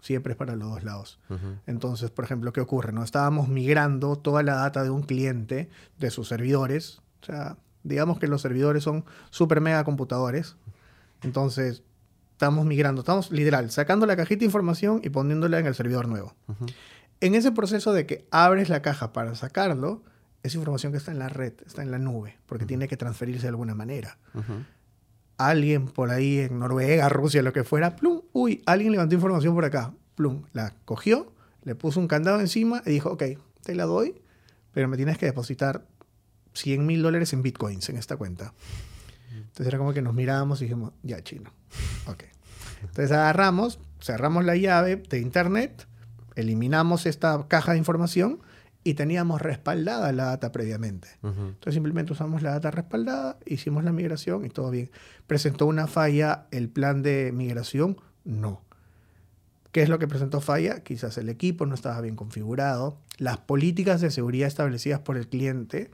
Siempre 0.00 0.32
es 0.32 0.36
para 0.36 0.56
los 0.56 0.68
dos 0.68 0.82
lados. 0.82 1.20
Entonces, 1.66 2.10
por 2.10 2.24
ejemplo, 2.24 2.52
¿qué 2.52 2.60
ocurre? 2.60 2.92
No 2.92 3.04
estábamos 3.04 3.46
migrando 3.48 4.16
toda 4.16 4.42
la 4.42 4.56
data 4.56 4.82
de 4.82 4.90
un 4.90 5.02
cliente 5.02 5.70
de 5.98 6.10
sus 6.10 6.26
servidores. 6.26 7.00
O 7.22 7.26
sea, 7.26 7.56
digamos 7.84 8.18
que 8.18 8.26
los 8.26 8.42
servidores 8.42 8.82
son 8.82 9.04
super 9.30 9.60
mega 9.60 9.84
computadores. 9.84 10.56
Entonces, 11.22 11.84
estamos 12.32 12.66
migrando, 12.66 13.02
estamos 13.02 13.30
literal, 13.30 13.70
sacando 13.70 14.04
la 14.06 14.16
cajita 14.16 14.40
de 14.40 14.46
información 14.46 15.00
y 15.04 15.10
poniéndola 15.10 15.60
en 15.60 15.66
el 15.66 15.74
servidor 15.76 16.08
nuevo. 16.08 16.34
En 17.22 17.36
ese 17.36 17.52
proceso 17.52 17.92
de 17.92 18.04
que 18.04 18.26
abres 18.32 18.68
la 18.68 18.82
caja 18.82 19.12
para 19.12 19.36
sacarlo, 19.36 20.02
es 20.42 20.56
información 20.56 20.90
que 20.90 20.98
está 20.98 21.12
en 21.12 21.20
la 21.20 21.28
red, 21.28 21.52
está 21.64 21.80
en 21.80 21.92
la 21.92 22.00
nube, 22.00 22.36
porque 22.46 22.66
tiene 22.66 22.88
que 22.88 22.96
transferirse 22.96 23.42
de 23.42 23.50
alguna 23.50 23.76
manera. 23.76 24.18
Alguien 25.38 25.86
por 25.86 26.10
ahí 26.10 26.40
en 26.40 26.58
Noruega, 26.58 27.08
Rusia, 27.08 27.40
lo 27.42 27.52
que 27.52 27.62
fuera, 27.62 27.94
plum, 27.94 28.22
uy, 28.32 28.60
alguien 28.66 28.90
levantó 28.90 29.14
información 29.14 29.54
por 29.54 29.64
acá, 29.64 29.94
plum, 30.16 30.42
la 30.52 30.74
cogió, 30.84 31.32
le 31.62 31.76
puso 31.76 32.00
un 32.00 32.08
candado 32.08 32.40
encima 32.40 32.82
y 32.84 32.90
dijo, 32.90 33.12
ok, 33.12 33.22
te 33.62 33.76
la 33.76 33.84
doy, 33.84 34.20
pero 34.72 34.88
me 34.88 34.96
tienes 34.96 35.16
que 35.16 35.26
depositar 35.26 35.86
100 36.54 36.84
mil 36.84 37.02
dólares 37.02 37.32
en 37.32 37.42
bitcoins 37.42 37.88
en 37.88 37.98
esta 37.98 38.16
cuenta. 38.16 38.52
Entonces 39.32 39.68
era 39.68 39.78
como 39.78 39.92
que 39.92 40.02
nos 40.02 40.12
mirábamos 40.12 40.60
y 40.60 40.64
dijimos, 40.64 40.92
ya 41.04 41.22
chino. 41.22 41.52
Ok. 42.08 42.24
Entonces 42.80 43.12
agarramos, 43.12 43.78
cerramos 44.00 44.44
la 44.44 44.56
llave 44.56 44.96
de 44.96 45.20
internet, 45.20 45.86
eliminamos 46.36 47.06
esta 47.06 47.46
caja 47.48 47.72
de 47.72 47.78
información 47.78 48.40
y 48.84 48.94
teníamos 48.94 49.40
respaldada 49.40 50.12
la 50.12 50.24
data 50.26 50.50
previamente. 50.52 51.08
Entonces 51.22 51.74
simplemente 51.74 52.12
usamos 52.12 52.42
la 52.42 52.50
data 52.50 52.70
respaldada, 52.70 53.38
hicimos 53.46 53.84
la 53.84 53.92
migración 53.92 54.44
y 54.44 54.48
todo 54.48 54.70
bien. 54.70 54.90
¿Presentó 55.26 55.66
una 55.66 55.86
falla 55.86 56.46
el 56.50 56.68
plan 56.68 57.02
de 57.02 57.30
migración? 57.32 57.96
No. 58.24 58.62
¿Qué 59.70 59.82
es 59.82 59.88
lo 59.88 59.98
que 59.98 60.08
presentó 60.08 60.40
falla? 60.40 60.80
Quizás 60.80 61.16
el 61.16 61.28
equipo 61.28 61.64
no 61.64 61.74
estaba 61.74 62.00
bien 62.00 62.16
configurado. 62.16 62.98
Las 63.18 63.38
políticas 63.38 64.00
de 64.00 64.10
seguridad 64.10 64.48
establecidas 64.48 65.00
por 65.00 65.16
el 65.16 65.28
cliente 65.28 65.90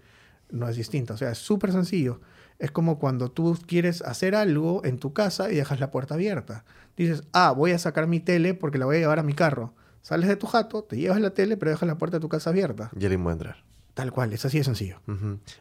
no 0.50 0.68
es 0.68 0.76
distinta. 0.76 1.14
O 1.14 1.16
sea, 1.16 1.30
es 1.30 1.38
súper 1.38 1.72
sencillo. 1.72 2.20
Es 2.58 2.72
como 2.72 2.98
cuando 2.98 3.30
tú 3.30 3.56
quieres 3.66 4.02
hacer 4.02 4.34
algo 4.34 4.84
en 4.84 4.98
tu 4.98 5.12
casa 5.12 5.52
y 5.52 5.56
dejas 5.56 5.78
la 5.78 5.90
puerta 5.90 6.14
abierta. 6.14 6.64
Dices, 6.96 7.22
ah, 7.32 7.52
voy 7.52 7.70
a 7.70 7.78
sacar 7.78 8.08
mi 8.08 8.18
tele 8.18 8.54
porque 8.54 8.78
la 8.78 8.86
voy 8.86 8.96
a 8.96 9.00
llevar 9.00 9.20
a 9.20 9.22
mi 9.22 9.34
carro. 9.34 9.74
Sales 10.08 10.26
de 10.28 10.36
tu 10.36 10.46
jato, 10.46 10.82
te 10.84 10.96
llevas 10.96 11.20
la 11.20 11.30
tele, 11.30 11.58
pero 11.58 11.70
dejas 11.70 11.86
la 11.86 11.98
puerta 11.98 12.16
de 12.16 12.20
tu 12.22 12.30
casa 12.30 12.48
abierta. 12.48 12.90
Y 12.98 13.02
alguien 13.04 13.22
puede 13.22 13.34
entrar. 13.34 13.56
Tal 13.92 14.10
cual, 14.10 14.32
es 14.32 14.42
así 14.46 14.56
de 14.56 14.64
sencillo. 14.64 15.00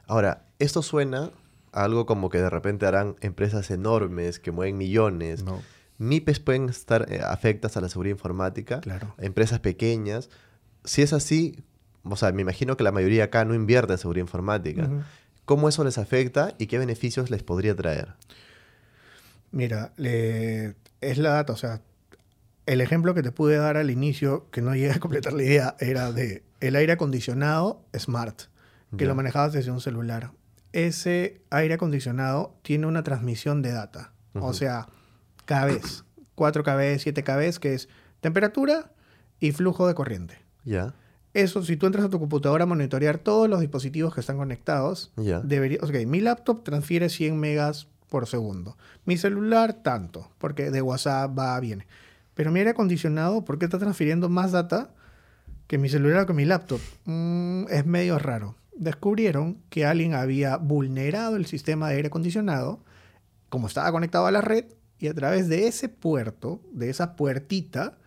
Ahora, 0.06 0.46
esto 0.60 0.82
suena 0.82 1.32
a 1.74 1.84
algo 1.84 2.06
como 2.06 2.30
que 2.30 2.38
de 2.38 2.50
repente 2.50 2.86
harán 2.86 3.18
empresas 3.20 3.70
enormes 3.72 4.40
que 4.40 4.52
mueven 4.52 4.78
millones. 4.78 5.44
No, 5.44 5.62
MIPES 5.98 6.40
pueden 6.40 6.70
estar 6.70 7.12
eh, 7.12 7.20
afectas 7.26 7.76
a 7.76 7.82
la 7.82 7.90
seguridad 7.90 8.16
informática. 8.16 8.80
claro. 8.80 9.14
Empresas 9.18 9.60
pequeñas. 9.60 10.30
Si 10.86 11.02
es 11.02 11.12
así, 11.12 11.62
o 12.04 12.16
sea, 12.16 12.32
me 12.32 12.42
imagino 12.44 12.78
que 12.78 12.86
la 12.86 12.94
mayoría 12.94 13.26
acá 13.26 13.44
no 13.44 13.54
invierte 13.54 13.92
en 13.94 14.00
seguridad 14.00 14.24
informática. 14.24 14.88
¿Cómo 15.44 15.68
eso 15.68 15.84
les 15.84 15.98
afecta 15.98 16.54
y 16.58 16.68
qué 16.68 16.78
beneficios 16.80 17.30
les 17.32 17.44
podría 17.44 17.76
traer? 17.76 18.14
Mira, 19.52 19.92
le- 19.98 20.76
es 21.02 21.18
la 21.18 21.32
data, 21.32 21.54
o 21.54 21.58
sea, 21.58 21.82
el 22.68 22.82
ejemplo 22.82 23.16
que 23.16 23.24
te 23.24 23.32
pude 23.32 23.58
dar 23.58 23.78
al 23.78 23.90
inicio, 23.90 24.46
que 24.52 24.62
no 24.62 24.76
llegué 24.76 24.92
a 24.92 25.00
completar 25.00 25.34
la 25.34 25.42
idea, 25.42 25.76
era 25.80 26.12
de 26.12 26.44
el 26.60 26.76
aire 26.76 26.94
acondicionado 26.94 27.82
smart, 27.98 28.42
que 28.98 29.06
lo 29.06 29.16
manejabas 29.16 29.54
desde 29.54 29.72
un 29.72 29.82
celular. 29.82 30.32
Ese 30.74 31.42
aire 31.50 31.76
acondicionado 31.76 32.56
tiene 32.62 32.86
una 32.86 33.04
transmisión 33.04 33.62
de 33.62 33.72
data, 33.72 34.14
o 34.34 34.54
sea, 34.54 34.88
kbs, 35.46 36.04
4 36.36 36.64
kbs, 36.64 37.02
7 37.02 37.24
kbs, 37.24 37.60
que 37.60 37.74
es 37.74 37.90
temperatura 38.20 38.92
y 39.40 39.54
flujo 39.54 39.88
de 39.88 39.96
corriente. 39.96 40.40
Ya, 40.66 40.94
Eso, 41.34 41.64
si 41.64 41.78
tú 41.78 41.86
entras 41.86 42.06
a 42.06 42.10
tu 42.10 42.20
computadora 42.20 42.64
a 42.64 42.68
monitorear 42.68 43.18
todos 43.18 43.48
los 43.48 43.62
dispositivos 43.62 44.14
que 44.14 44.20
están 44.20 44.38
conectados. 44.38 45.14
Debería, 45.44 45.80
ok, 45.82 46.06
mi 46.06 46.20
laptop 46.20 46.64
transfiere 46.64 47.10
100 47.10 47.40
megas 47.40 47.88
por 48.10 48.28
segundo. 48.28 48.78
Mi 49.06 49.18
celular, 49.18 49.74
tanto, 49.74 50.32
porque 50.38 50.72
de 50.72 50.82
WhatsApp 50.82 51.38
va, 51.38 51.60
viene. 51.60 51.88
Pero 52.38 52.52
mi 52.52 52.60
aire 52.60 52.70
acondicionado, 52.70 53.44
¿por 53.44 53.58
qué 53.58 53.66
está 53.66 53.80
transfiriendo 53.80 54.30
más 54.30 54.52
data 54.52 54.94
que 55.66 55.80
mi 55.80 55.90
celular 55.90 56.22
o 56.22 56.26
que 56.28 56.34
mi 56.34 56.46
laptop? 56.46 56.80
Mm, 57.06 57.64
es 57.72 57.84
medio 57.88 58.20
raro. 58.20 58.56
Descubrieron 58.76 59.58
que 59.72 59.88
alguien 59.88 60.14
había 60.14 60.58
vulnerado 60.58 61.36
el 61.36 61.48
sistema 61.48 61.90
de 61.90 61.96
aire 61.96 62.10
acondicionado, 62.10 62.84
como 63.50 63.66
estaba 63.66 63.92
conectado 63.92 64.28
a 64.28 64.32
la 64.32 64.42
red, 64.42 64.66
y 65.00 65.08
a 65.08 65.16
través 65.16 65.48
de 65.48 65.68
ese 65.68 65.90
puerto, 65.90 66.62
de 66.72 66.92
esa 66.92 67.16
puertita, 67.16 67.98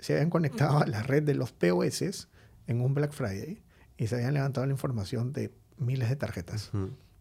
se 0.00 0.14
habían 0.14 0.30
conectado 0.30 0.78
a 0.78 0.86
la 0.86 1.04
red 1.04 1.22
de 1.22 1.36
los 1.36 1.52
POS 1.52 2.28
en 2.66 2.80
un 2.80 2.94
Black 2.94 3.12
Friday 3.12 3.62
y 3.96 4.08
se 4.08 4.16
habían 4.16 4.34
levantado 4.34 4.66
la 4.66 4.72
información 4.72 5.32
de 5.32 5.54
miles 5.76 6.08
de 6.08 6.16
tarjetas. 6.16 6.72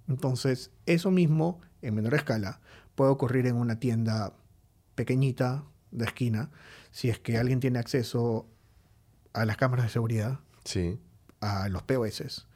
Entonces, 0.07 0.71
eso 0.87 1.11
mismo, 1.11 1.61
en 1.83 1.93
menor 1.93 2.15
escala, 2.15 2.61
puede 2.95 3.11
ocurrir 3.11 3.45
en 3.45 3.57
una 3.57 3.79
tienda 3.79 4.33
pequeñita 4.95 5.63
de 5.97 6.05
esquina, 6.05 6.49
si 6.91 7.09
es 7.09 7.19
que 7.19 7.37
alguien 7.37 7.59
tiene 7.59 7.79
acceso 7.79 8.47
a 9.33 9.45
las 9.45 9.57
cámaras 9.57 9.85
de 9.85 9.91
seguridad, 9.91 10.39
Sí. 10.63 10.99
a 11.41 11.69
los 11.69 11.83
POS. 11.83 12.47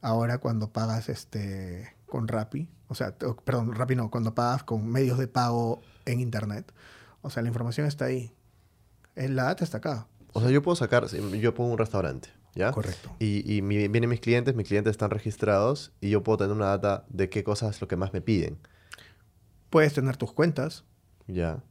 Ahora 0.00 0.38
cuando 0.38 0.72
pagas 0.72 1.08
este 1.08 1.94
con 2.06 2.28
Rappi, 2.28 2.68
o 2.88 2.94
sea, 2.94 3.16
perdón, 3.16 3.74
Rappi 3.74 3.96
no, 3.96 4.10
cuando 4.10 4.34
pagas 4.34 4.62
con 4.62 4.86
medios 4.86 5.18
de 5.18 5.26
pago 5.28 5.80
en 6.04 6.20
internet, 6.20 6.72
o 7.22 7.30
sea, 7.30 7.42
la 7.42 7.48
información 7.48 7.86
está 7.86 8.04
ahí. 8.06 8.32
La 9.16 9.44
data 9.44 9.64
está 9.64 9.78
acá. 9.78 10.06
O 10.32 10.40
sea, 10.40 10.50
yo 10.50 10.62
puedo 10.62 10.76
sacar, 10.76 11.06
yo 11.06 11.54
pongo 11.54 11.70
un 11.72 11.78
restaurante 11.78 12.28
¿ya? 12.56 12.70
Correcto. 12.72 13.14
Y, 13.18 13.52
y 13.52 13.62
mi- 13.62 13.88
vienen 13.88 14.10
mis 14.10 14.20
clientes, 14.20 14.54
mis 14.54 14.66
clientes 14.68 14.90
están 14.92 15.10
registrados 15.10 15.92
y 16.00 16.10
yo 16.10 16.22
puedo 16.22 16.38
tener 16.38 16.52
una 16.54 16.66
data 16.66 17.04
de 17.08 17.28
qué 17.28 17.42
cosas 17.42 17.76
es 17.76 17.80
lo 17.80 17.88
que 17.88 17.96
más 17.96 18.12
me 18.12 18.20
piden, 18.20 18.58
Puedes 19.70 19.92
tener 19.94 20.16
tus 20.16 20.32
cuentas. 20.32 20.84
¿ya? 21.26 21.62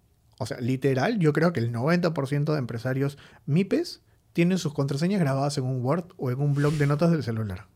O 0.44 0.46
sea, 0.46 0.60
literal, 0.60 1.18
yo 1.20 1.34
creo 1.34 1.52
que 1.54 1.60
el 1.60 1.72
90% 1.72 2.54
de 2.54 2.60
empresarios 2.60 3.18
MIPES 3.48 4.02
tienen 4.34 4.58
sus 4.58 4.74
contraseñas 4.74 5.20
grabadas 5.20 5.58
en 5.58 5.64
un 5.64 5.84
Word 5.84 6.06
o 6.18 6.32
en 6.32 6.40
un 6.40 6.54
blog 6.54 6.74
de 6.74 6.88
notas 6.88 7.12
del 7.12 7.24
celular. 7.24 7.68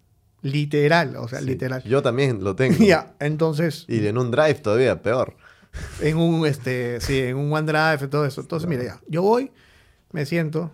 Literal, 0.41 1.15
o 1.15 1.27
sea, 1.27 1.39
Sí. 1.39 1.45
literal. 1.45 1.83
Yo 1.83 2.01
también 2.01 2.43
lo 2.43 2.55
tengo. 2.55 2.77
Ya, 2.85 3.15
entonces, 3.19 3.85
Y 3.87 4.05
en 4.05 4.17
un 4.17 4.31
drive 4.31 4.55
todavía, 4.55 5.01
peor. 5.01 5.35
en 6.01 6.17
un, 6.17 6.45
este, 6.45 6.99
sí, 7.01 7.19
en 7.19 7.37
un 7.37 7.51
OneDrive 7.53 8.05
y 8.05 8.07
todo 8.07 8.25
eso. 8.25 8.41
Entonces, 8.41 8.67
mira, 8.69 8.83
ya, 8.83 9.01
yo 9.07 9.21
voy, 9.21 9.51
me 10.11 10.25
siento, 10.25 10.71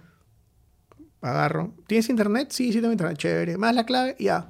agarro. 1.22 1.74
¿Tienes 1.88 2.10
internet? 2.10 2.50
Sí, 2.52 2.72
sí 2.74 2.80
tengo 2.80 2.92
internet. 2.92 3.18
Chévere. 3.18 3.58
¿Me 3.58 3.68
das 3.68 3.76
la 3.76 3.86
clave? 3.86 4.16
Ya. 4.20 4.50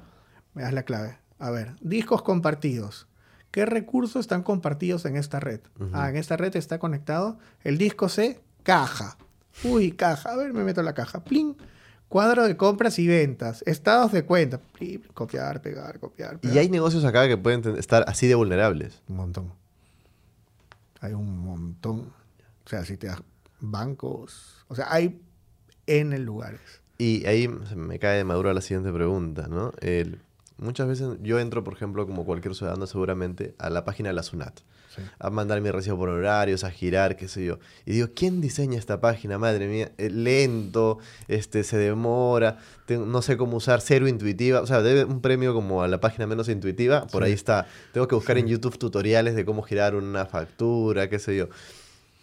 Me 0.54 0.62
das 0.62 0.72
la 0.72 0.82
clave. 0.84 1.18
A 1.38 1.50
ver, 1.50 1.74
discos 1.80 2.22
compartidos. 2.22 3.06
¿Qué 3.54 3.66
recursos 3.66 4.18
están 4.18 4.42
compartidos 4.42 5.04
en 5.04 5.14
esta 5.14 5.38
red? 5.38 5.60
Ah, 5.92 6.10
en 6.10 6.16
esta 6.16 6.36
red 6.36 6.56
está 6.56 6.80
conectado 6.80 7.38
el 7.62 7.78
disco 7.78 8.08
C, 8.08 8.40
caja. 8.64 9.16
Uy, 9.62 9.92
caja. 9.92 10.32
A 10.32 10.36
ver, 10.36 10.52
me 10.52 10.64
meto 10.64 10.80
en 10.80 10.86
la 10.86 10.94
caja. 10.94 11.22
Plin. 11.22 11.56
Cuadro 12.08 12.42
de 12.48 12.56
compras 12.56 12.98
y 12.98 13.06
ventas. 13.06 13.62
Estados 13.64 14.10
de 14.10 14.24
cuenta. 14.24 14.58
Plin, 14.58 15.04
copiar, 15.14 15.62
pegar, 15.62 16.00
copiar. 16.00 16.40
Y 16.42 16.58
hay 16.58 16.68
negocios 16.68 17.04
acá 17.04 17.28
que 17.28 17.36
pueden 17.36 17.76
estar 17.78 18.04
así 18.08 18.26
de 18.26 18.34
vulnerables. 18.34 19.02
Un 19.06 19.18
montón. 19.18 19.52
Hay 21.00 21.12
un 21.12 21.38
montón. 21.38 22.12
O 22.64 22.68
sea, 22.68 22.84
si 22.84 22.96
te 22.96 23.06
das 23.06 23.22
bancos. 23.60 24.64
O 24.66 24.74
sea, 24.74 24.92
hay 24.92 25.20
N 25.86 26.18
lugares. 26.18 26.60
Y 26.98 27.24
ahí 27.26 27.46
me 27.76 28.00
cae 28.00 28.16
de 28.16 28.24
maduro 28.24 28.52
la 28.52 28.60
siguiente 28.62 28.92
pregunta, 28.92 29.46
¿no? 29.46 29.70
El- 29.80 30.20
muchas 30.58 30.86
veces 30.88 31.08
yo 31.22 31.38
entro, 31.40 31.64
por 31.64 31.74
ejemplo, 31.74 32.06
como 32.06 32.24
cualquier 32.24 32.54
ciudadano 32.54 32.86
seguramente, 32.86 33.54
a 33.58 33.70
la 33.70 33.84
página 33.84 34.08
de 34.10 34.14
la 34.14 34.22
SUNAT. 34.22 34.60
Sí. 34.94 35.02
A 35.18 35.28
mandar 35.28 35.60
mi 35.60 35.72
recibo 35.72 35.98
por 35.98 36.08
horarios, 36.08 36.62
a 36.62 36.70
girar, 36.70 37.16
qué 37.16 37.26
sé 37.26 37.44
yo. 37.44 37.58
Y 37.84 37.94
digo, 37.94 38.08
¿quién 38.14 38.40
diseña 38.40 38.78
esta 38.78 39.00
página? 39.00 39.38
Madre 39.38 39.66
mía, 39.66 39.90
lento, 39.98 40.98
este, 41.26 41.64
se 41.64 41.76
demora, 41.78 42.58
tengo- 42.86 43.04
no 43.04 43.20
sé 43.20 43.36
cómo 43.36 43.56
usar, 43.56 43.80
cero 43.80 44.06
intuitiva. 44.06 44.60
O 44.60 44.66
sea, 44.68 44.82
debe 44.82 45.04
un 45.04 45.20
premio 45.20 45.52
como 45.52 45.82
a 45.82 45.88
la 45.88 45.98
página 45.98 46.28
menos 46.28 46.48
intuitiva, 46.48 47.08
por 47.08 47.22
Sí. 47.24 47.26
ahí 47.26 47.32
está. 47.32 47.66
Tengo 47.92 48.06
que 48.06 48.14
buscar 48.14 48.38
en. 48.38 48.46
YouTube 48.46 48.78
tutoriales 48.78 49.34
de 49.34 49.44
cómo 49.44 49.62
girar 49.62 49.96
una 49.96 50.26
factura, 50.26 51.08
qué 51.10 51.18
sé 51.18 51.36
yo. 51.36 51.48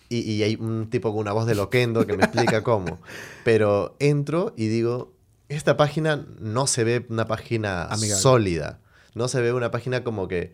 Y, 0.07 0.19
y 0.19 0.43
hay 0.43 0.55
un 0.55 0.89
tipo 0.89 1.11
con 1.11 1.19
una 1.19 1.33
voz 1.33 1.47
de 1.47 1.55
loquendo 1.55 2.05
que 2.07 2.15
me 2.15 2.23
explica 2.23 2.63
cómo. 2.63 2.99
Pero 3.43 3.95
entro 3.99 4.53
y 4.55 4.67
digo, 4.67 5.11
esta 5.55 5.77
página 5.77 6.25
no 6.39 6.67
se 6.67 6.83
ve 6.83 7.05
una 7.09 7.25
página 7.27 7.83
Amigable. 7.85 8.21
sólida. 8.21 8.79
No 9.13 9.27
se 9.27 9.41
ve 9.41 9.53
una 9.53 9.71
página 9.71 10.03
como 10.03 10.27
que, 10.27 10.53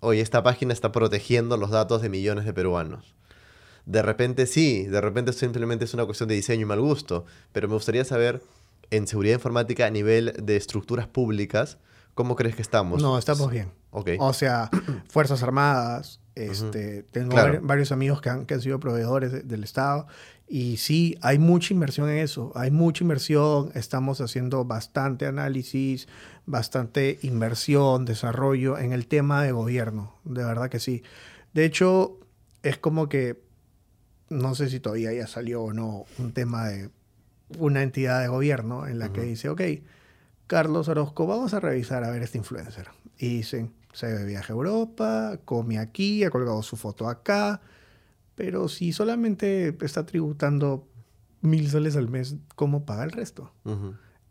oye, 0.00 0.20
esta 0.20 0.42
página 0.42 0.72
está 0.72 0.92
protegiendo 0.92 1.56
los 1.56 1.70
datos 1.70 2.02
de 2.02 2.08
millones 2.08 2.44
de 2.44 2.52
peruanos. 2.52 3.14
De 3.86 4.02
repente 4.02 4.46
sí, 4.46 4.84
de 4.86 5.00
repente 5.00 5.32
simplemente 5.32 5.84
es 5.84 5.94
una 5.94 6.04
cuestión 6.06 6.28
de 6.28 6.34
diseño 6.34 6.62
y 6.62 6.64
mal 6.66 6.80
gusto. 6.80 7.24
Pero 7.52 7.68
me 7.68 7.74
gustaría 7.74 8.04
saber, 8.04 8.42
en 8.90 9.06
seguridad 9.06 9.34
informática 9.34 9.86
a 9.86 9.90
nivel 9.90 10.34
de 10.42 10.56
estructuras 10.56 11.06
públicas, 11.06 11.78
¿cómo 12.14 12.36
crees 12.36 12.56
que 12.56 12.62
estamos? 12.62 13.02
No, 13.02 13.18
estamos 13.18 13.50
bien. 13.50 13.70
Ok. 13.90 14.10
O 14.18 14.32
sea, 14.32 14.70
Fuerzas 15.08 15.42
Armadas, 15.42 16.20
este, 16.34 17.02
tengo 17.04 17.30
Claro. 17.30 17.58
varios 17.62 17.92
amigos 17.92 18.20
que 18.20 18.30
han, 18.30 18.46
que 18.46 18.54
han 18.54 18.60
sido 18.62 18.78
proveedores 18.80 19.32
de- 19.32 19.42
del 19.42 19.64
Estado 19.64 20.06
y 20.52 20.78
sí, 20.78 21.16
hay 21.22 21.38
mucha 21.38 21.72
inversión 21.72 22.10
en 22.10 22.18
eso, 22.18 22.50
hay 22.56 22.72
mucha 22.72 23.04
inversión, 23.04 23.70
estamos 23.76 24.20
haciendo 24.20 24.64
bastante 24.64 25.26
análisis, 25.26 26.08
bastante 26.44 27.20
inversión, 27.22 28.04
desarrollo 28.04 28.76
en 28.76 28.92
el 28.92 29.06
tema 29.06 29.44
de 29.44 29.52
gobierno, 29.52 30.16
de 30.24 30.42
verdad 30.42 30.68
que 30.68 30.80
sí. 30.80 31.04
De 31.54 31.64
hecho, 31.64 32.18
es 32.64 32.78
como 32.78 33.08
que, 33.08 33.40
no 34.28 34.56
sé 34.56 34.68
si 34.70 34.80
todavía 34.80 35.12
ya 35.12 35.28
salió 35.28 35.62
o 35.62 35.72
no, 35.72 36.06
un 36.18 36.32
tema 36.32 36.66
de 36.66 36.90
una 37.56 37.84
entidad 37.84 38.20
de 38.20 38.26
gobierno 38.26 38.88
en 38.88 38.98
la 38.98 39.12
que 39.12 39.20
Ujú. 39.20 39.28
dice, 39.28 39.48
ok, 39.50 39.62
Carlos 40.48 40.88
Orozco, 40.88 41.28
vamos 41.28 41.54
a 41.54 41.60
revisar 41.60 42.02
a 42.02 42.10
ver 42.10 42.24
este 42.24 42.38
influencer. 42.38 42.88
Y 43.18 43.36
dicen, 43.36 43.72
se 43.92 44.08
de 44.08 44.24
viaje 44.24 44.52
a 44.52 44.56
Europa, 44.56 45.38
come 45.44 45.78
aquí, 45.78 46.24
ha 46.24 46.30
colgado 46.30 46.60
su 46.64 46.76
foto 46.76 47.08
acá, 47.08 47.60
pero 48.40 48.68
si 48.70 48.94
solamente 48.94 49.76
está 49.82 50.06
tributando 50.06 50.88
mil 51.42 51.68
soles 51.70 51.94
al 51.94 52.08
mes, 52.08 52.36
¿cómo 52.56 52.86
paga 52.86 53.04
el 53.04 53.10
resto? 53.10 53.52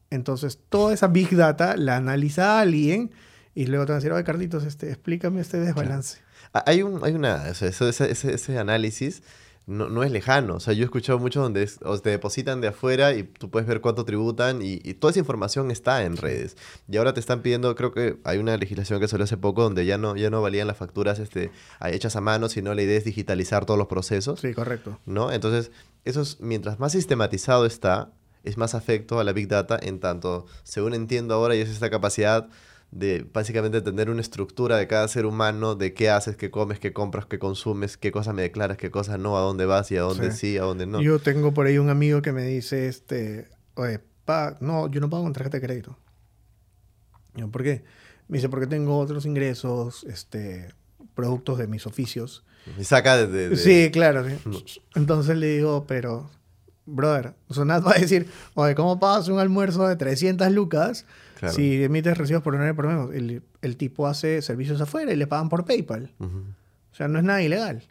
Entonces, 0.09 0.57
toda 0.67 0.95
esa 0.95 1.07
big 1.09 1.35
data 1.35 1.77
la 1.77 1.97
analiza 1.97 2.59
alguien 2.59 3.11
y 3.53 3.67
luego 3.67 3.85
te 3.85 3.91
van 3.91 3.97
a 3.97 3.99
decir, 3.99 4.11
oye, 4.11 4.23
Carlitos, 4.23 4.63
este, 4.63 4.87
explícame 4.89 5.41
este 5.41 5.59
desbalance. 5.59 6.17
Ah, 6.53 6.63
Hay, 6.65 6.81
un, 6.81 7.03
hay 7.03 7.13
una, 7.13 7.43
o 7.51 7.53
sea, 7.53 7.67
eso- 7.67 7.87
ese, 7.87 8.09
ese- 8.09 8.33
ese 8.33 8.57
análisis 8.57 9.21
no, 9.69 9.87
no 9.87 10.03
es 10.03 10.11
lejano. 10.11 10.55
O 10.55 10.59
sea, 10.59 10.73
yo 10.73 10.81
he 10.81 10.85
escuchado 10.85 11.19
mucho 11.19 11.41
donde 11.41 11.63
es- 11.63 11.79
o 11.83 11.97
te 11.99 12.09
depositan 12.09 12.59
de 12.59 12.67
afuera 12.69 13.13
y 13.13 13.23
tú 13.23 13.49
puedes 13.49 13.67
ver 13.67 13.81
cuánto 13.81 14.03
tributan 14.03 14.61
y, 14.61 14.79
y 14.83 14.95
toda 14.95 15.11
esa 15.11 15.19
información 15.19 15.71
está 15.71 16.03
en 16.03 16.17
redes. 16.17 16.57
Y 16.89 16.97
ahora 16.97 17.13
te 17.13 17.19
están 17.19 17.41
pidiendo, 17.41 17.73
creo 17.75 17.91
que 17.91 18.17
hay 18.23 18.39
una 18.39 18.57
legislación 18.57 18.99
que 18.99 19.07
salió 19.07 19.23
hace 19.23 19.37
poco 19.37 19.63
donde 19.63 19.85
ya 19.85 19.97
no, 19.97 20.15
ya 20.15 20.29
no 20.29 20.41
valían 20.41 20.67
las 20.67 20.77
facturas 20.77 21.19
este, 21.19 21.51
hechas 21.85 22.15
a 22.15 22.21
mano, 22.21 22.49
sino 22.49 22.73
la 22.73 22.81
idea 22.81 22.97
es 22.97 23.05
digitalizar 23.05 23.65
todos 23.65 23.77
los 23.77 23.87
procesos. 23.87 24.39
Sí, 24.39 24.53
correcto. 24.53 24.99
¿no? 25.05 25.31
Entonces, 25.31 25.71
eso 26.03 26.21
es, 26.21 26.39
mientras 26.41 26.79
más 26.79 26.91
sistematizado 26.93 27.65
está, 27.65 28.11
es 28.43 28.57
más 28.57 28.73
afecto 28.75 29.19
a 29.19 29.23
la 29.23 29.33
Big 29.33 29.47
Data 29.47 29.77
en 29.81 29.99
tanto, 29.99 30.45
según 30.63 30.93
entiendo 30.93 31.33
ahora, 31.35 31.55
y 31.55 31.59
es 31.59 31.69
esta 31.69 31.89
capacidad 31.89 32.47
de 32.91 33.25
básicamente 33.33 33.81
tener 33.81 34.09
una 34.09 34.21
estructura 34.21 34.77
de 34.77 34.87
cada 34.87 35.07
ser 35.07 35.25
humano, 35.27 35.75
de 35.75 35.93
qué 35.93 36.09
haces, 36.09 36.35
qué 36.35 36.49
comes, 36.49 36.79
qué 36.79 36.91
compras, 36.91 37.25
qué 37.27 37.37
consumes, 37.37 37.97
qué 37.97 38.11
cosas 38.11 38.33
me 38.33 38.41
declaras, 38.41 38.77
qué 38.77 38.89
cosas 38.89 39.19
no, 39.19 39.37
a 39.37 39.41
dónde 39.41 39.65
vas 39.65 39.91
y 39.91 39.97
a 39.97 40.01
dónde 40.01 40.31
sí, 40.31 40.37
Sí. 40.53 40.57
a 40.57 40.63
dónde 40.63 40.85
no. 40.87 40.99
Yo 41.01 41.19
tengo 41.19 41.53
por 41.53 41.67
ahí 41.67 41.77
un 41.77 41.89
amigo 41.89 42.21
que 42.21 42.31
me 42.31 42.43
dice, 42.43 42.87
este, 42.87 43.47
oye, 43.75 43.99
pa, 44.25 44.57
no, 44.59 44.89
yo 44.89 45.01
no 45.01 45.09
pago 45.09 45.23
con 45.23 45.33
tarjeta 45.33 45.57
de 45.57 45.65
crédito. 45.65 45.97
Yo, 47.35 47.49
¿Por 47.49 47.63
qué? 47.63 47.83
Me 48.27 48.37
dice, 48.37 48.49
porque 48.49 48.67
tengo 48.67 48.97
otros 48.97 49.25
ingresos, 49.25 50.03
este, 50.05 50.73
productos 51.15 51.57
de 51.57 51.67
mis 51.67 51.85
oficios. 51.85 52.43
Y 52.77 52.83
saca 52.83 53.17
de... 53.17 53.27
de- 53.27 53.49
de- 53.49 53.55
Sí, 53.57 53.89
claro. 53.91 54.25
sí. 54.27 54.81
Entonces 54.95 55.37
le 55.37 55.47
digo, 55.57 55.85
pero, 55.87 56.29
brother, 56.95 57.33
Sonat 57.49 57.85
va 57.85 57.91
a 57.95 57.99
decir, 57.99 58.27
oye, 58.55 58.75
¿cómo 58.75 58.99
pagas 58.99 59.27
un 59.27 59.39
almuerzo 59.39 59.87
de 59.87 59.95
300 59.95 60.51
lucas 60.51 61.05
Claro. 61.39 61.53
si 61.53 61.83
emites 61.83 62.17
recibos 62.17 62.43
por 62.43 62.55
horario 62.55 62.75
por 62.75 62.87
menos? 62.87 63.13
El, 63.13 63.41
el 63.61 63.77
tipo 63.77 64.07
hace 64.07 64.41
servicios 64.41 64.81
afuera 64.81 65.13
y 65.13 65.15
le 65.15 65.25
pagan 65.27 65.47
por 65.49 65.63
PayPal. 65.65 66.11
O 66.19 66.95
sea, 66.95 67.07
no 67.07 67.17
es 67.19 67.23
nada 67.23 67.41
ilegal. 67.41 67.83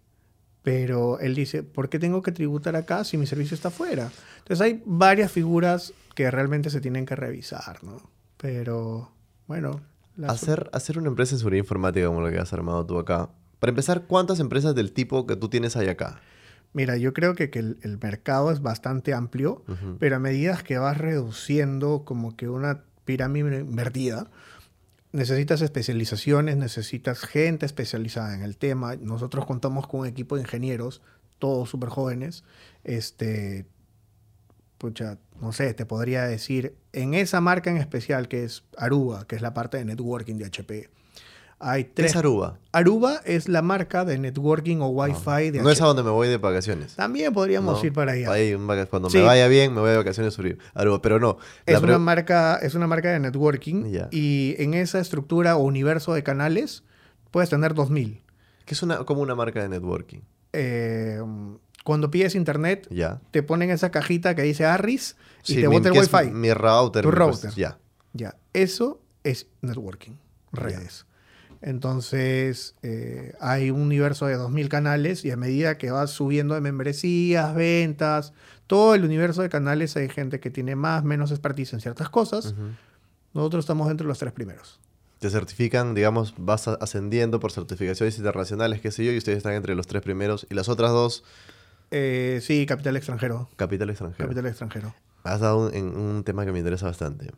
Pero 0.63 1.19
él 1.21 1.35
dice, 1.35 1.63
¿por 1.63 1.89
qué 1.89 1.99
tengo 1.99 2.21
que 2.21 2.31
tributar 2.33 2.77
acá 2.77 3.05
si 3.05 3.17
mi 3.17 3.27
servicio 3.27 3.55
está 3.55 3.69
afuera? 3.69 4.11
Entonces 4.39 4.61
hay 4.61 4.83
varias 4.85 5.33
figuras 5.33 5.95
que 6.15 6.31
realmente 6.31 6.69
se 6.69 6.81
tienen 6.83 7.07
que 7.07 7.17
revisar, 7.17 7.83
¿no? 7.85 8.03
Pero, 8.37 9.11
bueno. 9.47 9.81
Hacer, 10.27 10.69
hacer 10.73 10.99
una 10.99 11.09
empresa 11.09 11.35
de 11.37 11.39
seguridad 11.39 11.61
informática 11.63 12.07
como 12.09 12.21
la 12.21 12.31
que 12.31 12.39
has 12.39 12.53
armado 12.53 12.85
tú 12.85 12.99
acá. 12.99 13.31
Para 13.61 13.71
empezar, 13.71 14.03
¿cuántas 14.07 14.41
empresas 14.41 14.75
del 14.75 14.93
tipo 14.93 15.27
que 15.27 15.37
tú 15.37 15.49
tienes 15.49 15.77
hay 15.77 15.89
acá? 15.89 16.21
Mira, 16.73 16.97
yo 16.97 17.13
creo 17.13 17.35
que, 17.35 17.51
que 17.51 17.59
el, 17.61 17.79
el 17.83 17.99
mercado 17.99 18.51
es 18.51 18.61
bastante 18.61 19.15
amplio, 19.15 19.65
Ujú. 19.69 19.97
pero 19.99 20.17
a 20.17 20.19
medida 20.19 20.57
que 20.63 20.79
vas 20.79 20.99
reduciendo 20.99 22.05
como 22.05 22.37
que 22.37 22.49
una 22.49 22.85
pirámide 23.05 23.61
invertida, 23.61 24.31
necesitas 25.13 25.63
especializaciones, 25.63 26.57
necesitas 26.57 27.21
gente 27.21 27.65
especializada 27.67 28.35
en 28.35 28.43
el 28.43 28.57
tema. 28.59 28.97
Nosotros 28.97 29.47
contamos 29.47 29.87
con 29.87 30.01
un 30.01 30.07
equipo 30.07 30.37
de 30.37 30.43
ingenieros, 30.43 31.01
todos 31.39 31.71
súper 31.71 31.89
jóvenes. 31.89 32.45
Este, 32.85 33.67
pucha, 34.77 35.19
no 35.41 35.53
sé, 35.53 35.73
te 35.75 35.87
podría 35.87 36.25
decir, 36.25 36.77
en 36.93 37.15
esa 37.15 37.41
marca 37.41 37.71
en 37.71 37.79
especial 37.79 38.29
que 38.29 38.45
es 38.45 38.65
Aruba, 38.77 39.27
que 39.27 39.37
es 39.37 39.43
la 39.43 39.55
parte 39.55 39.79
de 39.79 39.85
networking 39.85 40.37
de 40.37 40.45
HP, 40.47 40.91
hay 41.61 41.85
¿Qué 41.85 41.91
tres. 41.95 42.11
es 42.13 42.17
Aruba? 42.17 42.59
Aruba 42.73 43.21
es 43.25 43.49
la 43.49 43.63
marca 43.63 44.05
de 44.05 44.19
networking 44.19 44.77
o 44.81 44.89
Wi-Fi 44.89 45.51
de 45.51 45.61
No 45.63 45.71
es 45.71 45.81
a 45.83 45.87
donde 45.87 46.03
me 46.03 46.11
voy 46.11 46.29
de 46.29 46.37
vacaciones. 46.37 46.95
También 46.95 47.33
podríamos 47.33 47.79
No, 47.81 47.85
ir 47.87 47.93
para 47.93 48.13
allá. 48.13 48.31
ahí, 48.31 48.55
cuando 48.91 49.11
Sí. 49.11 49.19
me 49.19 49.25
vaya 49.25 49.49
bien, 49.49 49.75
me 49.75 49.81
voy 49.81 49.91
de 49.91 49.97
vacaciones 49.97 50.35
sobre 50.35 50.59
Aruba. 50.75 51.03
Pero 51.03 51.19
no. 51.19 51.39
Es 51.67 51.81
una, 51.81 51.99
marca, 51.99 52.57
es 52.63 52.75
una 52.75 52.87
marca 52.87 53.11
de 53.11 53.19
networking 53.21 53.93
y 54.11 54.55
en 54.59 54.75
esa 54.75 55.01
estructura 55.01 55.57
o 55.57 55.61
universo 55.65 56.15
de 56.15 56.23
canales 56.23 56.85
puedes 57.31 57.51
tener 57.51 57.75
2000. 57.75 58.23
que 58.65 58.75
es 58.75 58.83
una, 58.83 58.99
como 59.05 59.23
una 59.23 59.35
marca 59.35 59.63
de 59.63 59.69
networking. 59.71 60.21
Eh, 60.53 61.21
cuando 61.85 62.11
pides 62.11 62.35
internet, 62.35 62.87
te 63.31 63.43
ponen 63.43 63.71
esa 63.71 63.91
cajita 63.91 64.35
que 64.35 64.43
dice 64.43 64.67
Arris 64.67 65.17
y 65.45 65.55
Sí, 65.55 65.61
te 65.63 65.69
mi- 65.69 65.75
bota 65.77 65.89
el 65.89 65.95
Wi-Fi. 65.99 66.31
Mi 66.33 66.53
router. 66.53 67.03
Tu 67.03 67.09
mi- 67.09 67.17
pues, 67.17 67.43
router. 67.43 67.51
ya. 67.55 67.79
Ya, 68.13 68.37
eso 68.53 69.01
es 69.25 69.47
networking, 69.63 70.13
redes. 70.53 71.07
Entonces, 71.61 72.75
eh, 72.83 73.35
hay 73.41 73.71
un 73.71 73.81
universo 73.83 74.27
de 74.27 74.37
2.000 74.37 74.69
canales 74.69 75.25
y 75.25 75.31
a 75.31 75.37
medida 75.37 75.77
que 75.79 75.91
vas 75.91 76.11
subiendo 76.11 76.55
de 76.55 76.61
membresías, 76.61 77.55
ventas, 77.55 78.33
todo 78.67 78.95
el 78.95 79.05
universo 79.05 79.43
de 79.43 79.49
canales 79.49 79.97
hay 79.97 80.09
gente 80.09 80.41
que 80.41 80.51
tiene 80.51 80.77
más, 80.77 81.05
menos 81.05 81.31
expertise 81.31 81.73
en 81.73 81.81
ciertas 81.81 82.09
cosas. 82.11 82.55
Nosotros 83.35 83.65
estamos 83.65 83.89
dentro 83.89 84.05
de 84.05 84.09
los 84.09 84.19
tres 84.19 84.33
primeros. 84.33 84.81
Te 85.19 85.31
certifican, 85.31 85.95
digamos, 85.95 86.35
vas 86.39 86.69
ascendiendo 86.69 87.41
por 87.41 87.51
certificaciones 87.51 88.17
internacionales, 88.19 88.81
qué 88.81 88.91
sé 88.93 89.05
yo, 89.05 89.13
y 89.13 89.19
ustedes 89.19 89.39
están 89.39 89.55
entre 89.55 89.75
los 89.75 89.87
tres 89.87 90.03
primeros. 90.03 90.47
Y 90.51 90.55
las 90.55 90.69
otras 90.69 90.91
dos, 90.91 91.25
Eh, 91.91 92.41
sí, 92.43 92.67
capital 92.67 92.97
extranjero. 92.97 93.49
capital 93.57 93.89
extranjero. 93.91 94.29
Capital 94.29 94.47
extranjero. 94.47 94.95
Has 95.25 95.41
dado 95.41 95.67
un, 95.69 95.75
en 95.75 95.97
un 95.97 96.23
tema 96.23 96.45
que 96.45 96.53
me 96.53 96.59
interesa 96.59 96.87
bastante. 96.87 97.33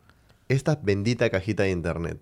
Esta 0.49 0.77
bendita 0.81 1.29
cajita 1.29 1.63
de 1.63 1.71
internet. 1.71 2.19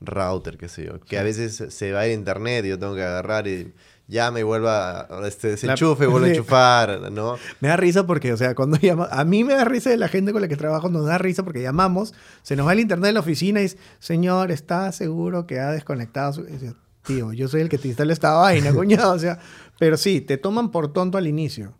Router, 0.00 0.56
qué 0.58 0.68
sé 0.68 0.84
yo, 0.86 1.00
que 1.00 1.18
a 1.18 1.22
veces 1.22 1.62
se 1.68 1.92
va 1.92 2.00
a 2.00 2.08
internet 2.08 2.64
y 2.64 2.68
yo 2.68 2.78
tengo 2.78 2.94
que 2.94 3.02
agarrar 3.02 3.46
y 3.48 3.72
llama 4.06 4.40
y 4.40 4.42
vuelva, 4.42 5.00
a- 5.00 5.26
este, 5.26 5.56
se 5.56 5.66
enchufe 5.66 6.04
y 6.04 6.06
vuelve 6.06 6.28
a 6.28 6.30
enchufar, 6.34 7.10
¿no? 7.12 7.36
Me 7.60 7.68
da 7.68 7.76
risa 7.76 8.06
porque, 8.06 8.32
o 8.32 8.36
sea, 8.36 8.54
cuando 8.54 8.76
llama, 8.80 9.08
a 9.10 9.24
mí 9.24 9.44
me 9.44 9.54
da 9.54 9.64
risa 9.64 9.90
de 9.90 9.96
la 9.96 10.08
gente 10.08 10.32
con 10.32 10.40
la 10.40 10.48
que 10.48 10.56
trabajo, 10.56 10.88
nos 10.88 11.04
da 11.06 11.18
risa 11.18 11.42
porque 11.42 11.62
llamamos, 11.62 12.14
se 12.42 12.56
nos 12.56 12.66
va 12.66 12.72
el 12.72 12.80
internet 12.80 13.08
de 13.08 13.12
la 13.14 13.20
oficina 13.20 13.60
y 13.60 13.64
dice, 13.64 13.78
señor, 13.98 14.50
¿está 14.50 14.92
seguro 14.92 15.46
que 15.46 15.58
ha 15.60 15.70
desconectado 15.72 16.32
su... 16.32 16.44
dice, 16.44 16.74
Tío, 17.04 17.32
yo 17.32 17.48
soy 17.48 17.62
el 17.62 17.68
que 17.70 17.78
te 17.78 17.88
instala 17.88 18.12
esta 18.12 18.32
vaina, 18.34 18.72
cuñado, 18.74 19.12
o 19.12 19.18
sea, 19.18 19.38
pero 19.78 19.96
sí, 19.96 20.20
te 20.20 20.36
toman 20.36 20.70
por 20.70 20.92
tonto 20.92 21.16
al 21.16 21.26
inicio. 21.26 21.72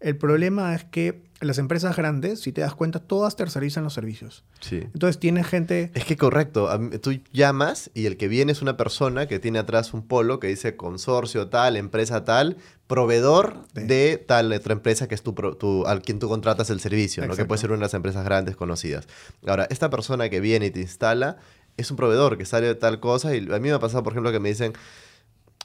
El 0.00 0.16
problema 0.16 0.74
es 0.74 0.84
que 0.84 1.22
las 1.40 1.58
empresas 1.58 1.96
grandes, 1.96 2.40
si 2.40 2.52
te 2.52 2.60
das 2.62 2.74
cuenta, 2.74 2.98
todas 3.00 3.36
tercerizan 3.36 3.84
los 3.84 3.94
servicios. 3.94 4.44
Sí. 4.60 4.76
Entonces 4.92 5.18
tienes 5.18 5.46
gente... 5.46 5.90
Es 5.94 6.04
que 6.04 6.16
correcto, 6.16 6.68
tú 7.02 7.18
llamas 7.32 7.90
y 7.94 8.06
el 8.06 8.16
que 8.18 8.28
viene 8.28 8.52
es 8.52 8.60
una 8.62 8.76
persona 8.76 9.26
que 9.26 9.38
tiene 9.38 9.58
atrás 9.58 9.94
un 9.94 10.06
polo 10.06 10.38
que 10.40 10.48
dice 10.48 10.76
consorcio 10.76 11.48
tal, 11.48 11.76
empresa 11.76 12.24
tal, 12.24 12.56
proveedor 12.86 13.64
Sí. 13.74 13.82
de 13.84 14.18
tal 14.26 14.52
otra 14.52 14.72
empresa 14.72 15.06
que 15.08 15.14
es 15.14 15.22
tu, 15.22 15.32
tu- 15.32 15.86
al 15.86 16.02
quien 16.02 16.18
tú 16.18 16.28
contratas 16.28 16.68
el 16.70 16.80
servicio, 16.80 17.26
¿no? 17.26 17.34
que 17.36 17.44
puede 17.46 17.60
ser 17.60 17.70
una 17.70 17.78
de 17.78 17.84
las 17.84 17.94
empresas 17.94 18.24
grandes 18.24 18.56
conocidas. 18.56 19.06
Ahora, 19.46 19.66
esta 19.70 19.88
persona 19.90 20.28
que 20.28 20.40
viene 20.40 20.66
y 20.66 20.70
te 20.70 20.80
instala 20.80 21.36
es 21.76 21.90
un 21.90 21.96
proveedor 21.96 22.36
que 22.36 22.44
sale 22.44 22.66
de 22.66 22.74
tal 22.74 23.00
cosa 23.00 23.34
y 23.34 23.38
a 23.38 23.58
mí 23.58 23.68
me 23.68 23.72
ha 23.72 23.78
pasado, 23.78 24.02
por 24.02 24.12
ejemplo, 24.12 24.32
que 24.32 24.40
me 24.40 24.48
dicen... 24.50 24.72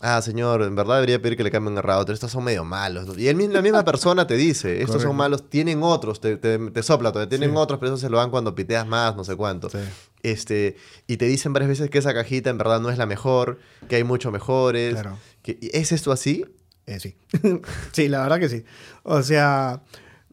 Ah, 0.01 0.21
señor, 0.21 0.61
en 0.63 0.75
verdad 0.75 0.95
debería 0.95 1.21
pedir 1.21 1.37
que 1.37 1.43
le 1.43 1.51
cambien 1.51 1.77
el 1.77 1.83
router. 1.83 2.13
Estos 2.13 2.31
son 2.31 2.43
medio 2.43 2.65
malos. 2.65 3.17
Y 3.17 3.27
el 3.29 3.53
la 3.53 3.61
misma 3.61 3.83
persona 3.85 4.27
te 4.27 4.35
dice, 4.35 4.73
estos 4.73 4.87
Correcto. 4.87 5.07
son 5.09 5.15
malos, 5.15 5.49
tienen 5.49 5.81
otros, 5.83 6.19
te, 6.19 6.35
te, 6.37 6.57
te 6.59 6.83
sopla, 6.83 7.11
te 7.13 7.25
tienen 7.27 7.51
Sí. 7.51 7.55
otros, 7.57 7.79
pero 7.79 7.93
eso 7.93 8.01
se 8.01 8.09
lo 8.09 8.17
dan 8.17 8.29
cuando 8.29 8.53
piteas 8.53 8.85
más, 8.85 9.15
no 9.15 9.23
sé 9.23 9.35
cuánto. 9.35 9.69
Sí. 9.69 9.77
Este, 10.21 10.75
y 11.07 11.17
te 11.17 11.25
dicen 11.25 11.53
varias 11.53 11.69
veces 11.69 11.89
que 11.89 11.97
esa 11.99 12.13
cajita 12.13 12.49
en 12.49 12.57
verdad 12.57 12.81
no 12.81 12.89
es 12.89 12.97
la 12.97 13.05
mejor, 13.05 13.59
que 13.87 13.95
hay 13.95 14.03
mucho 14.03 14.31
mejores. 14.31 14.93
Claro. 14.95 15.17
Que, 15.41 15.57
¿y 15.61 15.69
¿Es 15.75 15.91
esto 15.91 16.11
así? 16.11 16.45
Eh, 16.87 16.99
sí. 16.99 17.15
sí, 17.93 18.09
la 18.09 18.21
verdad 18.21 18.39
que 18.39 18.49
sí. 18.49 18.63
O 19.03 19.23
sea, 19.23 19.81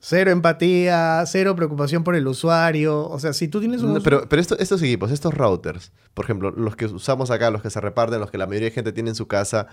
cero 0.05 0.33
empatía, 0.33 1.23
cero 1.27 1.55
preocupación 1.55 2.03
por 2.03 2.17
el 2.17 2.27
usuario. 2.27 3.09
O 3.09 3.21
sea, 3.21 3.33
si 3.33 3.47
tú 3.47 3.61
tienes 3.61 3.83
un... 3.83 3.95
No, 3.95 4.01
pero 4.03 4.29
pero 4.29 4.43
esto- 4.43 4.59
estos 4.59 4.83
equipos, 4.83 5.13
estos 5.13 5.33
routers, 5.33 5.93
por 6.13 6.25
ejemplo, 6.25 6.51
los 6.51 6.75
que 6.75 6.87
usamos 6.87 7.31
acá, 7.31 7.51
los 7.53 7.63
que 7.63 7.71
se 7.71 7.81
reparten, 7.81 8.19
los 8.19 8.31
que 8.33 8.37
la 8.39 8.47
mayoría 8.49 8.69
de 8.69 8.75
gente 8.75 8.93
tiene 8.93 9.11
en 9.11 9.15
su 9.15 9.29
casa, 9.29 9.69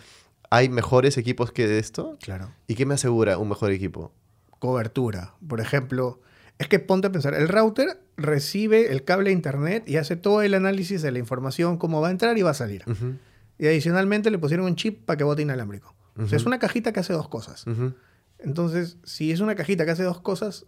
¿hay 0.52 0.70
mejores 0.70 1.18
equipos 1.18 1.52
que 1.52 1.80
esto? 1.80 2.16
Claro. 2.22 2.52
¿Y 2.68 2.76
qué 2.76 2.86
me 2.86 2.94
asegura 2.94 3.40
un 3.40 3.50
mejor 3.50 3.72
equipo? 3.72 4.14
Cobertura. 4.60 5.34
Por 5.48 5.62
ejemplo, 5.62 6.20
es 6.60 6.68
que 6.68 6.80
ponte 6.80 7.08
a 7.08 7.12
pensar, 7.12 7.34
el 7.34 7.48
router 7.48 8.00
recibe 8.18 8.92
el 8.92 9.04
cable 9.04 9.30
a 9.32 9.34
internet 9.34 9.84
y 9.88 9.98
hace 9.98 10.16
todo 10.16 10.42
el 10.44 10.54
análisis 10.54 11.02
de 11.02 11.12
la 11.12 11.20
información, 11.20 11.78
cómo 11.78 12.02
va 12.02 12.10
a 12.10 12.12
entrar 12.12 12.38
y 12.38 12.42
va 12.44 12.52
a 12.52 12.54
salir. 12.56 12.84
Ujú, 12.86 13.16
Y 13.58 13.68
adicionalmente 13.68 14.30
le 14.30 14.38
pusieron 14.38 14.66
un 14.68 14.76
chip 14.76 15.06
para 15.06 15.18
que 15.18 15.24
bote 15.24 15.42
inalámbrico. 15.42 15.96
O 16.22 16.28
sea, 16.28 16.36
es 16.38 16.46
una 16.46 16.60
cajita 16.60 16.92
que 16.92 17.00
hace 17.00 17.14
dos 17.14 17.30
cosas. 17.30 17.66
ujú. 17.66 17.94
Entonces, 18.40 18.98
si 19.04 19.32
es 19.32 19.40
una 19.42 19.56
cajita 19.56 19.86
que 19.86 19.92
hace 19.92 20.04
dos 20.04 20.22
cosas, 20.22 20.66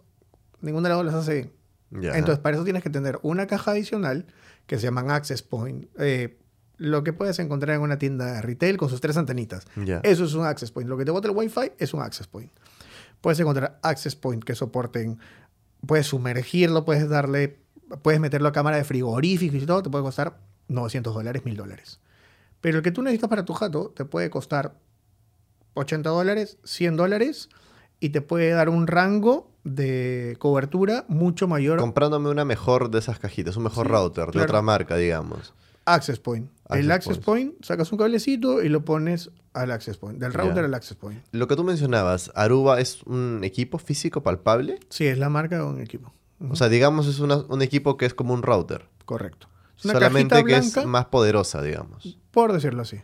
ninguna 0.60 0.88
de 0.88 0.94
las 0.94 1.04
dos 1.04 1.06
las 1.06 1.14
hace 1.22 1.52
bien. 1.90 2.14
Entonces, 2.14 2.38
para 2.38 2.56
eso 2.56 2.64
tienes 2.64 2.82
que 2.82 2.90
tener 2.90 3.18
una 3.22 3.46
caja 3.46 3.72
adicional 3.72 4.26
que 4.66 4.76
se 4.76 4.82
llaman 4.84 5.10
Access 5.10 5.42
Point. 5.42 5.86
eh, 5.98 6.38
lo 6.78 7.04
que 7.04 7.12
puedes 7.12 7.38
encontrar 7.38 7.76
en 7.76 7.82
una 7.82 7.98
tienda 7.98 8.26
de 8.32 8.42
retail 8.42 8.76
con 8.76 8.88
sus 8.88 9.00
tres 9.00 9.16
antenitas. 9.16 9.64
Eso 10.02 10.24
es 10.24 10.34
un 10.34 10.44
Access 10.44 10.72
Point. 10.72 10.88
Lo 10.88 10.96
que 10.96 11.04
te 11.04 11.12
bota 11.12 11.28
el 11.28 11.36
Wi-Fi 11.36 11.72
es 11.78 11.94
un 11.94 12.02
Access 12.02 12.26
Point. 12.26 12.50
Puedes 13.20 13.38
encontrar 13.38 13.78
Access 13.82 14.16
Point 14.16 14.42
que 14.42 14.56
soporten. 14.56 15.18
Puedes 15.86 16.08
sumergirlo, 16.08 16.84
puedes 16.84 17.08
darle. 17.08 17.58
Puedes 18.02 18.20
meterlo 18.20 18.48
a 18.48 18.52
cámara 18.52 18.78
de 18.78 18.84
frigoríficos 18.84 19.62
y 19.62 19.66
todo. 19.66 19.82
Te 19.84 19.90
puede 19.90 20.02
costar 20.02 20.38
900 20.68 21.14
dólares, 21.14 21.44
1000 21.44 21.56
dólares. 21.56 22.00
Pero 22.60 22.78
el 22.78 22.82
que 22.82 22.90
tú 22.90 23.02
necesitas 23.02 23.28
para 23.30 23.44
tu 23.44 23.52
jato 23.52 23.92
te 23.94 24.04
puede 24.04 24.28
costar 24.30 24.74
80 25.74 26.10
dólares, 26.10 26.58
100 26.64 26.96
dólares 26.96 27.48
y 28.02 28.10
te 28.10 28.20
puede 28.20 28.50
dar 28.50 28.68
un 28.68 28.86
rango 28.88 29.48
de 29.64 30.36
cobertura 30.40 31.04
mucho 31.08 31.46
mayor. 31.46 31.78
Comprándome 31.78 32.28
una 32.30 32.44
mejor 32.44 32.90
de 32.90 32.98
esas 32.98 33.18
cajitas, 33.20 33.56
un 33.56 33.62
mejor 33.62 33.86
Sí, 33.86 33.92
router 33.92 34.30
de 34.32 34.40
otra 34.42 34.60
marca, 34.60 34.96
digamos. 34.96 35.54
Access 35.84 36.18
Point. 36.18 36.48
el 36.70 36.90
Access 36.90 37.18
Point, 37.18 37.54
sacas 37.64 37.90
un 37.92 37.98
cablecito 37.98 38.62
y 38.62 38.68
lo 38.68 38.84
pones 38.84 39.30
al 39.52 39.70
Access 39.70 39.98
Point. 39.98 40.18
Del 40.18 40.32
router 40.32 40.64
al 40.64 40.74
Access 40.74 40.96
Point. 40.96 41.20
Lo 41.32 41.46
que 41.46 41.54
tú 41.56 41.62
mencionabas, 41.64 42.32
Aruba 42.34 42.80
es 42.80 43.02
un 43.04 43.40
equipo 43.44 43.78
físico 43.78 44.22
palpable. 44.22 44.80
Sí, 44.88 45.06
es 45.06 45.18
la 45.18 45.28
marca 45.28 45.56
de 45.58 45.62
un 45.64 45.80
equipo. 45.80 46.12
O 46.50 46.56
sea, 46.56 46.68
digamos, 46.68 47.06
es 47.06 47.20
una- 47.20 47.44
un 47.48 47.62
equipo 47.62 47.96
que 47.96 48.06
es 48.06 48.14
como 48.14 48.34
un 48.34 48.42
router. 48.42 48.86
Correcto. 49.04 49.46
Es 49.78 49.84
una 49.84 49.94
Solamente 49.94 50.34
que 50.36 50.42
blanca, 50.42 50.80
es 50.80 50.86
más 50.86 51.06
poderosa, 51.06 51.62
digamos. 51.62 52.18
por 52.32 52.52
decirlo 52.52 52.82
así. 52.82 53.00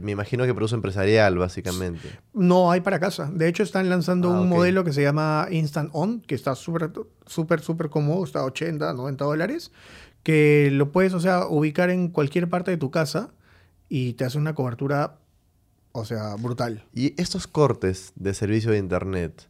Me 0.00 0.12
imagino 0.12 0.44
que 0.44 0.52
uso 0.52 0.74
empresarial, 0.76 1.38
básicamente. 1.38 2.08
No 2.34 2.70
hay 2.70 2.80
para 2.80 3.00
casa. 3.00 3.30
De 3.32 3.48
hecho, 3.48 3.62
están 3.62 3.88
lanzando 3.88 4.28
Ah, 4.28 4.32
un 4.40 4.46
ok. 4.46 4.54
modelo 4.56 4.84
que 4.84 4.92
se 4.92 5.02
llama 5.02 5.46
Instant 5.50 5.90
On, 5.92 6.20
que 6.20 6.34
está 6.34 6.54
súper, 6.54 6.90
súper, 7.26 7.60
súper 7.60 7.88
cómodo. 7.88 8.24
Está 8.24 8.40
a 8.40 8.44
80, 8.44 8.92
90 8.92 9.24
dólares. 9.24 9.72
Que 10.22 10.68
lo 10.72 10.92
puedes, 10.92 11.14
o 11.14 11.20
sea, 11.20 11.46
ubicar 11.46 11.90
en 11.90 12.08
cualquier 12.08 12.48
parte 12.48 12.70
de 12.70 12.76
tu 12.76 12.90
casa 12.90 13.30
y 13.88 14.12
te 14.14 14.24
hace 14.24 14.36
una 14.36 14.54
cobertura, 14.54 15.18
o 15.92 16.04
sea, 16.04 16.34
brutal. 16.36 16.84
Y 16.92 17.18
estos 17.20 17.46
cortes 17.46 18.12
de 18.16 18.34
servicio 18.34 18.70
de 18.72 18.78
internet, 18.78 19.48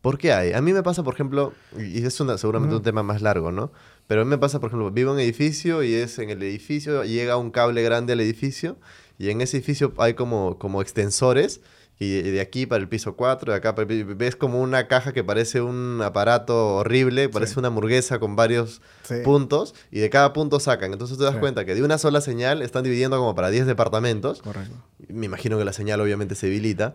¿por 0.00 0.18
qué 0.18 0.32
hay? 0.32 0.52
A 0.54 0.60
mí 0.60 0.72
me 0.72 0.82
pasa, 0.82 1.04
por 1.04 1.14
ejemplo, 1.14 1.52
y 1.78 2.04
es 2.04 2.18
una- 2.20 2.36
seguramente 2.38 2.74
Ujú. 2.74 2.78
un 2.80 2.82
tema 2.84 3.02
más 3.04 3.22
largo, 3.22 3.52
¿no? 3.52 3.70
Pero 4.08 4.22
a 4.22 4.24
mí 4.24 4.30
me 4.30 4.38
pasa, 4.38 4.58
por 4.58 4.70
ejemplo, 4.70 4.90
vivo 4.90 5.10
en 5.10 5.16
un 5.16 5.20
edificio 5.20 5.82
y 5.84 5.92
es 5.94 6.18
en 6.18 6.30
el 6.30 6.42
edificio, 6.42 7.04
llega 7.04 7.36
un 7.36 7.50
cable 7.52 7.82
grande 7.82 8.14
al 8.14 8.20
edificio 8.20 8.78
y 9.18 9.30
en 9.30 9.40
ese 9.40 9.56
edificio 9.58 9.92
hay 9.98 10.14
como, 10.14 10.58
como 10.58 10.80
extensores 10.82 11.60
y 12.00 12.22
de 12.22 12.40
aquí 12.40 12.64
para 12.64 12.80
el 12.80 12.88
piso 12.88 13.16
4, 13.16 13.50
de 13.52 13.58
acá 13.58 13.74
para 13.74 13.82
el 13.92 14.04
piso... 14.06 14.16
Ves 14.16 14.36
como 14.36 14.60
una 14.62 14.86
caja 14.86 15.12
que 15.12 15.24
parece 15.24 15.60
un 15.60 16.00
aparato 16.04 16.76
horrible, 16.76 17.28
parece 17.28 17.54
Sí. 17.54 17.58
una 17.58 17.68
hamburguesa 17.68 18.20
con 18.20 18.36
varios 18.36 18.80
Sí. 19.02 19.16
puntos 19.24 19.74
y 19.90 19.98
de 19.98 20.08
cada 20.08 20.32
punto 20.32 20.60
sacan. 20.60 20.92
Entonces 20.92 21.18
te 21.18 21.24
das 21.24 21.34
Sí. 21.34 21.40
cuenta 21.40 21.64
que 21.64 21.74
de 21.74 21.82
una 21.82 21.98
sola 21.98 22.20
señal 22.20 22.62
están 22.62 22.84
dividiendo 22.84 23.18
como 23.18 23.34
para 23.34 23.50
10 23.50 23.66
departamentos 23.66 24.40
Correcto. 24.42 24.76
me 25.08 25.26
imagino 25.26 25.58
que 25.58 25.64
la 25.64 25.72
señal 25.72 26.00
obviamente 26.00 26.36
se 26.36 26.46
habilita, 26.46 26.94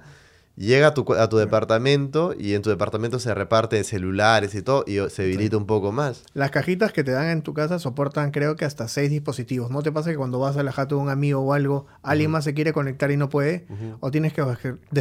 llega 0.55 0.87
a 0.87 0.93
tu, 0.93 1.11
a 1.13 1.29
tu 1.29 1.37
departamento 1.37 2.33
y 2.37 2.53
en 2.53 2.61
tu 2.61 2.69
departamento 2.69 3.19
se 3.19 3.33
reparte 3.33 3.83
celulares 3.83 4.55
y 4.55 4.61
todo 4.61 4.83
y 4.87 4.97
se 5.09 5.23
habilita 5.23 5.57
un 5.57 5.65
poco 5.65 5.91
más. 5.91 6.23
Las 6.33 6.51
cajitas 6.51 6.93
que 6.93 7.03
te 7.03 7.11
dan 7.11 7.27
en 7.27 7.41
tu 7.41 7.53
casa 7.53 7.79
soportan 7.79 8.31
creo 8.31 8.55
que 8.55 8.65
hasta 8.65 8.87
seis 8.87 9.09
dispositivos. 9.09 9.71
¿No 9.71 9.81
te 9.81 9.91
pasa 9.91 10.11
que 10.11 10.17
cuando 10.17 10.39
vas 10.39 10.57
a 10.57 10.63
la 10.63 10.71
jato 10.71 10.95
de 10.95 11.01
un 11.01 11.09
amigo 11.09 11.41
o 11.41 11.53
algo, 11.53 11.87
alguien 12.01 12.31
más 12.31 12.43
se 12.43 12.53
quiere 12.53 12.73
conectar 12.73 13.11
y 13.11 13.17
no 13.17 13.29
puede? 13.29 13.65
O 13.99 14.11
tienes 14.11 14.33
que 14.33 14.43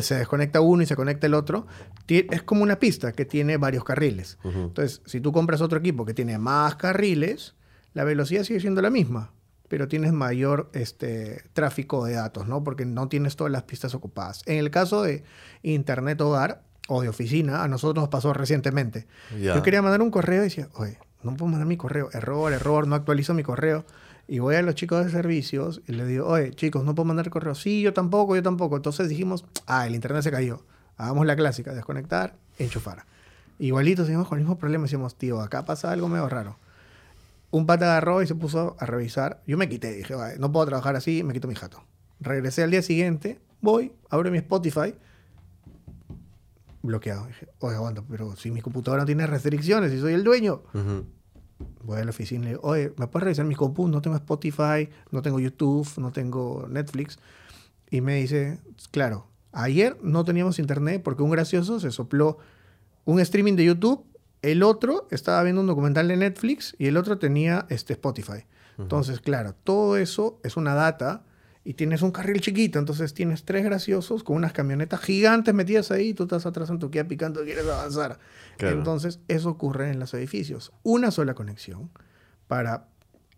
se 0.03 0.15
desconecta 0.15 0.61
uno 0.61 0.83
y 0.83 0.87
se 0.87 0.97
conecta 0.97 1.27
el 1.27 1.35
otro. 1.35 1.67
Es 2.09 2.43
como 2.43 2.63
una 2.63 2.79
pista 2.79 3.13
que 3.13 3.25
tiene 3.25 3.57
varios 3.57 3.85
carriles. 3.85 4.39
Entonces, 4.45 5.03
si 5.07 5.21
tú 5.21 5.33
compras 5.33 5.61
otro 5.61 5.79
equipo 5.79 6.05
que 6.05 6.15
tiene 6.15 6.39
más 6.39 6.77
carriles, 6.77 7.55
la 7.95 8.05
velocidad 8.05 8.45
sigue 8.45 8.61
siendo 8.61 8.81
la 8.81 8.91
misma, 8.91 9.33
pero 9.73 9.89
tienes 9.89 10.13
mayor 10.13 10.69
este, 10.75 11.45
tráfico 11.55 12.05
de 12.05 12.13
datos, 12.13 12.47
¿no? 12.47 12.63
Porque 12.63 12.85
no 12.85 13.09
tienes 13.09 13.37
todas 13.37 13.51
las 13.51 13.63
pistas 13.63 13.95
ocupadas. 13.95 14.43
En 14.45 14.59
el 14.59 14.71
caso 14.71 15.03
de 15.03 15.25
Internet 15.63 16.21
Hogar 16.21 16.61
o 16.89 17.01
de 17.01 17.09
oficina, 17.09 17.65
a 17.65 17.69
nosotros 17.69 18.03
nos 18.03 18.11
pasó 18.11 18.35
recientemente. 18.35 19.07
Yo 19.41 19.63
quería 19.63 19.81
mandar 19.81 20.03
un 20.03 20.11
correo 20.11 20.43
y 20.43 20.45
decía, 20.45 20.69
oye, 20.75 20.99
no 21.23 21.35
puedo 21.39 21.53
mandar 21.53 21.67
mi 21.67 21.79
correo, 21.79 22.11
error, 22.13 22.53
error, 22.53 22.87
no 22.87 22.95
actualizo 22.95 23.33
mi 23.33 23.43
correo. 23.43 23.87
Y 24.29 24.41
voy 24.41 24.57
a 24.57 24.63
los 24.63 24.75
chicos 24.75 25.07
de 25.07 25.11
servicios 25.11 25.81
y 25.89 25.93
les 25.93 26.07
digo, 26.07 26.27
oye, 26.27 26.51
chicos, 26.51 26.85
no 26.85 26.95
puedo 26.95 27.07
mandar 27.07 27.31
correo. 27.31 27.55
Sí, 27.55 27.81
yo 27.81 27.95
tampoco, 27.95 28.37
yo 28.37 28.43
tampoco. 28.43 28.77
Entonces 28.77 29.09
dijimos, 29.09 29.47
ah, 29.65 29.87
el 29.87 29.95
internet 29.95 30.23
se 30.23 30.31
cayó. 30.31 30.67
Hagamos 30.99 31.25
la 31.25 31.35
clásica, 31.35 31.73
desconectar, 31.73 32.35
enchufar. 32.59 33.07
Igualito 33.59 34.05
seguimos 34.05 34.29
con 34.29 34.37
el 34.37 34.45
mismo 34.45 34.59
problema. 34.59 34.85
Decimos, 34.85 35.17
tío, 35.17 35.41
acá 35.41 35.65
pasa 35.65 35.93
algo 35.93 36.09
medio 36.09 36.29
raro. 36.29 36.59
Un 37.53 37.67
pata 37.67 37.85
agarró 37.85 38.21
y 38.23 38.27
se 38.27 38.35
puso 38.35 38.77
a 38.81 38.87
revisar. 38.87 39.43
Yo 39.47 39.57
me 39.57 39.69
quité, 39.69 39.93
dije, 39.93 40.15
"Vale, 40.17 40.39
no 40.39 40.51
puedo 40.51 40.67
trabajar 40.67 40.97
así, 40.97 41.23
me 41.23 41.33
quito 41.33 41.47
mi 41.47 41.55
jato. 41.55 41.85
Regresé 42.19 42.65
al 42.65 42.71
día 42.73 42.83
siguiente, 42.83 43.41
voy, 43.61 43.93
abro 44.11 44.31
mi 44.31 44.39
Spotify, 44.39 44.95
bloqueado. 46.83 47.27
Dije, 47.27 47.49
oye, 47.61 47.77
aguanta, 47.77 48.03
pero 48.09 48.35
si 48.37 48.51
mi 48.51 48.61
computadora 48.61 49.03
no 49.03 49.07
tiene 49.07 49.27
restricciones 49.27 49.93
y 49.93 50.01
soy 50.01 50.15
el 50.15 50.25
dueño, 50.25 50.63
Ujú. 50.75 51.05
voy 51.85 52.01
a 52.01 52.05
la 52.05 52.11
oficina 52.11 52.41
y 52.43 52.45
le 52.45 52.51
digo, 52.51 52.63
oye, 52.65 52.93
¿me 52.97 53.07
puedes 53.07 53.25
revisar 53.25 53.45
mi 53.45 53.55
compu? 53.55 53.87
No 53.89 54.01
tengo 54.03 54.17
Spotify, 54.17 54.89
no 55.11 55.23
tengo 55.23 55.39
YouTube, 55.39 55.87
no 55.99 56.11
tengo 56.13 56.67
Netflix. 56.69 57.19
Y 57.91 58.01
me 58.01 58.17
dice, 58.17 58.59
claro, 58.91 59.27
ayer 59.53 59.97
no 60.03 60.25
teníamos 60.25 60.59
internet 60.59 61.03
porque 61.05 61.23
un 61.23 61.31
gracioso 61.31 61.79
se 61.79 61.91
sopló 61.91 62.39
un 63.05 63.21
streaming 63.21 63.55
de 63.57 63.65
YouTube, 63.67 64.05
el 64.43 64.63
otro 64.63 65.07
estaba 65.11 65.43
viendo 65.43 65.61
un 65.61 65.69
documental 65.69 66.09
de 66.09 66.17
Netflix 66.17 66.75
y 66.79 66.87
el 66.87 66.97
otro 66.97 67.19
tenía 67.19 67.67
este 67.69 67.95
Spotify. 67.95 68.45
Entonces, 68.79 69.21
claro, 69.21 69.55
todo 69.65 69.97
eso 69.97 70.41
es 70.43 70.57
una 70.57 70.75
data 70.75 71.25
y 71.65 71.75
tienes 71.75 72.03
un 72.03 72.11
carril 72.11 72.41
chiquito, 72.41 72.81
entonces 72.81 73.15
tienes 73.15 73.45
tres 73.45 73.65
graciosos 73.65 74.25
con 74.25 74.37
unas 74.37 74.53
camionetas 74.53 75.01
gigantes 75.01 75.55
metidas 75.55 75.93
ahí 75.93 76.09
y 76.09 76.15
tú 76.15 76.25
estás 76.25 76.47
atrás 76.47 76.71
en 76.71 76.81
tu 76.81 76.91
Kia 76.91 77.07
picando 77.07 77.43
y 77.43 77.47
quieres 77.47 77.67
avanzar. 77.67 78.19
Entonces, 78.59 79.21
eso 79.29 79.51
ocurre 79.51 79.91
en 79.91 80.01
los 80.01 80.13
edificios. 80.15 80.73
Una 80.83 81.13
sola 81.13 81.35
conexión 81.35 81.91
para 82.49 82.89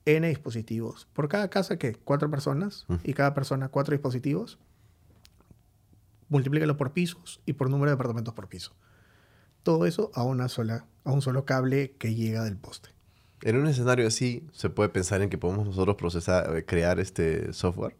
N 0.07 0.27
dispositivos. 0.27 1.07
Por 1.13 1.29
cada 1.29 1.49
casa, 1.49 1.79
¿qué? 1.79 1.95
Cuatro 1.97 2.31
personas 2.31 2.87
y 3.03 3.13
cada 3.13 3.35
persona 3.35 3.69
cuatro 3.69 3.93
dispositivos. 3.93 4.59
Multiplícalo 6.29 6.77
por 6.79 6.93
pisos 6.93 7.41
y 7.45 7.53
por 7.53 7.69
número 7.69 7.91
de 7.91 7.97
departamentos 7.97 8.33
por 8.33 8.49
piso. 8.49 8.75
Todo 9.65 9.87
eso 9.87 10.13
a, 10.15 10.23
una 10.23 10.49
sola, 10.49 10.87
a 11.05 11.11
un 11.11 11.23
solo 11.23 11.45
cable 11.45 11.95
que 11.99 12.15
llega 12.15 12.45
del 12.45 12.57
poste. 12.57 12.91
En 13.43 13.57
un 13.57 13.67
escenario 13.67 14.07
así, 14.07 14.47
¿se 14.53 14.71
puede 14.71 14.91
pensar 14.91 15.21
en 15.23 15.31
que 15.31 15.39
podemos 15.39 15.67
nosotros 15.67 15.97
procesar, 15.97 16.57
eh, 16.57 16.65
crear 16.65 17.01
este 17.01 17.53
software? 17.53 17.97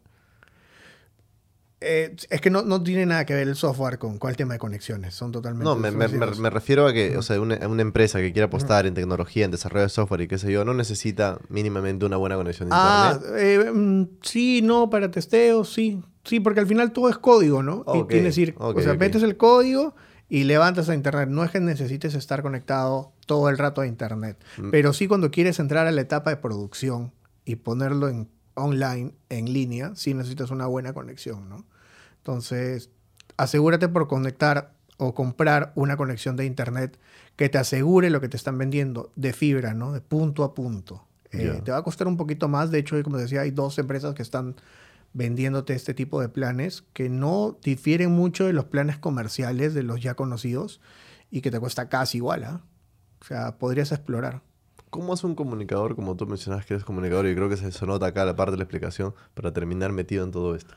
Eh, 1.81 2.15
es 2.29 2.41
que 2.41 2.49
no, 2.49 2.63
no, 2.63 2.81
tiene 2.81 3.05
nada 3.05 3.25
que 3.25 3.33
ver 3.33 3.47
el 3.47 3.55
software 3.55 3.99
con, 3.99 4.17
con 4.17 4.29
el 4.29 4.37
tema 4.37 4.53
de 4.53 4.59
conexiones. 4.59 5.13
Son 5.13 5.31
totalmente. 5.31 5.65
No, 5.65 5.75
me, 5.75 5.91
me, 5.91 6.07
me, 6.07 6.49
refiero 6.49 6.87
a 6.87 6.93
que, 6.93 7.17
o 7.17 7.21
sea, 7.21 7.39
una, 7.39 7.67
una 7.67 7.81
empresa 7.81 8.19
que 8.19 8.31
quiera 8.31 8.45
apostar 8.47 8.85
en 8.85 8.93
tecnología, 8.93 9.45
en 9.45 9.51
desarrollo 9.51 9.83
de 9.83 9.89
software 9.89 10.21
y 10.21 10.27
qué 10.27 10.37
sé 10.37 10.51
yo, 10.51 10.65
no 10.65 10.73
necesita 10.73 11.37
mínimamente 11.49 12.05
una 12.05 12.17
buena 12.17 12.35
conexión 12.37 12.69
de 12.69 12.75
ah, 12.77 13.11
internet. 13.13 13.67
Eh, 13.67 13.71
mm, 13.71 14.03
sí, 14.21 14.61
no, 14.63 14.89
para 14.89 15.11
testeo, 15.11 15.63
sí. 15.63 16.01
Sí, 16.23 16.39
porque 16.39 16.59
al 16.59 16.67
final 16.67 16.91
todo 16.91 17.09
es 17.09 17.17
código, 17.17 17.61
¿no? 17.61 17.85
y 17.93 18.03
tienes 18.05 18.35
ir, 18.39 18.55
o 18.57 18.79
sea, 18.81 18.95
metes 18.95 19.21
el 19.21 19.37
código 19.37 19.95
y 20.29 20.43
levantas 20.43 20.89
a 20.89 20.95
internet. 20.95 21.29
No 21.29 21.43
es 21.43 21.51
que 21.51 21.59
necesites 21.59 22.15
estar 22.15 22.41
conectado 22.41 23.13
todo 23.25 23.49
el 23.49 23.57
rato 23.57 23.81
a 23.81 23.87
internet, 23.87 24.37
mm. 24.57 24.69
pero 24.71 24.93
sí 24.93 25.07
cuando 25.07 25.31
quieres 25.31 25.59
entrar 25.59 25.87
a 25.87 25.91
la 25.91 26.01
etapa 26.01 26.29
de 26.29 26.37
producción 26.37 27.11
y 27.45 27.57
ponerlo 27.57 28.09
en 28.09 28.29
online, 28.55 29.13
en 29.29 29.51
línea, 29.51 29.91
sí 29.95 30.13
necesitas 30.13 30.49
una 30.49 30.65
buena 30.67 30.93
conexión, 30.93 31.49
¿no? 31.49 31.65
Entonces, 32.17 32.89
asegúrate 33.37 33.87
por 33.87 34.07
conectar 34.07 34.73
o 34.97 35.13
comprar 35.13 35.73
una 35.75 35.97
conexión 35.97 36.35
de 36.37 36.45
internet 36.45 36.97
que 37.35 37.49
te 37.49 37.57
asegure 37.57 38.09
lo 38.09 38.21
que 38.21 38.29
te 38.29 38.37
están 38.37 38.57
vendiendo 38.57 39.11
de 39.15 39.33
fibra, 39.33 39.73
¿no? 39.73 39.91
De 39.91 40.01
punto 40.01 40.43
a 40.43 40.53
punto. 40.53 41.05
Eh, 41.31 41.61
te 41.65 41.71
va 41.71 41.79
a 41.79 41.83
costar 41.83 42.07
un 42.07 42.15
poquito 42.15 42.47
más. 42.47 42.71
De 42.71 42.79
hecho, 42.79 43.01
como 43.03 43.17
decía, 43.17 43.41
hay 43.41 43.51
dos 43.51 43.77
empresas 43.77 44.13
que 44.15 44.21
están 44.21 44.55
vendiéndote 45.15 45.73
este 45.73 45.93
tipo 45.93 46.21
de 46.21 46.29
planes 46.29 46.83
que 46.93 47.09
no 47.09 47.57
difieren 47.63 48.11
mucho 48.11 48.45
de 48.45 48.53
los 48.53 48.65
planes 48.65 48.99
comerciales 48.99 49.73
de 49.73 49.81
los 49.81 50.01
ya 50.01 50.13
conocidos 50.13 50.81
y 51.31 51.41
que 51.41 51.49
te 51.49 51.59
cuesta 51.59 51.89
casi 51.89 52.17
igual. 52.17 52.43
¿ah? 52.43 52.61
O 53.21 53.25
sea, 53.25 53.57
podrías 53.57 53.91
explorar. 53.91 54.41
¿Cómo 54.89 55.13
hace 55.13 55.25
un 55.25 55.35
comunicador, 55.35 55.95
como 55.95 56.15
tú 56.15 56.27
mencionas 56.27 56.65
que 56.65 56.75
eres 56.75 56.83
comunicador, 56.83 57.25
y 57.27 57.33
creo 57.33 57.49
que 57.49 57.57
se 57.57 57.85
nota 57.85 58.05
acá 58.05 58.23
la 58.25 58.35
parte 58.35 58.51
de 58.51 58.57
la 58.57 58.63
explicación, 58.63 59.15
para 59.33 59.51
terminar 59.51 59.91
metido 59.91 60.23
en 60.23 60.31
todo 60.31 60.55
esto? 60.55 60.73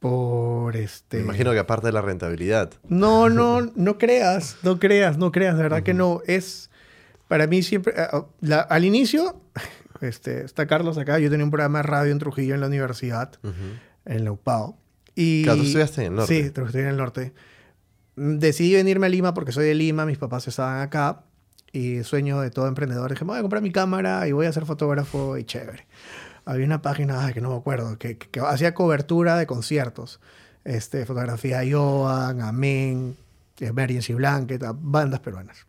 por 0.00 0.76
este... 0.76 1.18
Me 1.18 1.24
imagino 1.24 1.52
que 1.52 1.58
aparte 1.58 1.86
de 1.86 1.92
la 1.92 2.02
rentabilidad. 2.02 2.72
No, 2.88 3.28
no, 3.28 3.60
no 3.60 3.98
creas, 3.98 4.56
no 4.62 4.80
creas, 4.80 5.18
no 5.18 5.30
creas, 5.30 5.56
de 5.56 5.62
verdad 5.62 5.82
que 5.82 5.94
no. 5.94 6.22
Es, 6.26 6.70
para 7.28 7.46
mí 7.46 7.62
siempre, 7.62 7.94
ah, 7.96 8.10
oh, 8.12 8.28
al 8.68 8.84
inicio, 8.84 9.40
este, 10.00 10.44
está 10.44 10.66
Carlos 10.66 10.98
acá, 10.98 11.18
yo 11.18 11.30
tenía 11.30 11.44
un 11.44 11.50
programa 11.50 11.78
de 11.78 11.82
radio 11.84 12.12
en 12.12 12.18
Trujillo 12.18 12.54
en 12.54 12.60
la 12.60 12.66
universidad, 12.66 13.32
en 14.04 14.24
la 14.24 14.32
UPAO. 14.32 14.78
Y, 15.14 15.44
claro, 15.44 15.58
tú 15.58 15.64
estudiaste 15.64 16.02
en 16.02 16.06
el 16.08 16.14
norte. 16.16 16.34
Sí, 16.34 16.40
estudié 16.40 16.82
en 16.82 16.88
el 16.88 16.96
norte. 16.96 17.32
Decidí 18.16 18.74
venirme 18.74 19.06
a 19.06 19.10
Lima 19.10 19.34
porque 19.34 19.52
soy 19.52 19.66
de 19.66 19.74
Lima, 19.74 20.06
mis 20.06 20.18
papás 20.18 20.46
estaban 20.48 20.80
acá 20.80 21.24
y 21.72 22.02
sueño 22.02 22.40
de 22.40 22.50
todo 22.50 22.66
emprendedor. 22.66 23.10
Dije, 23.10 23.24
voy 23.24 23.38
a 23.38 23.42
comprar 23.42 23.62
mi 23.62 23.72
cámara 23.72 24.26
y 24.28 24.32
voy 24.32 24.46
a 24.46 24.52
ser 24.52 24.66
fotógrafo 24.66 25.36
y 25.38 25.44
chévere 25.44 25.86
había 26.44 26.66
una 26.66 26.82
página 26.82 27.32
que 27.32 27.40
no 27.40 27.50
me 27.50 27.56
acuerdo, 27.56 27.98
que, 27.98 28.18
hacía 28.46 28.74
cobertura 28.74 29.36
de 29.36 29.46
conciertos. 29.46 30.20
Este, 30.64 31.06
fotografía 31.06 31.60
a 31.60 31.64
Joan, 31.70 32.42
Amén, 32.42 33.16
Emergency 33.58 34.14
Blanket, 34.14 34.62
bandas 34.74 35.20
peruanas. 35.20 35.66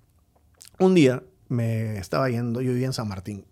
Un 0.80 0.96
día 0.96 1.24
me 1.50 1.98
estaba 1.98 2.30
yendo, 2.30 2.62
yo 2.62 2.72
vivía 2.72 2.88
en 2.88 2.94
San 2.94 3.08
Martín, 3.08 3.46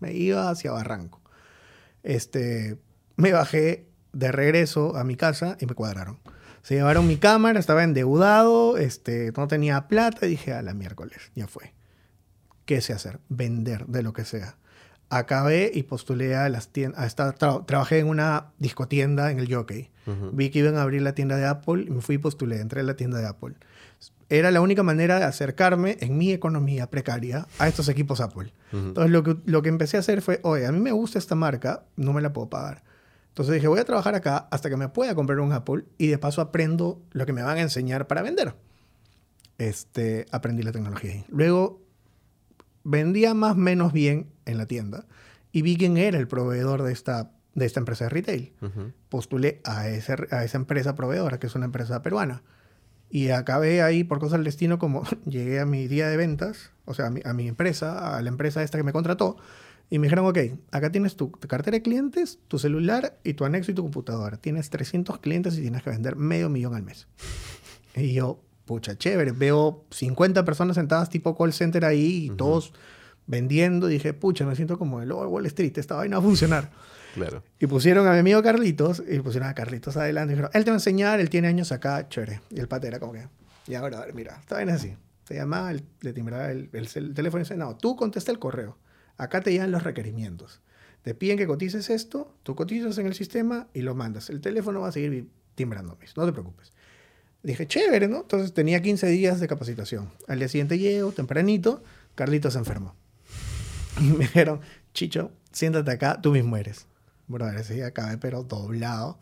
Me 0.00 0.12
iba 0.12 0.50
hacia 0.50 0.72
Barranco. 0.72 1.20
Este, 2.02 2.78
me 3.16 3.32
bajé 3.32 3.88
de 4.12 4.32
regreso 4.32 4.96
a 4.96 5.04
mi 5.04 5.16
casa 5.16 5.56
y 5.60 5.66
me 5.66 5.74
cuadraron. 5.74 6.18
Se 6.62 6.74
llevaron 6.74 7.06
mi 7.06 7.16
cámara, 7.16 7.60
estaba 7.60 7.84
endeudado, 7.84 8.76
este, 8.76 9.32
no 9.36 9.46
tenía 9.46 9.86
plata 9.88 10.26
y 10.26 10.30
dije, 10.30 10.52
a 10.52 10.62
la 10.62 10.74
miércoles, 10.74 11.30
ya 11.34 11.46
fue. 11.46 11.74
¿Qué 12.64 12.80
sé 12.80 12.92
hacer? 12.92 13.20
Vender 13.28 13.86
de 13.86 14.02
lo 14.02 14.12
que 14.12 14.24
sea 14.24 14.56
acabé 15.10 15.70
y 15.72 15.84
postulé 15.84 16.34
a 16.34 16.48
las 16.48 16.68
tiendas. 16.68 17.14
trabajé 17.14 17.98
en 18.00 18.08
una 18.08 18.52
discotienda 18.58 19.30
en 19.30 19.38
el 19.38 19.52
Jockey. 19.52 19.90
Vi 20.32 20.50
que 20.50 20.60
iban 20.60 20.76
a 20.76 20.82
abrir 20.82 21.02
la 21.02 21.14
tienda 21.14 21.36
de 21.36 21.46
Apple 21.46 21.84
y 21.86 21.90
me 21.90 22.00
fui 22.00 22.14
y 22.14 22.18
postulé. 22.18 22.60
Entré 22.60 22.80
a 22.80 22.84
la 22.84 22.94
tienda 22.94 23.18
de 23.18 23.26
Apple. 23.26 23.54
Era 24.28 24.50
la 24.50 24.60
única 24.60 24.82
manera 24.82 25.18
de 25.18 25.24
acercarme 25.24 25.98
en 26.00 26.18
mi 26.18 26.32
economía 26.32 26.90
precaria 26.90 27.46
a 27.58 27.68
estos 27.68 27.88
equipos 27.88 28.20
Apple. 28.20 28.52
Entonces 28.72 29.12
lo 29.12 29.22
que, 29.22 29.36
lo 29.44 29.62
que 29.62 29.68
empecé 29.68 29.96
a 29.96 30.00
hacer 30.00 30.20
fue, 30.20 30.40
oye, 30.42 30.66
a 30.66 30.72
mí 30.72 30.80
me 30.80 30.90
gusta 30.90 31.18
esta 31.18 31.36
marca, 31.36 31.84
no 31.96 32.12
me 32.12 32.20
la 32.20 32.32
puedo 32.32 32.50
pagar. 32.50 32.82
Entonces 33.28 33.54
dije, 33.54 33.68
voy 33.68 33.78
a 33.78 33.84
trabajar 33.84 34.14
acá 34.14 34.48
hasta 34.50 34.68
que 34.68 34.76
me 34.76 34.88
pueda 34.88 35.14
comprar 35.14 35.40
un 35.40 35.52
Apple 35.52 35.84
y 35.98 36.08
de 36.08 36.18
paso 36.18 36.40
aprendo 36.40 37.02
lo 37.12 37.26
que 37.26 37.32
me 37.32 37.42
van 37.42 37.58
a 37.58 37.60
enseñar 37.60 38.06
para 38.06 38.22
vender. 38.22 38.54
Este, 39.58 40.26
aprendí 40.32 40.62
la 40.62 40.72
tecnología 40.72 41.12
ahí. 41.12 41.24
Luego 41.28 41.82
vendía 42.82 43.34
más 43.34 43.52
o 43.52 43.56
menos 43.56 43.92
bien 43.92 44.30
en 44.44 44.58
la 44.58 44.66
tienda 44.66 45.06
y 45.52 45.62
vi 45.62 45.76
quién 45.76 45.96
era 45.98 46.18
el 46.18 46.28
proveedor 46.28 46.82
de 46.82 46.92
esta, 46.92 47.30
de 47.54 47.66
esta 47.66 47.78
empresa 47.80 48.04
de 48.06 48.10
retail. 48.10 48.52
Postulé 49.08 49.60
a, 49.64 49.88
ese, 49.88 50.16
a 50.30 50.44
esa 50.44 50.56
empresa 50.56 50.94
proveedora, 50.94 51.38
que 51.38 51.46
es 51.46 51.54
una 51.54 51.66
empresa 51.66 52.02
peruana. 52.02 52.42
Y 53.10 53.30
acabé 53.30 53.82
ahí 53.82 54.04
por 54.04 54.18
cosas 54.18 54.38
del 54.38 54.44
destino 54.44 54.78
como 54.78 55.04
llegué 55.26 55.60
a 55.60 55.66
mi 55.66 55.86
día 55.86 56.08
de 56.08 56.16
ventas, 56.16 56.70
o 56.84 56.94
sea, 56.94 57.06
a 57.06 57.10
mi, 57.10 57.20
a 57.24 57.32
mi, 57.32 57.48
empresa, 57.48 58.16
a 58.16 58.22
la 58.22 58.28
empresa 58.28 58.62
esta 58.62 58.78
que 58.78 58.84
me 58.84 58.92
contrató, 58.92 59.36
y 59.88 59.98
me 59.98 60.06
dijeron, 60.06 60.26
ok, 60.26 60.38
acá 60.72 60.90
tienes 60.90 61.16
tu 61.16 61.30
cartera 61.30 61.76
de 61.76 61.82
clientes, 61.82 62.40
tu 62.48 62.58
celular 62.58 63.18
y 63.22 63.34
tu 63.34 63.44
anexo 63.44 63.70
y 63.70 63.74
tu 63.74 63.82
computadora. 63.82 64.36
Tienes 64.36 64.68
300 64.70 65.20
clientes 65.20 65.56
y 65.56 65.62
tienes 65.62 65.82
que 65.82 65.90
vender 65.90 66.16
medio 66.16 66.48
millón 66.48 66.74
al 66.74 66.82
mes. 66.82 67.06
Y 67.98 68.12
yo, 68.12 68.42
pucha, 68.66 68.98
chévere, 68.98 69.32
veo 69.32 69.86
50 69.90 70.44
personas 70.44 70.74
sentadas 70.74 71.08
tipo 71.08 71.34
call 71.34 71.54
center 71.54 71.82
ahí 71.86 72.26
y 72.26 72.30
todos 72.30 72.74
vendiendo. 73.26 73.86
dije, 73.86 74.12
pucha, 74.12 74.44
me 74.44 74.54
siento 74.54 74.78
como 74.78 75.00
el 75.00 75.10
Wall 75.10 75.46
Street, 75.46 75.78
esta 75.78 75.94
vaina 75.94 76.18
va 76.18 76.22
a 76.22 76.26
funcionar. 76.26 76.70
Claro. 77.16 77.42
Y 77.58 77.66
pusieron 77.66 78.06
a 78.06 78.12
mi 78.12 78.18
amigo 78.18 78.42
Carlitos, 78.42 79.02
y 79.08 79.18
pusieron 79.20 79.48
a 79.48 79.54
Carlitos 79.54 79.96
adelante. 79.96 80.32
Y 80.32 80.36
dijeron, 80.36 80.50
él 80.52 80.64
te 80.64 80.70
va 80.70 80.74
a 80.74 80.76
enseñar, 80.76 81.18
él 81.18 81.30
tiene 81.30 81.48
años 81.48 81.72
acá, 81.72 82.08
chévere. 82.08 82.42
Y 82.50 82.60
el 82.60 82.68
pate 82.68 82.88
era 82.88 83.00
como 83.00 83.14
que, 83.14 83.26
y 83.66 83.74
ahora, 83.74 84.06
mira, 84.14 84.36
esta 84.38 84.56
vaina 84.56 84.74
es 84.74 84.80
así. 84.80 84.96
Se 85.24 85.34
llamaba, 85.34 85.72
le 85.72 86.12
timbraba 86.12 86.50
el, 86.50 86.68
el, 86.72 87.14
teléfono 87.14 87.40
y 87.40 87.44
dice, 87.44 87.56
no, 87.56 87.76
tú 87.76 87.96
contesta 87.96 88.30
el 88.30 88.38
correo. 88.38 88.78
Acá 89.16 89.40
te 89.40 89.50
llegan 89.50 89.70
los 89.70 89.82
requerimientos. 89.82 90.60
Te 91.02 91.14
piden 91.14 91.38
que 91.38 91.46
cotices 91.46 91.88
esto, 91.88 92.36
tú 92.42 92.54
cotizas 92.54 92.98
en 92.98 93.06
el 93.06 93.14
sistema 93.14 93.68
y 93.72 93.80
lo 93.80 93.94
mandas. 93.94 94.28
El 94.28 94.40
teléfono 94.40 94.82
va 94.82 94.88
a 94.88 94.92
seguir 94.92 95.30
timbrando, 95.54 95.98
no 96.16 96.26
te 96.26 96.32
preocupes. 96.32 96.72
Dije, 97.42 97.66
chévere, 97.66 98.08
¿no? 98.08 98.22
Entonces 98.22 98.52
tenía 98.52 98.82
15 98.82 99.06
días 99.08 99.40
de 99.40 99.48
capacitación. 99.48 100.10
Al 100.28 100.38
día 100.38 100.48
siguiente 100.48 100.78
llego, 100.78 101.12
tempranito, 101.12 101.82
Carlitos 102.14 102.52
se 102.52 102.58
enfermó. 102.58 102.94
Y 104.00 104.04
me 104.04 104.18
dijeron, 104.18 104.60
Chicho, 104.92 105.30
siéntate 105.52 105.90
acá, 105.90 106.20
tú 106.20 106.32
mismo 106.32 106.56
eres. 106.56 106.86
Bueno, 107.28 107.46
sí, 107.62 107.80
acabé, 107.82 108.18
pero 108.18 108.42
doblado. 108.42 109.18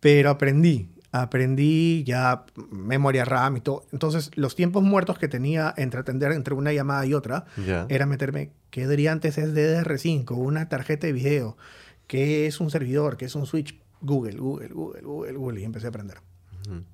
Pero 0.00 0.30
aprendí, 0.30 0.90
aprendí 1.12 2.04
ya 2.04 2.44
memoria 2.70 3.24
RAM 3.24 3.58
y 3.58 3.60
todo. 3.60 3.86
Entonces, 3.92 4.30
los 4.36 4.54
tiempos 4.54 4.82
muertos 4.82 5.18
que 5.18 5.28
tenía 5.28 5.74
entre 5.76 6.00
atender 6.00 6.32
entre 6.32 6.54
una 6.54 6.72
llamada 6.72 7.04
y 7.06 7.14
otra 7.14 7.44
era 7.88 8.06
meterme, 8.06 8.52
¿qué 8.70 8.86
diría 8.86 9.12
antes 9.12 9.38
es 9.38 9.54
DDR5? 9.54 10.36
Una 10.36 10.68
tarjeta 10.68 11.06
de 11.06 11.12
video. 11.12 11.56
¿Qué 12.06 12.46
es 12.46 12.60
un 12.60 12.70
servidor? 12.70 13.16
¿Qué 13.16 13.26
es 13.26 13.34
un 13.34 13.46
switch? 13.46 13.78
Google, 14.00 14.36
Google, 14.36 14.68
Google, 14.68 15.02
Google, 15.02 15.32
Google. 15.32 15.60
Y 15.60 15.64
empecé 15.64 15.86
a 15.86 15.90
aprender. 15.90 16.18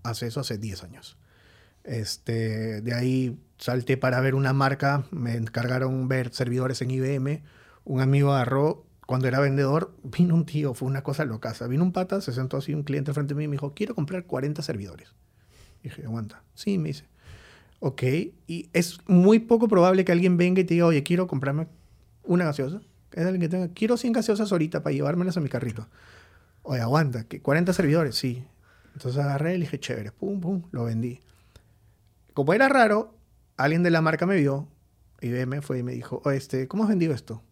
Hace 0.03 0.27
eso 0.27 0.41
hace 0.41 0.59
10 0.59 0.85
años. 0.85 1.19
Este, 1.85 2.81
de 2.81 2.95
ahí 2.95 3.39
salté 3.59 3.97
para 3.97 4.21
ver 4.21 4.35
una 4.35 4.53
marca, 4.53 5.05
me 5.11 5.37
encargaron 5.37 6.09
ver 6.09 6.33
servidores 6.35 6.83
en 6.83 6.91
IBM, 6.91 7.43
un 7.85 8.01
amigo 8.01 8.33
agarró, 8.33 8.85
cuando 9.07 9.29
era 9.29 9.41
vendedor, 9.41 9.95
vino 10.03 10.35
un 10.35 10.45
tío, 10.45 10.75
fue 10.75 10.89
una 10.89 11.03
cosa 11.03 11.25
loca, 11.25 11.55
vino 11.69 11.83
un 11.85 11.93
pata, 11.93 12.21
se 12.21 12.33
sentó 12.33 12.57
así 12.57 12.75
un 12.75 12.83
cliente 12.83 13.13
frente 13.13 13.35
a 13.35 13.37
mí 13.37 13.45
y 13.45 13.49
me 13.49 13.53
dijo, 13.53 13.73
quiero 13.75 13.95
comprar 13.95 14.25
40 14.27 14.63
servidores. 14.63 15.15
Y 15.83 15.89
dije, 15.89 16.05
aguanta. 16.05 16.43
Sí, 16.55 16.79
me 16.79 16.89
dice. 16.89 17.05
Ok, 17.79 18.03
y 18.47 18.69
es 18.73 18.99
muy 19.07 19.39
poco 19.39 19.69
probable 19.69 20.05
que 20.05 20.13
alguien 20.13 20.37
venga 20.37 20.61
y 20.61 20.65
te 20.65 20.75
diga, 20.75 20.87
oye, 20.87 21.03
quiero 21.03 21.27
comprarme 21.27 21.69
una 22.25 22.45
gaseosa. 22.45 22.81
Es 23.13 23.25
alguien 23.25 23.41
que 23.41 23.49
tenga, 23.49 23.69
quiero 23.69 23.97
100 23.97 24.13
gaseosas 24.13 24.51
ahorita 24.51 24.83
para 24.83 24.95
llevármelas 24.95 25.37
a 25.37 25.41
mi 25.41 25.49
carrito. 25.49 25.87
Oye, 26.63 26.81
aguanta, 26.81 27.25
que 27.25 27.41
40 27.41 27.73
servidores, 27.73 28.17
sí. 28.17 28.45
Entonces 28.95 29.23
agarré 29.23 29.55
y 29.55 29.59
le 29.59 29.65
dije, 29.67 29.79
chévere, 29.79 30.11
pum, 30.11 30.41
pum, 30.41 30.63
lo 30.73 30.85
vendí. 30.85 31.21
Como 32.35 32.53
era 32.55 32.69
raro, 32.69 33.15
alguien 33.57 33.83
de 33.83 33.91
la 33.91 34.01
marca 34.01 34.27
me 34.27 34.37
vio 34.37 34.69
me 35.23 35.63
fue 35.63 35.79
y 35.79 35.83
me 35.83 35.93
dijo, 35.93 36.23
oye, 36.25 36.37
este, 36.37 36.69
¿cómo 36.69 36.85
has 36.85 36.89
vendido 36.89 37.15
esto? 37.15 37.43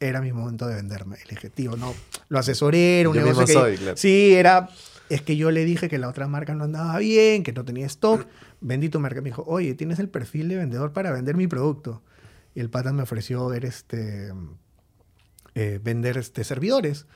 Era 0.00 0.20
mi 0.20 0.32
momento 0.32 0.66
de 0.66 0.74
venderme. 0.76 1.18
Y 1.24 1.28
le 1.28 1.34
dije, 1.34 1.50
tío, 1.50 1.76
no, 1.76 1.94
lo 2.28 2.38
asesoré, 2.38 3.00
era 3.00 3.10
un 3.10 3.16
Yo 3.16 3.22
negocio 3.22 3.46
que... 3.46 3.52
soy, 3.52 3.76
claro. 3.76 3.96
Sí, 3.96 4.34
era... 4.34 4.68
Es 5.10 5.22
que 5.22 5.36
yo 5.36 5.50
le 5.50 5.64
dije 5.64 5.88
que 5.88 5.98
la 5.98 6.08
otra 6.08 6.28
marca 6.28 6.54
no 6.54 6.64
andaba 6.64 6.96
bien, 6.98 7.42
que 7.42 7.52
no 7.52 7.64
tenía 7.64 7.84
stock. 7.86 8.26
Vendí 8.60 8.88
tu 8.88 9.00
marca. 9.00 9.20
Me 9.20 9.30
dijo, 9.30 9.42
oye, 9.46 9.74
tienes 9.74 9.98
el 9.98 10.08
perfil 10.08 10.48
de 10.48 10.56
vendedor 10.56 10.92
para 10.92 11.10
vender 11.10 11.36
mi 11.36 11.48
producto. 11.48 12.02
Y 12.54 12.60
el 12.60 12.70
pata 12.70 12.92
me 12.92 13.02
ofreció 13.02 13.48
ver 13.48 13.64
este... 13.64 14.32
eh, 15.54 15.80
vender 15.82 16.16
este, 16.16 16.44
servidores. 16.44 17.06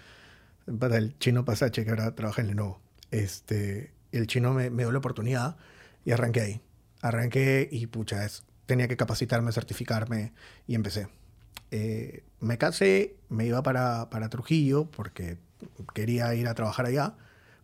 El 0.66 0.76
pata, 0.76 0.98
el 0.98 1.16
chino 1.18 1.44
Pasache, 1.44 1.84
que 1.84 1.90
ahora 1.90 2.14
trabaja 2.16 2.42
en 2.42 2.48
Lenovo. 2.48 2.80
Este, 3.12 3.92
el 4.10 4.26
chino 4.26 4.52
me, 4.52 4.70
me 4.70 4.82
dio 4.82 4.90
la 4.90 4.98
oportunidad 4.98 5.56
y 6.04 6.10
arranqué 6.10 6.40
ahí. 6.40 6.60
Arranqué 7.00 7.68
y, 7.70 7.86
pucha, 7.86 8.24
es, 8.24 8.42
tenía 8.66 8.88
que 8.88 8.96
capacitarme, 8.96 9.52
certificarme 9.52 10.32
y 10.66 10.74
empecé. 10.74 11.06
Eh, 11.76 12.22
me 12.38 12.56
casé, 12.56 13.16
me 13.28 13.46
iba 13.46 13.60
para, 13.64 14.08
para 14.08 14.28
Trujillo 14.28 14.84
porque 14.92 15.38
quería 15.92 16.32
ir 16.36 16.46
a 16.46 16.54
trabajar 16.54 16.86
allá. 16.86 17.14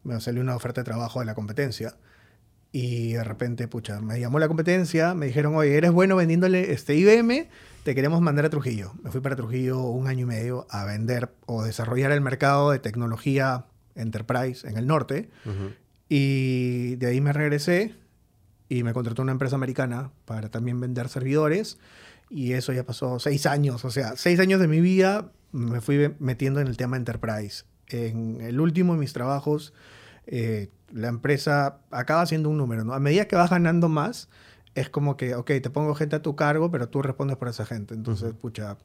Me 0.03 0.21
salió 0.21 0.43
una 0.43 0.57
oferta 0.57 0.81
de 0.81 0.85
trabajo 0.85 1.21
de 1.21 1.27
la 1.27 1.37
competencia. 1.37 1.95
Y 2.73 3.13
de 3.13 3.23
repente, 3.23 3.69
pucha, 3.69 4.01
me 4.01 4.19
llamó 4.19 4.41
la 4.41 4.49
competencia, 4.49 5.15
me 5.15 5.27
dijeron, 5.27 5.55
oye, 5.55 5.77
eres 5.77 5.93
bueno 5.93 6.17
vendiéndole 6.17 6.73
este 6.73 6.97
IBM, 6.97 7.49
te 7.85 7.95
queremos 7.95 8.21
mandar 8.21 8.47
a 8.47 8.51
Trujillo. 8.51 8.95
Me 9.01 9.13
fui 9.13 9.21
para 9.21 9.37
Trujillo 9.37 9.81
un 9.81 10.09
año 10.09 10.23
y 10.23 10.27
medio 10.27 10.67
a 10.71 10.85
vender 10.85 11.33
o 11.47 11.63
desarrollar 11.63 12.11
el 12.11 12.21
mercado 12.21 12.73
de 12.73 12.81
tecnología 12.81 13.67
enterprise 13.95 14.69
en 14.69 14.77
el 14.77 14.89
norte. 14.89 15.31
Y 16.09 16.97
de 16.97 17.07
ahí 17.07 17.21
me 17.21 17.33
regresé 17.33 17.95
y 18.69 18.83
me 18.83 18.93
contrató 18.93 19.23
una 19.23 19.33
empresa 19.33 19.55
americana 19.55 20.11
para 20.25 20.49
también 20.51 20.81
vender 20.81 21.09
servidores. 21.09 21.79
Y 22.31 22.53
eso 22.53 22.73
ya 22.73 22.85
pasó 22.85 23.19
seis 23.19 23.45
años. 23.45 23.85
O 23.85 23.91
sea, 23.91 24.17
seis 24.17 24.39
años 24.41 24.61
de 24.61 24.69
mi 24.69 24.81
vida 24.81 25.33
me 25.53 25.81
fui 25.81 26.15
metiendo 26.21 26.61
en 26.61 26.69
el 26.69 26.77
tema 26.77 26.97
enterprise. 26.97 27.65
En 27.89 28.41
el 28.41 28.61
último 28.61 28.93
de 28.95 29.01
mis 29.01 29.13
trabajos, 29.13 29.75
eh, 30.27 30.71
la 30.93 31.09
empresa 31.09 31.81
acaba 31.91 32.25
siendo 32.27 32.49
un 32.49 32.57
número. 32.57 32.85
¿no? 32.85 32.95
A 32.95 33.01
medida 33.01 33.27
que 33.27 33.35
vas 33.35 33.51
ganando 33.51 33.89
más, 33.89 34.29
es 34.77 34.89
como 34.89 35.17
que, 35.17 35.35
ok, 35.35 35.47
te 35.61 35.71
pongo 35.71 35.95
gente 35.97 36.17
a 36.17 36.23
tu 36.23 36.37
cargo, 36.37 36.71
pero 36.71 36.89
tú 36.89 37.03
respondes 37.03 37.37
por 37.37 37.49
esa 37.49 37.67
gente. 37.67 37.95
Entonces, 37.95 38.31
Ujú. 38.31 38.39
pucha, 38.39 38.77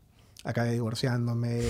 acabé 0.43 0.71
divorciándome, 0.71 1.61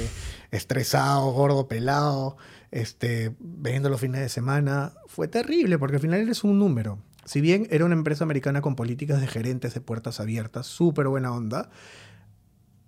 estresado, 0.51 1.31
gordo, 1.31 1.67
pelado, 1.67 2.37
este, 2.71 3.35
viendo 3.39 3.89
los 3.89 3.99
fines 3.99 4.21
de 4.21 4.29
semana. 4.29 4.93
Fue 5.07 5.27
terrible 5.27 5.77
porque 5.77 5.97
al 5.97 6.01
final 6.01 6.21
eres 6.21 6.43
un 6.43 6.57
número. 6.59 6.99
Si 7.25 7.41
bien 7.41 7.67
era 7.71 7.85
una 7.85 7.95
empresa 7.95 8.23
americana 8.23 8.61
con 8.61 8.75
políticas 8.75 9.19
de 9.19 9.27
gerentes 9.27 9.73
de 9.73 9.81
puertas 9.81 10.19
abiertas, 10.19 10.67
súper 10.67 11.07
buena 11.07 11.33
onda, 11.33 11.69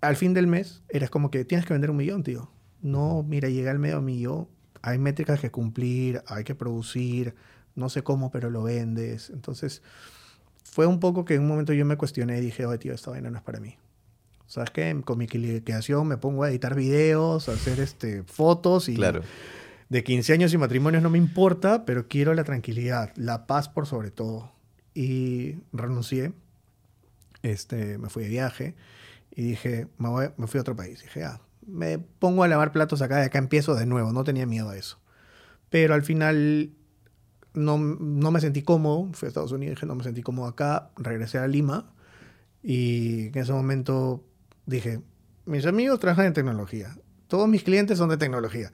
al 0.00 0.16
fin 0.16 0.32
del 0.32 0.46
mes 0.46 0.82
eres 0.88 1.10
como 1.10 1.30
que 1.30 1.44
tienes 1.44 1.66
que 1.66 1.74
vender 1.74 1.90
un 1.90 1.96
millón, 1.96 2.22
tío. 2.22 2.50
No, 2.80 3.24
mira, 3.24 3.48
llega 3.48 3.72
el 3.72 3.80
medio 3.80 4.00
millón, 4.00 4.48
hay 4.80 4.98
métricas 4.98 5.40
que 5.40 5.50
cumplir, 5.50 6.22
hay 6.26 6.44
que 6.44 6.54
producir, 6.54 7.34
no 7.74 7.88
sé 7.88 8.02
cómo, 8.02 8.30
pero 8.30 8.50
lo 8.50 8.62
vendes. 8.62 9.30
Entonces, 9.30 9.82
fue 10.62 10.86
un 10.86 11.00
poco 11.00 11.24
que 11.24 11.34
en 11.34 11.42
un 11.42 11.48
momento 11.48 11.72
yo 11.72 11.84
me 11.84 11.96
cuestioné 11.96 12.38
y 12.38 12.40
dije, 12.40 12.64
oye, 12.66 12.78
tío, 12.78 12.94
esta 12.94 13.10
vaina 13.10 13.30
no 13.30 13.38
es 13.38 13.42
para 13.42 13.58
mí. 13.58 13.76
¿Sabes 14.46 14.70
qué? 14.70 14.98
Con 15.04 15.18
mi 15.18 15.26
liquidación 15.26 16.06
me 16.06 16.16
pongo 16.16 16.44
a 16.44 16.50
editar 16.50 16.74
videos, 16.74 17.48
a 17.48 17.52
hacer 17.52 17.80
este, 17.80 18.22
fotos 18.22 18.88
y 18.88 18.94
Claro. 18.94 19.22
De 19.88 20.04
15 20.04 20.32
años 20.34 20.52
y 20.52 20.58
matrimonios 20.58 21.02
no 21.02 21.10
me 21.10 21.18
importa, 21.18 21.84
pero 21.84 22.08
quiero 22.08 22.34
la 22.34 22.44
tranquilidad, 22.44 23.12
la 23.16 23.46
paz 23.46 23.68
por 23.68 23.86
sobre 23.86 24.10
todo. 24.10 24.52
Y 24.94 25.56
renuncié, 25.72 26.32
este, 27.42 27.98
me 27.98 28.08
fui 28.08 28.24
de 28.24 28.28
viaje 28.28 28.74
y 29.34 29.42
dije, 29.42 29.88
me, 29.98 30.46
fui 30.46 30.58
a 30.58 30.60
otro 30.60 30.76
país. 30.76 31.00
Dije, 31.02 31.24
ah, 31.24 31.40
me 31.66 31.98
pongo 31.98 32.44
a 32.44 32.48
lavar 32.48 32.72
platos 32.72 33.02
acá 33.02 33.22
y 33.22 33.26
acá 33.26 33.38
empiezo 33.38 33.74
de 33.74 33.86
nuevo, 33.86 34.12
no 34.12 34.24
tenía 34.24 34.46
miedo 34.46 34.68
a 34.70 34.76
eso. 34.76 34.98
Pero 35.70 35.94
al 35.94 36.02
final 36.02 36.70
no, 37.54 37.78
no 37.78 38.30
me 38.30 38.40
sentí 38.40 38.62
cómodo, 38.62 39.10
fui 39.12 39.26
a 39.26 39.28
Estados 39.28 39.52
Unidos, 39.52 39.76
dije, 39.76 39.86
no 39.86 39.94
me 39.94 40.04
sentí 40.04 40.22
cómodo 40.22 40.48
acá, 40.48 40.90
regresé 40.96 41.38
a 41.38 41.46
Lima 41.46 41.92
y 42.62 43.28
en 43.28 43.38
ese 43.38 43.52
momento 43.52 44.24
dije, 44.66 45.00
mis 45.46 45.66
amigos 45.66 46.00
trabajan 46.00 46.26
en 46.26 46.32
tecnología, 46.32 46.96
todos 47.26 47.48
mis 47.48 47.62
clientes 47.62 47.98
son 47.98 48.08
de 48.08 48.16
tecnología. 48.16 48.72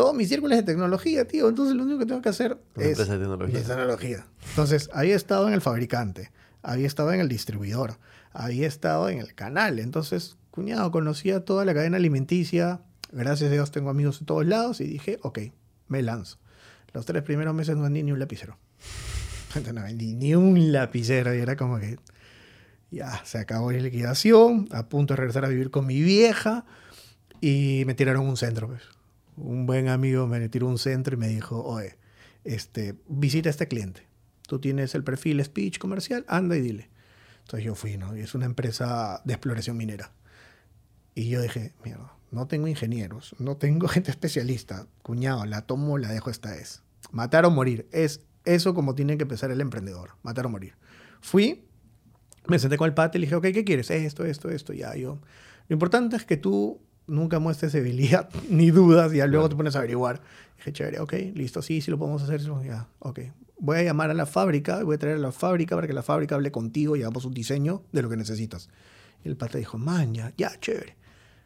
Todo 0.00 0.14
mi 0.14 0.24
círculo 0.24 0.54
es 0.54 0.60
de 0.60 0.64
tecnología, 0.64 1.26
tío. 1.26 1.46
Entonces 1.50 1.76
lo 1.76 1.82
único 1.82 1.98
que 1.98 2.06
tengo 2.06 2.22
que 2.22 2.30
hacer 2.30 2.56
Una 2.74 2.84
es 2.86 2.92
empresa 2.92 3.12
de 3.12 3.18
tecnología. 3.18 3.58
de 3.58 3.64
tecnología. 3.66 4.26
Entonces, 4.48 4.88
había 4.94 5.14
estado 5.14 5.46
en 5.46 5.52
el 5.52 5.60
fabricante, 5.60 6.30
había 6.62 6.86
estado 6.86 7.12
en 7.12 7.20
el 7.20 7.28
distribuidor, 7.28 7.98
había 8.32 8.66
estado 8.66 9.10
en 9.10 9.18
el 9.18 9.34
canal. 9.34 9.78
Entonces, 9.78 10.38
cuñado, 10.50 10.90
conocía 10.90 11.44
toda 11.44 11.66
la 11.66 11.74
cadena 11.74 11.98
alimenticia. 11.98 12.80
Gracias 13.12 13.50
a 13.50 13.52
Dios 13.52 13.72
tengo 13.72 13.90
amigos 13.90 14.20
en 14.20 14.26
todos 14.26 14.46
lados 14.46 14.80
y 14.80 14.86
dije, 14.86 15.18
ok, 15.20 15.38
me 15.88 16.00
lanzo. 16.00 16.38
Los 16.94 17.04
tres 17.04 17.22
primeros 17.22 17.54
meses 17.54 17.76
no 17.76 17.82
vendí 17.82 18.02
ni 18.02 18.12
un 18.12 18.18
lapicero. 18.18 18.56
No 19.74 19.82
vendí 19.82 20.14
ni 20.14 20.34
un 20.34 20.72
lapicero 20.72 21.34
y 21.34 21.40
era 21.40 21.56
como 21.56 21.78
que 21.78 21.98
ya 22.90 23.22
se 23.26 23.36
acabó 23.36 23.70
la 23.70 23.80
liquidación, 23.80 24.66
a 24.70 24.88
punto 24.88 25.12
de 25.12 25.18
regresar 25.18 25.44
a 25.44 25.48
vivir 25.48 25.70
con 25.70 25.86
mi 25.86 26.00
vieja 26.00 26.64
y 27.42 27.82
me 27.84 27.92
tiraron 27.92 28.26
un 28.26 28.38
centro. 28.38 28.68
Pues. 28.68 28.80
Un 29.40 29.66
buen 29.66 29.88
amigo 29.88 30.26
me 30.26 30.48
tiró 30.48 30.66
un 30.66 30.78
centro 30.78 31.14
y 31.14 31.16
me 31.18 31.28
dijo, 31.28 31.62
oye, 31.64 31.96
este, 32.44 32.96
visita 33.08 33.48
a 33.48 33.50
este 33.50 33.68
cliente. 33.68 34.06
Tú 34.46 34.58
tienes 34.60 34.94
el 34.94 35.04
perfil 35.04 35.42
speech 35.44 35.78
comercial, 35.78 36.24
anda 36.28 36.56
y 36.56 36.60
dile. 36.60 36.90
Entonces 37.40 37.64
yo 37.64 37.74
fui, 37.74 37.96
¿no? 37.96 38.16
Y 38.16 38.20
es 38.20 38.34
una 38.34 38.46
empresa 38.46 39.22
de 39.24 39.32
exploración 39.32 39.76
minera. 39.76 40.12
Y 41.14 41.28
yo 41.28 41.40
dije, 41.40 41.72
mierda, 41.84 42.14
no 42.30 42.46
tengo 42.46 42.68
ingenieros, 42.68 43.34
no 43.38 43.56
tengo 43.56 43.88
gente 43.88 44.10
especialista. 44.10 44.86
Cuñado, 45.02 45.44
la 45.46 45.62
tomo, 45.62 45.98
la 45.98 46.08
dejo, 46.12 46.30
esta 46.30 46.56
es. 46.56 46.82
Matar 47.10 47.44
o 47.44 47.50
morir. 47.50 47.88
Es 47.92 48.22
eso 48.44 48.74
como 48.74 48.94
tiene 48.94 49.16
que 49.16 49.22
empezar 49.22 49.50
el 49.50 49.60
emprendedor. 49.60 50.10
Matar 50.22 50.46
o 50.46 50.48
morir. 50.48 50.74
Fui, 51.20 51.66
me 52.46 52.58
senté 52.58 52.76
con 52.76 52.86
el 52.86 52.94
pate 52.94 53.18
y 53.18 53.20
le 53.20 53.26
dije, 53.26 53.36
ok, 53.36 53.44
¿qué 53.44 53.64
quieres? 53.64 53.90
Esto, 53.90 54.24
esto, 54.24 54.50
esto, 54.50 54.72
ya. 54.72 54.94
Yo, 54.94 55.20
lo 55.68 55.74
importante 55.74 56.16
es 56.16 56.24
que 56.24 56.36
tú 56.36 56.80
nunca 57.06 57.38
muestres 57.38 57.72
debilidad 57.72 58.28
ni 58.48 58.70
dudas, 58.70 59.12
ya 59.12 59.26
luego 59.26 59.44
Claro. 59.44 59.48
te 59.50 59.56
pones 59.56 59.76
a 59.76 59.78
averiguar. 59.78 60.20
Dije, 60.58 60.72
chévere, 60.72 61.00
ok, 61.00 61.12
listo, 61.34 61.62
sí, 61.62 61.80
sí 61.80 61.90
lo 61.90 61.98
podemos 61.98 62.22
hacer, 62.22 62.40
ya, 62.64 62.86
ok. 62.98 63.20
Voy 63.58 63.78
a 63.78 63.82
llamar 63.82 64.10
a 64.10 64.14
la 64.14 64.26
fábrica, 64.26 64.82
voy 64.84 64.96
a 64.96 64.98
traer 64.98 65.16
a 65.16 65.20
la 65.20 65.32
fábrica 65.32 65.74
para 65.74 65.86
que 65.86 65.92
la 65.92 66.02
fábrica 66.02 66.34
hable 66.34 66.50
contigo 66.50 66.96
y 66.96 67.02
hagamos 67.02 67.24
un 67.24 67.34
diseño 67.34 67.82
de 67.92 68.02
lo 68.02 68.08
que 68.08 68.16
necesitas. 68.16 68.68
Y 69.24 69.28
el 69.28 69.36
pata 69.36 69.58
dijo, 69.58 69.76
man, 69.78 70.14
ya, 70.14 70.32
ya, 70.38 70.58
chévere. 70.60 70.96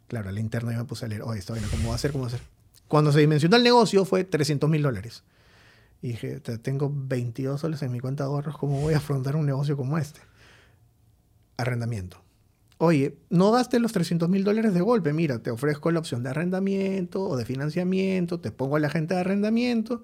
Claro, 0.07 0.29
al 0.29 0.39
interno 0.39 0.71
yo 0.71 0.79
me 0.79 0.85
puse 0.85 1.07
a 1.07 1.09
leer, 1.09 1.23
oye, 1.23 1.41
esta 1.41 1.55
vaina, 1.55 1.67
¿cómo 1.71 1.89
va 1.89 1.95
a 1.97 1.99
ser? 1.99 2.13
¿Cómo 2.13 2.23
va 2.25 2.29
a 2.29 2.31
ser? 2.33 2.41
Cuando 2.87 3.11
se 3.11 3.19
dimensionó 3.21 3.57
el 3.57 3.65
negocio 3.65 4.05
fue 4.05 4.23
300 4.25 4.69
mil 4.71 4.83
dólares. 4.83 5.25
Y 6.03 6.09
dije, 6.09 6.39
"Te- 6.41 6.59
tengo 6.59 6.93
22 6.95 7.61
soles 7.63 7.83
en 7.83 7.91
mi 7.91 7.99
cuenta 7.99 8.25
de 8.25 8.29
ahorros, 8.29 8.59
¿cómo 8.59 8.81
voy 8.81 8.95
a 8.95 8.99
afrontar 8.99 9.35
un 9.37 9.47
negocio 9.47 9.77
como 9.77 9.97
este? 9.99 10.21
Arrendamiento. 11.57 12.21
Oye, 12.79 13.17
no 13.31 13.53
gastes 13.53 13.81
los 13.81 13.93
300 13.93 14.29
mil 14.29 14.43
dólares 14.45 14.75
de 14.75 14.81
golpe. 14.81 15.13
Mira, 15.13 15.39
te 15.39 15.51
ofrezco 15.51 15.91
la 15.93 16.01
opción 16.01 16.23
de 16.23 16.31
arrendamiento 16.31 17.23
o 17.23 17.37
de 17.37 17.45
financiamiento, 17.45 18.41
te 18.41 18.51
pongo 18.51 18.77
a 18.77 18.81
la 18.81 18.91
gente 18.91 19.15
de 19.15 19.21
arrendamiento. 19.21 20.03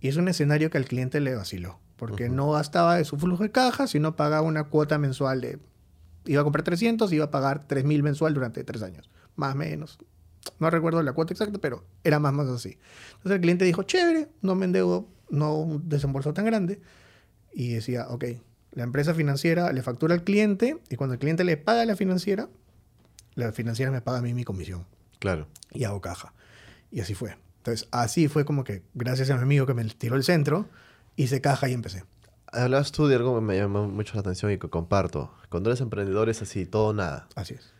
Y 0.00 0.08
es 0.08 0.16
un 0.16 0.28
escenario 0.28 0.70
que 0.70 0.78
al 0.78 0.86
cliente 0.86 1.20
le 1.20 1.34
vaciló, 1.34 1.80
porque 1.96 2.28
no 2.28 2.52
gastaba 2.52 2.96
de 2.96 3.04
su 3.04 3.18
flujo 3.18 3.42
de 3.42 3.50
caja, 3.50 3.86
sino 3.86 4.16
pagaba 4.16 4.42
una 4.42 4.64
cuota 4.64 4.98
mensual 4.98 5.40
de... 5.40 5.58
Iba 6.24 6.42
a 6.42 6.44
comprar 6.44 6.64
300, 6.64 7.12
iba 7.12 7.26
a 7.26 7.30
pagar 7.30 7.66
3 7.66 7.84
mil 7.84 8.02
mensual 8.02 8.34
durante 8.34 8.62
tres 8.62 8.82
años, 8.82 9.10
más 9.34 9.54
o 9.54 9.58
menos. 9.58 9.98
No 10.58 10.70
recuerdo 10.70 11.02
la 11.02 11.12
cuota 11.12 11.32
exacta, 11.32 11.58
pero 11.58 11.84
era 12.04 12.18
más 12.18 12.32
o 12.32 12.36
menos 12.36 12.54
así. 12.54 12.78
Entonces 13.16 13.32
el 13.32 13.40
cliente 13.40 13.64
dijo, 13.64 13.82
chévere, 13.82 14.28
no 14.40 14.54
me 14.54 14.66
endeudo, 14.66 15.08
no 15.30 15.56
un 15.56 15.88
desembolso 15.88 16.32
tan 16.32 16.44
grande. 16.44 16.80
Y 17.52 17.72
decía, 17.72 18.06
ok, 18.08 18.24
la 18.72 18.84
empresa 18.84 19.14
financiera 19.14 19.72
le 19.72 19.82
factura 19.82 20.14
al 20.14 20.24
cliente 20.24 20.78
y 20.90 20.96
cuando 20.96 21.14
el 21.14 21.18
cliente 21.20 21.44
le 21.44 21.56
paga 21.56 21.82
a 21.82 21.86
la 21.86 21.96
financiera, 21.96 22.48
la 23.34 23.52
financiera 23.52 23.90
me 23.90 24.00
paga 24.00 24.18
a 24.18 24.22
mí 24.22 24.34
mi 24.34 24.44
comisión 24.44 24.84
Claro. 25.18 25.46
y 25.72 25.84
hago 25.84 26.00
caja. 26.00 26.32
Y 26.90 27.00
así 27.00 27.14
fue. 27.14 27.36
Entonces, 27.58 27.88
así 27.90 28.28
fue 28.28 28.44
como 28.44 28.64
que, 28.64 28.82
gracias 28.94 29.30
a 29.30 29.36
mi 29.36 29.42
amigo 29.42 29.66
que 29.66 29.74
me 29.74 29.84
tiró 29.84 30.16
el 30.16 30.24
centro, 30.24 30.66
hice 31.16 31.40
caja 31.40 31.68
y 31.68 31.72
empecé. 31.74 32.04
Hablabas 32.50 32.92
tú 32.92 33.06
de 33.08 33.16
algo 33.16 33.34
que 33.34 33.42
me 33.44 33.56
llamó 33.56 33.88
mucho 33.88 34.14
la 34.14 34.20
atención 34.20 34.50
y 34.52 34.58
que 34.58 34.68
comparto. 34.70 35.34
Cuando 35.50 35.68
eres 35.70 35.80
emprendedor 35.82 36.28
es 36.30 36.40
así, 36.40 36.64
todo 36.66 36.92
nada. 36.94 37.28
Así 37.34 37.54
es. 37.54 37.72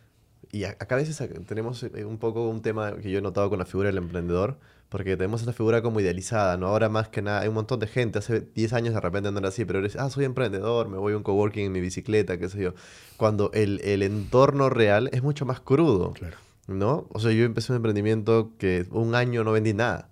y 0.51 0.63
a- 0.63 0.69
acá 0.79 0.95
a 0.95 0.97
veces 0.97 1.21
tenemos 1.45 1.83
eh, 1.83 2.05
un 2.05 2.17
poco 2.17 2.47
un 2.49 2.63
tema 2.63 2.95
que 2.97 3.11
yo 3.11 3.19
he 3.19 3.21
notado 3.21 3.49
con 3.51 3.59
la 3.59 3.65
figura 3.65 3.87
del 3.89 3.99
emprendedor, 3.99 4.59
porque 4.89 5.15
tenemos 5.15 5.41
esta 5.41 5.53
figura 5.53 5.81
como 5.81 5.99
idealizada, 5.99 6.57
¿no? 6.57 6.67
Ahora 6.67 6.89
más 6.89 7.07
que 7.09 7.21
nada 7.21 7.41
hay 7.41 7.47
un 7.47 7.53
montón 7.53 7.79
de 7.79 7.87
gente, 7.87 8.19
hace 8.19 8.41
10 8.41 8.73
años 8.73 8.93
de 8.95 8.99
repente 8.99 9.31
no 9.31 9.37
era 9.39 9.49
así, 9.49 9.63
pero 9.65 9.79
eres, 9.79 9.95
ah, 9.95 10.09
soy 10.09 10.25
emprendedor, 10.25 10.89
me 10.89 10.97
voy 10.97 11.13
a 11.13 11.17
un 11.17 11.23
coworking 11.23 11.65
en 11.67 11.71
mi 11.71 11.79
bicicleta, 11.79 12.37
qué 12.39 12.49
sé 12.49 12.61
yo. 12.61 12.73
Cuando 13.15 13.51
el, 13.53 13.79
el 13.83 14.01
entorno 14.01 14.69
real 14.69 15.09
es 15.13 15.21
mucho 15.23 15.45
más 15.45 15.59
crudo, 15.59 16.13
Claro. 16.13 16.37
¿no? 16.67 17.07
O 17.13 17.19
sea, 17.19 17.31
yo 17.31 17.45
empecé 17.45 17.71
un 17.71 17.77
emprendimiento 17.77 18.51
que 18.57 18.85
un 18.91 19.15
año 19.15 19.43
no 19.43 19.51
vendí 19.51 19.73
nada, 19.73 20.09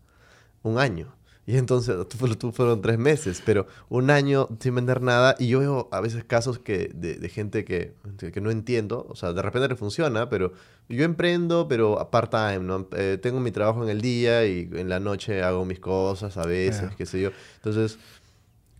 un 0.63 0.77
año. 0.79 1.16
Y 1.49 1.55
entonces, 1.57 1.95
tú, 2.09 2.17
fu- 2.17 2.35
tú 2.35 2.51
fueron 2.51 2.81
tres 2.81 2.99
meses, 2.99 3.41
pero 3.45 3.67
un 3.87 4.09
año 4.11 4.49
sin 4.59 4.75
vender 4.75 5.01
nada. 5.01 5.33
Y 5.39 5.47
yo 5.47 5.59
veo 5.59 5.87
a 5.93 6.01
veces 6.01 6.25
casos 6.25 6.59
que, 6.59 6.91
de, 6.93 7.15
de 7.15 7.29
gente 7.29 7.63
que, 7.63 7.93
que 8.33 8.41
no 8.41 8.51
entiendo. 8.51 9.07
O 9.09 9.15
sea, 9.15 9.31
de 9.31 9.41
repente 9.41 9.69
le 9.69 9.75
funciona, 9.77 10.29
pero 10.29 10.51
yo 10.89 11.05
emprendo, 11.05 11.67
pero 11.69 12.05
part-time, 12.11 12.59
¿no? 12.59 12.87
Eh, 12.97 13.17
tengo 13.21 13.39
mi 13.39 13.51
trabajo 13.51 13.81
en 13.81 13.89
el 13.89 14.01
día 14.01 14.45
y 14.45 14.69
en 14.73 14.89
la 14.89 14.99
noche 14.99 15.41
hago 15.41 15.63
mis 15.63 15.79
cosas 15.79 16.35
a 16.35 16.45
veces, 16.45 16.81
Claro. 16.81 16.95
qué 16.97 17.05
sé 17.05 17.21
yo. 17.21 17.29
Entonces, 17.55 17.97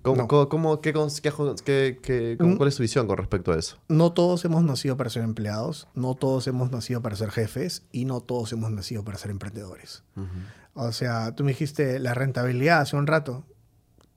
¿cómo, 0.02 0.24
No. 0.24 0.28
cómo- 0.28 0.50
cómo- 0.50 0.82
qué, 0.82 0.92
qué, 1.64 1.98
qué- 2.04 2.38
Mm. 2.38 2.58
¿cuál 2.58 2.68
es 2.68 2.76
tu 2.76 2.82
visión 2.84 3.08
con 3.08 3.18
respecto 3.18 3.54
a 3.54 3.58
eso? 3.58 3.78
No 3.88 4.12
todos 4.12 4.44
hemos 4.44 4.64
nacido 4.64 4.98
para 4.98 5.10
ser 5.10 5.24
empleados, 5.24 5.88
no 5.96 6.16
todos 6.16 6.48
hemos 6.48 6.70
nacido 6.72 7.02
para 7.02 7.16
ser 7.16 7.32
jefes 7.32 7.84
y 7.94 8.04
no 8.04 8.20
todos 8.20 8.52
hemos 8.52 8.72
nacido 8.72 9.06
para 9.06 9.18
ser 9.18 9.32
emprendedores. 9.32 10.04
O 10.80 10.92
sea, 10.92 11.34
tú 11.36 11.44
me 11.44 11.52
dijiste 11.52 11.98
la 12.00 12.14
rentabilidad 12.14 12.82
hace 12.82 12.96
un 12.96 13.08
rato. 13.08 13.46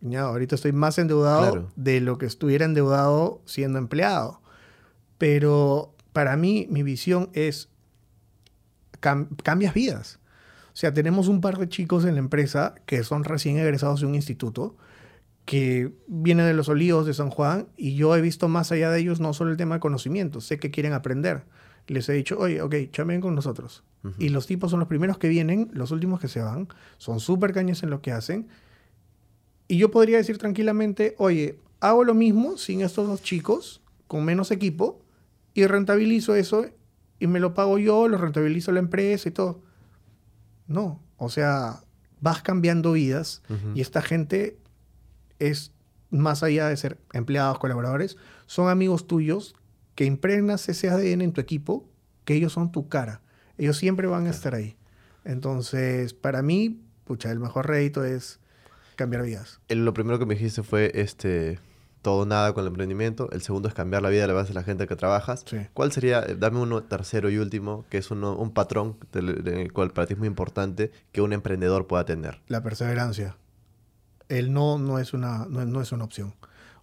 Ya, 0.03 0.23
ahorita 0.23 0.55
estoy 0.55 0.73
más 0.73 0.99
endeudado 0.99 1.41
Claro. 1.53 1.73
de 1.77 2.01
lo 2.01 2.19
que 2.19 2.27
estuviera 2.27 2.65
endeudado 2.65 3.41
siendo 3.47 3.79
empleado. 3.79 4.41
Pero 5.19 5.95
para 6.13 6.37
mí, 6.37 6.67
mi 6.71 6.83
visión 6.83 7.31
es 7.33 7.69
cam- 9.01 9.29
cambias 9.43 9.75
vidas. 9.75 10.19
O 10.73 10.77
sea, 10.81 10.95
tenemos 10.95 11.29
un 11.29 11.41
par 11.41 11.59
de 11.59 11.69
chicos 11.69 12.05
en 12.05 12.15
la 12.15 12.21
empresa 12.21 12.75
que 12.87 13.03
son 13.05 13.25
recién 13.25 13.59
egresados 13.59 14.01
de 14.01 14.07
un 14.07 14.15
instituto 14.15 14.77
que 15.45 15.93
vienen 16.07 16.47
de 16.47 16.55
los 16.55 16.69
olivos 16.69 17.07
de 17.07 17.15
San 17.15 17.31
Juan 17.31 17.69
y 17.77 17.95
yo 17.97 18.15
he 18.15 18.21
visto 18.21 18.49
más 18.49 18.71
allá 18.73 18.91
de 18.91 19.01
ellos 19.01 19.21
no 19.21 19.33
solo 19.35 19.51
el 19.51 19.57
tema 19.57 19.75
de 19.77 19.81
conocimiento, 19.81 20.41
sé 20.41 20.59
que 20.59 20.71
quieren 20.71 20.93
aprender. 20.93 21.45
Les 21.93 22.09
he 22.09 22.13
dicho, 22.13 22.39
oye, 22.39 22.63
ok, 22.63 22.75
chamen 22.93 23.21
con 23.21 23.35
nosotros. 23.35 23.83
Y 24.19 24.29
los 24.29 24.47
tipos 24.47 24.71
son 24.71 24.79
los 24.79 24.89
primeros 24.89 25.19
que 25.19 25.29
vienen, 25.29 25.71
los 25.73 25.91
últimos 25.91 26.21
que 26.21 26.29
se 26.29 26.41
van, 26.41 26.69
son 26.99 27.19
súper 27.19 27.53
caños 27.53 27.83
en 27.83 27.91
lo 27.91 28.01
que 28.01 28.13
hacen. 28.13 28.49
Y 29.67 29.77
yo 29.77 29.91
podría 29.91 30.17
decir 30.17 30.39
tranquilamente, 30.39 31.17
oye, 31.19 31.59
hago 31.81 32.05
lo 32.05 32.15
mismo 32.15 32.57
sin 32.59 32.81
estos 32.81 33.09
dos 33.09 33.23
chicos, 33.23 33.83
con 34.07 34.25
menos 34.25 34.53
equipo, 34.53 35.03
y 35.53 35.67
rentabilizo 35.67 36.37
eso 36.37 36.67
y 37.19 37.27
me 37.27 37.41
lo 37.41 37.55
pago 37.55 37.77
yo, 37.79 38.07
lo 38.07 38.19
rentabilizo 38.19 38.71
la 38.71 38.79
empresa 38.79 39.29
y 39.29 39.33
todo. 39.33 39.61
No, 40.69 41.03
o 41.17 41.29
sea, 41.29 41.81
vas 42.21 42.41
cambiando 42.41 42.93
vidas 42.93 43.43
y 43.75 43.81
esta 43.81 44.01
gente 44.01 44.57
es 45.41 45.73
más 46.11 46.45
allá 46.45 46.69
de 46.69 46.77
ser 46.77 46.99
empleados, 47.13 47.59
colaboradores, 47.59 48.17
son 48.47 48.69
amigos 48.69 49.09
tuyos 49.09 49.57
que 49.95 50.05
impregnas 50.05 50.69
ese 50.69 50.89
ADN 50.89 51.23
en 51.25 51.33
tu 51.33 51.41
equipo, 51.41 51.89
que 52.25 52.35
ellos 52.35 52.53
son 52.53 52.73
tu 52.73 52.89
cara. 52.89 53.21
Ellos 53.59 53.77
siempre 53.77 54.07
van 54.07 54.27
a 54.27 54.31
estar 54.31 54.55
ahí. 54.55 54.77
Entonces, 55.25 56.15
para 56.15 56.43
mí, 56.43 56.81
pucha, 57.05 57.31
el 57.31 57.39
mejor 57.41 57.69
rédito 57.69 58.05
es 58.05 58.41
cambiar 58.97 59.23
vidas. 59.23 59.61
El- 59.69 59.85
Lo 59.85 59.93
primero 59.93 60.19
que 60.19 60.27
me 60.27 60.35
dijiste 60.35 60.63
fue 60.63 60.91
este 60.95 61.59
todo 62.03 62.25
nada 62.25 62.55
con 62.55 62.63
el 62.63 62.69
emprendimiento. 62.69 63.29
El 63.31 63.43
segundo 63.43 63.69
es 63.69 63.75
cambiar 63.75 64.01
la 64.01 64.09
vida 64.09 64.23
de 64.23 64.29
la 64.29 64.33
base 64.33 64.49
de 64.49 64.55
la 64.55 64.63
gente 64.63 64.87
que 64.87 64.97
trabajas. 64.97 65.45
Sí. 65.47 65.59
¿Cuál 65.75 65.93
sería, 65.93 66.21
eh, 66.23 66.35
dame 66.39 66.59
uno 66.59 66.83
tercero 66.83 67.29
y 67.29 67.37
último, 67.37 67.85
que 67.91 67.99
es 67.99 68.11
uno, 68.11 68.35
un 68.37 68.53
patrón 68.55 68.97
del, 69.13 69.45
del 69.45 69.71
cual 69.75 69.91
para 69.93 70.07
ti 70.07 70.15
es 70.15 70.19
muy 70.19 70.27
importante 70.29 70.91
que 71.13 71.21
un 71.21 71.35
emprendedor 71.35 71.87
pueda 71.87 72.07
tener? 72.07 72.41
La 72.49 72.63
perseverancia. 72.63 73.37
El 74.31 74.53
no 74.55 74.79
no 74.79 74.99
es 74.99 75.13
una, 75.13 75.45
no, 75.51 75.65
no 75.67 75.83
es 75.83 75.93
una 75.93 76.05
opción. 76.05 76.35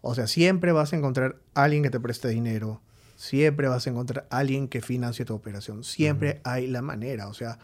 O 0.01 0.13
sea, 0.13 0.27
siempre 0.27 0.71
vas 0.71 0.93
a 0.93 0.97
encontrar 0.97 1.37
alguien 1.55 1.81
que 1.81 1.89
te 1.89 1.99
preste 1.99 2.27
dinero. 2.27 2.81
Siempre 3.17 3.67
vas 3.67 3.87
a 3.87 3.89
encontrar 3.89 4.27
alguien 4.29 4.67
que 4.67 4.79
financie 4.79 5.25
tu 5.25 5.33
operación. 5.33 5.83
Siempre 5.83 6.39
hay 6.43 6.67
la 6.67 6.83
manera. 6.83 7.27
O 7.27 7.33
sea, 7.33 7.57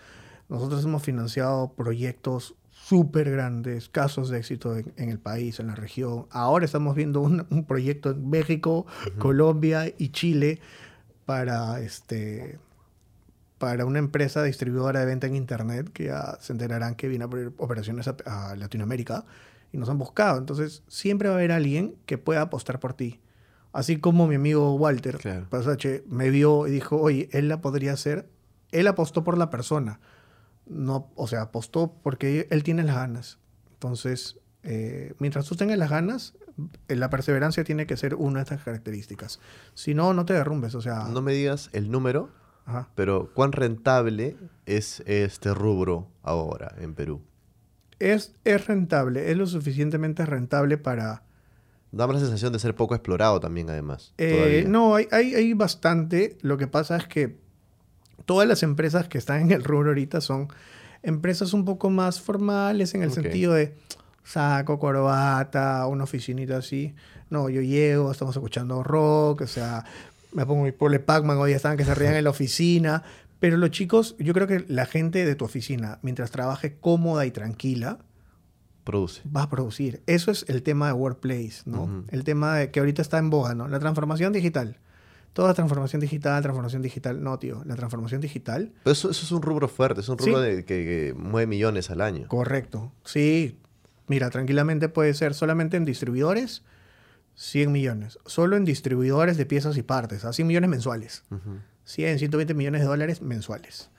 nosotros 0.49 0.83
hemos 0.83 1.03
financiado 1.03 1.73
proyectos 1.73 2.55
súper 2.71 3.29
grandes, 3.29 3.87
casos 3.87 4.29
de 4.29 4.39
éxito 4.39 4.75
en, 4.75 4.91
en 4.97 5.09
el 5.09 5.19
país, 5.19 5.59
en 5.59 5.67
la 5.67 5.75
región. 5.75 6.25
Ahora 6.31 6.65
estamos 6.65 6.95
viendo 6.95 7.21
un, 7.21 7.45
un 7.51 7.65
proyecto 7.65 8.09
en 8.09 8.27
México, 8.29 8.87
Colombia 9.19 9.93
y 9.97 10.09
Chile 10.09 10.59
para 11.25 11.79
este 11.79 12.59
para 13.59 13.85
una 13.85 13.99
empresa 13.99 14.43
distribuidora 14.43 14.99
de 14.99 15.05
venta 15.05 15.27
en 15.27 15.35
internet 15.35 15.89
que 15.93 16.05
ya 16.05 16.37
se 16.41 16.51
enterarán 16.51 16.95
que 16.95 17.07
viene 17.07 17.23
a 17.23 17.27
abrir 17.27 17.53
operaciones 17.57 18.09
a, 18.09 18.17
a 18.25 18.55
Latinoamérica 18.57 19.23
y 19.71 19.77
nos 19.77 19.87
han 19.87 19.97
buscado. 19.97 20.37
Entonces, 20.37 20.83
siempre 20.87 21.29
va 21.29 21.35
a 21.35 21.37
haber 21.37 21.53
alguien 21.53 21.95
que 22.05 22.17
pueda 22.17 22.41
apostar 22.41 22.81
por 22.81 22.93
ti. 22.93 23.21
Así 23.73 23.97
como 23.99 24.27
mi 24.27 24.35
amigo 24.35 24.75
Walter 24.75 25.17
Claro. 25.17 25.47
Pasache 25.49 26.03
me 26.07 26.29
vio 26.29 26.67
y 26.67 26.71
dijo, 26.71 26.95
oye, 27.01 27.27
él 27.33 27.49
la 27.49 27.59
podría 27.59 27.93
hacer. 27.93 28.29
Él 28.71 28.87
apostó 28.87 29.23
por 29.23 29.37
la 29.37 29.49
persona. 29.49 29.99
No, 30.65 31.11
o 31.15 31.27
sea, 31.27 31.41
apostó 31.41 31.93
porque 32.03 32.47
él 32.51 32.63
tiene 32.63 32.83
las 32.83 32.95
ganas. 32.95 33.39
Entonces, 33.73 34.39
eh, 34.63 35.13
mientras 35.19 35.45
tú 35.47 35.55
tengas 35.55 35.77
las 35.77 35.89
ganas, 35.89 36.35
eh, 36.87 36.95
la 36.95 37.09
perseverancia 37.09 37.63
tiene 37.63 37.85
que 37.87 37.97
ser 37.97 38.15
una 38.15 38.39
de 38.39 38.43
estas 38.43 38.63
características. 38.63 39.39
Si 39.73 39.93
no, 39.93 40.13
no 40.13 40.23
te 40.25 40.33
derrumbes. 40.33 40.75
O 40.75 40.81
sea, 40.81 41.05
No 41.09 41.21
me 41.21 41.33
digas 41.33 41.69
el 41.73 41.91
número, 41.91 42.29
ajá. 42.65 42.89
pero 42.95 43.31
¿cuán 43.33 43.51
rentable 43.51 44.37
es 44.65 45.01
este 45.07 45.53
rubro 45.53 46.07
ahora 46.21 46.75
en 46.79 46.93
Perú? 46.93 47.21
es, 47.99 48.35
es 48.43 48.67
rentable, 48.67 49.31
es 49.31 49.37
lo 49.37 49.47
suficientemente 49.47 50.25
rentable 50.25 50.77
para... 50.77 51.23
Dame 51.93 52.15
la 52.15 52.19
sensación 52.19 52.51
de 52.51 52.57
ser 52.57 52.75
poco 52.75 52.95
explorado 52.95 53.39
también, 53.39 53.69
además. 53.69 54.13
Eh, 54.17 54.65
no, 54.67 54.95
hay, 54.95 55.07
hay, 55.11 55.35
hay 55.35 55.53
bastante. 55.53 56.39
Lo 56.41 56.57
que 56.57 56.65
pasa 56.65 56.97
es 56.97 57.05
que 57.05 57.37
todas 58.25 58.47
las 58.47 58.63
empresas 58.63 59.07
que 59.07 59.19
están 59.19 59.41
en 59.41 59.51
el 59.51 59.63
rubro 59.63 59.89
ahorita 59.89 60.19
son 60.19 60.47
empresas 61.03 61.53
un 61.53 61.65
poco 61.65 61.91
más 61.91 62.19
formales 62.19 62.95
en 62.95 63.03
el 63.03 63.11
sentido 63.11 63.53
de 63.53 63.75
saco, 64.23 64.79
corbata, 64.79 65.85
una 65.85 66.05
oficinita 66.05 66.57
así. 66.57 66.95
No, 67.29 67.47
yo 67.49 67.61
llego, 67.61 68.11
estamos 68.11 68.35
escuchando 68.35 68.81
rock, 68.81 69.41
o 69.41 69.47
sea, 69.47 69.85
me 70.31 70.47
pongo 70.47 70.63
mi 70.63 70.71
pole 70.71 70.99
Pac-Man, 70.99 71.37
hoy 71.37 71.51
estaban 71.51 71.77
que 71.77 71.85
se 71.85 71.93
rían 71.93 72.15
en 72.15 72.23
la 72.23 72.31
oficina. 72.31 73.03
Pero 73.39 73.57
los 73.57 73.69
chicos, 73.69 74.15
yo 74.17 74.33
creo 74.33 74.47
que 74.47 74.65
la 74.67 74.87
gente 74.87 75.25
de 75.25 75.35
tu 75.35 75.45
oficina, 75.45 75.99
mientras 76.01 76.31
trabaje 76.31 76.77
cómoda 76.79 77.25
y 77.27 77.31
tranquila, 77.31 77.99
Produce. 78.83 79.21
va 79.35 79.43
a 79.43 79.49
producir. 79.49 80.01
Eso 80.07 80.29
es 80.31 80.45
el 80.49 80.61
tema 80.63 80.87
de 80.87 80.93
workplace, 80.93 81.61
¿no? 81.65 82.03
El 82.09 82.23
tema 82.23 82.57
de 82.57 82.71
que 82.71 82.79
ahorita 82.79 83.01
está 83.01 83.17
en 83.17 83.29
boga, 83.29 83.55
¿no? 83.55 83.67
La 83.67 83.79
transformación 83.79 84.33
digital. 84.33 84.77
Toda 85.33 85.53
transformación 85.55 85.99
digital, 86.01 86.41
transformación 86.43 86.81
digital. 86.81 87.23
No, 87.23 87.39
tío. 87.39 87.63
La 87.65 87.75
transformación 87.75 88.21
digital, 88.21 88.71
Pero 88.83 88.91
eso, 88.91 89.09
eso 89.09 89.25
es 89.25 89.31
un 89.31 89.41
rubro 89.41 89.67
fuerte, 89.67 90.01
es 90.01 90.09
un 90.09 90.19
Sí. 90.19 90.25
rubro 90.27 90.41
de- 90.41 90.63
que, 90.65 90.83
que 90.85 91.13
mueve 91.17 91.47
millones 91.47 91.89
al 91.89 92.01
año. 92.01 92.27
correcto. 92.27 92.91
Sí. 93.03 93.57
Mira, 94.07 94.29
tranquilamente 94.29 94.89
puede 94.89 95.13
ser 95.13 95.33
solamente 95.33 95.77
en 95.77 95.85
distribuidores, 95.85 96.61
100 97.35 97.71
millones. 97.71 98.19
Solo 98.25 98.57
en 98.57 98.65
distribuidores 98.65 99.37
de 99.37 99.45
piezas 99.45 99.75
y 99.77 99.81
partes, 99.81 100.23
a 100.25 100.33
100 100.33 100.47
millones 100.47 100.69
mensuales. 100.69 101.23
Ujú. 101.31 101.57
100, 101.85 102.19
120 102.19 102.53
millones 102.53 102.81
de 102.81 102.87
dólares 102.87 103.21
mensuales. 103.21 103.89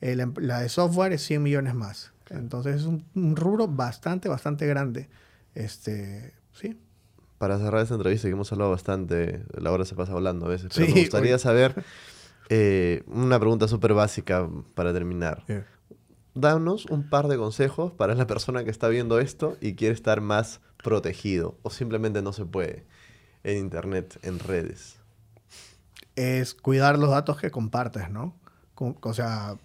Eh, 0.00 0.14
la, 0.16 0.30
la 0.36 0.60
de 0.60 0.68
software 0.68 1.12
es 1.12 1.22
100 1.22 1.42
millones 1.42 1.74
más. 1.74 2.12
Entonces 2.32 2.76
es 2.76 2.84
un, 2.84 3.06
un 3.14 3.36
rubro 3.36 3.68
bastante, 3.68 4.28
bastante 4.28 4.66
grande. 4.66 5.10
Este, 5.54 6.34
sí. 6.52 6.80
Para 7.38 7.58
cerrar 7.58 7.82
esta 7.82 7.94
entrevista, 7.94 8.28
que 8.28 8.32
hemos 8.32 8.52
hablado 8.52 8.70
bastante, 8.70 9.44
la 9.58 9.72
hora 9.72 9.84
se 9.84 9.96
pasa 9.96 10.12
hablando 10.12 10.46
a 10.46 10.50
veces, 10.50 10.70
pero 10.72 10.86
Sí, 10.86 10.92
me 10.92 10.94
gustaría 10.94 11.34
oye. 11.34 11.38
saber 11.38 11.76
eh, 12.48 13.02
una 13.06 13.38
pregunta 13.40 13.68
súper 13.68 13.94
básica 13.94 14.48
para 14.74 14.92
terminar. 14.92 15.48
Danos 16.34 16.86
un 16.86 17.08
par 17.08 17.28
de 17.28 17.36
consejos 17.36 17.92
para 17.92 18.14
la 18.14 18.26
persona 18.26 18.64
que 18.64 18.70
está 18.70 18.88
viendo 18.88 19.18
esto 19.20 19.58
y 19.60 19.74
quiere 19.74 19.94
estar 19.94 20.20
más 20.20 20.60
protegido 20.82 21.58
o 21.62 21.70
simplemente 21.70 22.22
no 22.22 22.32
se 22.32 22.44
puede 22.46 22.86
en 23.44 23.58
internet, 23.58 24.18
en 24.22 24.38
redes. 24.38 24.98
es 26.16 26.54
cuidar 26.54 26.98
los 26.98 27.10
datos 27.10 27.38
que 27.38 27.50
compartes, 27.50 28.10
¿no? 28.10 28.34
O 28.76 29.14
sea, 29.14 29.56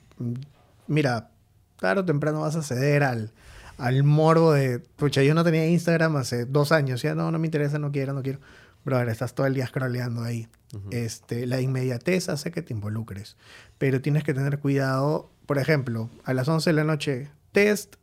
mira, 0.87 1.31
tarde 1.79 2.01
o 2.01 2.05
temprano 2.05 2.41
vas 2.41 2.55
a 2.55 2.63
ceder 2.63 3.03
al, 3.03 3.31
al 3.77 4.03
morbo 4.03 4.53
de, 4.53 4.79
pucha, 4.79 5.23
yo 5.23 5.33
no 5.33 5.43
tenía 5.43 5.67
Instagram 5.67 6.15
hace 6.17 6.45
dos 6.45 6.71
años, 6.71 7.01
ya 7.01 7.15
no, 7.15 7.31
no 7.31 7.39
me 7.39 7.47
interesa, 7.47 7.79
no 7.79 7.91
quiero, 7.91 8.13
no 8.13 8.21
quiero. 8.23 8.39
Brother, 8.85 9.09
estás 9.09 9.33
todo 9.35 9.47
el 9.47 9.53
día 9.53 9.67
scrolleando 9.67 10.23
ahí. 10.23 10.47
este, 10.91 11.45
la 11.45 11.59
inmediatez 11.61 12.29
hace 12.29 12.51
que 12.51 12.61
te 12.61 12.73
involucres, 12.73 13.35
pero 13.77 14.01
tienes 14.01 14.23
que 14.23 14.33
tener 14.33 14.59
cuidado, 14.59 15.29
por 15.45 15.57
ejemplo, 15.57 16.09
a 16.23 16.33
las 16.33 16.47
11 16.47 16.69
de 16.69 16.73
la 16.73 16.83
noche, 16.85 17.29
test 17.51 17.95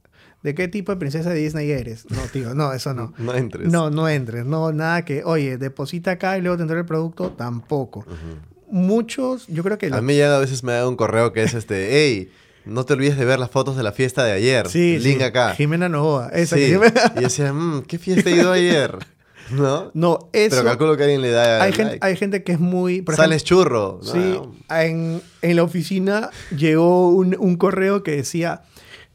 de 0.43 0.55
qué 0.55 0.69
tipo 0.69 0.93
de 0.93 0.99
princesa 0.99 1.31
de 1.31 1.37
Disney 1.37 1.71
eres. 1.71 2.05
No, 2.11 2.21
tío, 2.33 2.55
no, 2.55 2.73
eso 2.75 2.93
no. 2.93 3.15
No 3.19 3.35
entres. 3.35 3.71
No, 3.73 3.89
no 3.91 4.09
entres, 4.11 4.45
no, 4.45 4.73
nada 4.73 5.03
que, 5.07 5.25
oye, 5.25 5.57
deposita 5.57 6.13
acá 6.13 6.37
y 6.37 6.43
luego 6.43 6.57
te 6.59 6.63
entrega 6.65 6.81
el 6.81 6.87
producto, 6.87 7.31
tampoco. 7.33 8.01
Ujú. 8.01 8.39
muchos, 8.71 9.47
yo 9.47 9.63
creo 9.63 9.79
que... 9.79 9.87
A 9.87 9.91
lo- 9.91 10.03
mí 10.03 10.17
ya 10.17 10.37
a 10.37 10.39
veces 10.39 10.63
me 10.65 10.73
da 10.73 10.87
un 10.89 10.97
correo 10.97 11.33
que 11.33 11.43
es 11.43 11.55
este, 11.55 11.89
hey, 11.93 12.31
no 12.67 12.85
te 12.85 12.93
olvides 12.95 13.17
de 13.19 13.25
ver 13.25 13.39
las 13.39 13.51
fotos 13.51 13.77
de 13.77 13.83
la 13.83 13.93
fiesta 13.93 14.25
de 14.25 14.33
ayer. 14.33 14.69
sí, 14.69 14.99
Link 14.99 15.19
sí, 15.19 15.23
acá. 15.25 15.55
Jimena 15.55 15.89
Novoa. 15.89 16.29
Esa 16.33 16.57
Sí. 16.57 16.63
que 16.63 16.69
Jimena- 16.73 17.13
Y 17.17 17.21
decía, 17.21 17.53
"Mm, 17.53 17.83
¿qué 17.83 17.99
fiesta 17.99 18.31
he 18.31 18.37
ido 18.37 18.53
ayer? 18.53 18.97
¿No? 19.51 19.91
No, 19.93 20.31
eso... 20.33 20.57
Pero 20.57 20.65
calculo 20.65 20.97
que 20.97 21.03
alguien 21.03 21.21
le 21.21 21.31
da 21.31 21.63
hay, 21.63 21.71
like. 21.73 21.77
gente, 21.77 21.99
hay 22.01 22.17
gente 22.17 22.43
que 22.43 22.53
es 22.53 22.61
muy... 22.61 23.03
por 23.03 23.15
Sales 23.17 23.45
churro. 23.45 24.01
Sí, 24.03 24.17
No, 24.19 24.55
en, 24.75 25.21
en 25.43 25.57
la 25.57 25.63
oficina 25.63 26.31
llegó 26.57 27.11
un, 27.11 27.37
un 27.39 27.57
correo 27.57 28.03
que 28.03 28.13
decía, 28.17 28.63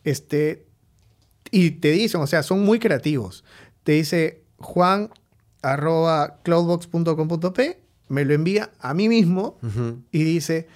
este, 0.04 0.68
y 1.50 1.72
te 1.72 1.89
dicen, 1.91 2.22
o 2.22 2.28
sea, 2.28 2.43
son 2.43 2.60
muy 2.64 2.78
creativos. 2.78 3.43
Te 3.84 3.93
dice 3.93 4.43
juan 4.60 5.10
arroba 5.64 6.38
cloudbox.com.p, 6.43 7.80
me 8.10 8.26
lo 8.26 8.34
envía 8.34 8.70
a 8.80 8.93
mí 8.93 9.10
mismo 9.10 9.58
y 10.12 10.24
dice, 10.24 10.68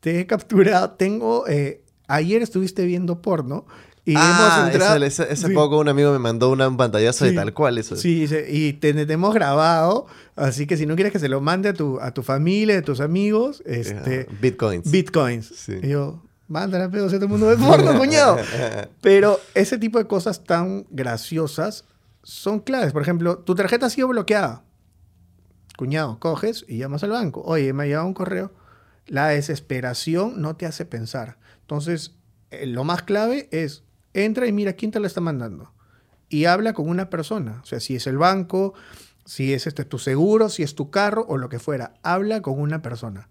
te 0.00 0.20
he 0.20 0.26
capturado, 0.26 0.90
tengo, 0.92 1.46
eh, 1.48 1.82
ayer 2.08 2.42
estuviste 2.42 2.84
viendo 2.84 3.20
porno 3.22 3.66
y 4.04 4.14
ah, 4.16 4.60
hemos 4.60 4.72
entrado... 4.74 4.96
ese, 5.04 5.22
ese- 5.24 5.32
ese 5.32 5.46
Sí. 5.48 5.52
poco 5.54 5.78
un 5.78 5.88
amigo 5.88 6.12
me 6.12 6.18
mandó 6.20 6.50
una- 6.50 6.68
un 6.68 6.76
pantallazo 6.76 7.24
de 7.24 7.32
tal 7.32 7.52
cual 7.54 7.76
eso. 7.78 7.96
Sí, 7.96 8.26
y 8.48 8.72
te, 8.74 8.92
te 9.06 9.12
hemos 9.12 9.34
grabado, 9.34 10.06
así 10.36 10.66
que 10.66 10.76
si 10.76 10.86
no 10.86 10.94
quieres 10.94 11.12
que 11.12 11.18
se 11.18 11.28
lo 11.28 11.40
mande 11.40 11.70
a 11.70 11.74
tu, 11.74 11.98
a 12.00 12.12
tu 12.14 12.22
familia, 12.22 12.78
a 12.78 12.82
tus 12.82 13.00
amigos, 13.00 13.62
este, 13.66 14.28
Bitcoins. 14.40 14.90
bitcoins. 14.90 15.46
Sí. 15.56 15.78
Y 15.82 15.88
yo, 15.88 16.22
mándala, 16.46 16.88
pedo, 16.88 17.08
si 17.10 17.16
todo 17.16 17.24
el 17.24 17.30
mundo 17.32 17.46
ve 17.48 17.56
porno, 17.56 17.98
cuñado. 17.98 18.36
Pero 19.00 19.40
ese 19.54 19.76
tipo 19.78 19.98
de 19.98 20.06
cosas 20.06 20.44
tan 20.44 20.86
graciosas 20.90 21.84
son 22.22 22.60
claves. 22.60 22.92
Por 22.92 23.02
ejemplo, 23.02 23.38
tu 23.38 23.54
tarjeta 23.56 23.86
ha 23.86 23.90
sido 23.90 24.06
bloqueada. 24.08 24.62
Cuñado, 25.76 26.18
coges 26.20 26.64
y 26.68 26.78
llamas 26.78 27.02
al 27.02 27.10
banco. 27.10 27.42
Oye, 27.44 27.72
me 27.72 27.82
ha 27.82 27.86
llegado 27.86 28.06
un 28.06 28.14
correo. 28.14 28.52
La 29.06 29.28
desesperación 29.28 30.40
no 30.40 30.56
te 30.56 30.64
hace 30.66 30.84
pensar. 30.86 31.36
Entonces, 31.66 32.14
eh, 32.50 32.66
lo 32.66 32.84
más 32.84 33.02
clave 33.02 33.48
es, 33.50 33.84
entra 34.14 34.46
y 34.46 34.52
mira 34.52 34.74
quién 34.74 34.90
te 34.92 35.00
lo 35.00 35.06
está 35.06 35.20
mandando. 35.20 35.72
Y 36.28 36.46
habla 36.46 36.72
con 36.72 36.88
una 36.88 37.10
persona. 37.10 37.60
O 37.62 37.66
sea, 37.66 37.80
si 37.80 37.96
es 37.96 38.06
el 38.06 38.18
banco, 38.18 38.74
si 39.24 39.52
es 39.52 39.66
este, 39.66 39.84
tu 39.84 39.98
seguro, 39.98 40.48
si 40.48 40.62
es 40.62 40.74
tu 40.74 40.90
carro 40.90 41.24
o 41.28 41.38
lo 41.38 41.48
que 41.48 41.58
fuera. 41.58 41.94
Habla 42.02 42.40
con 42.42 42.60
una 42.60 42.82
persona 42.82 43.28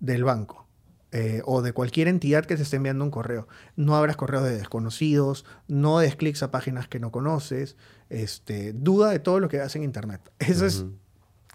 del 0.00 0.24
banco. 0.24 0.66
eh, 1.12 1.40
o 1.46 1.62
de 1.62 1.72
cualquier 1.72 2.08
entidad 2.08 2.44
que 2.44 2.56
te 2.56 2.62
esté 2.62 2.76
enviando 2.76 3.04
un 3.04 3.10
correo. 3.10 3.48
No 3.76 3.96
abras 3.96 4.16
correos 4.16 4.44
de 4.44 4.56
desconocidos, 4.56 5.44
no 5.66 5.98
des 6.00 6.16
clics 6.16 6.42
a 6.42 6.50
páginas 6.50 6.88
que 6.88 7.00
no 7.00 7.10
conoces, 7.10 7.76
este, 8.10 8.72
duda 8.74 9.10
de 9.10 9.18
todo 9.18 9.40
lo 9.40 9.48
que 9.48 9.58
ves 9.58 9.74
en 9.76 9.84
internet. 9.84 10.20
Ese 10.38 10.66
es 10.66 10.84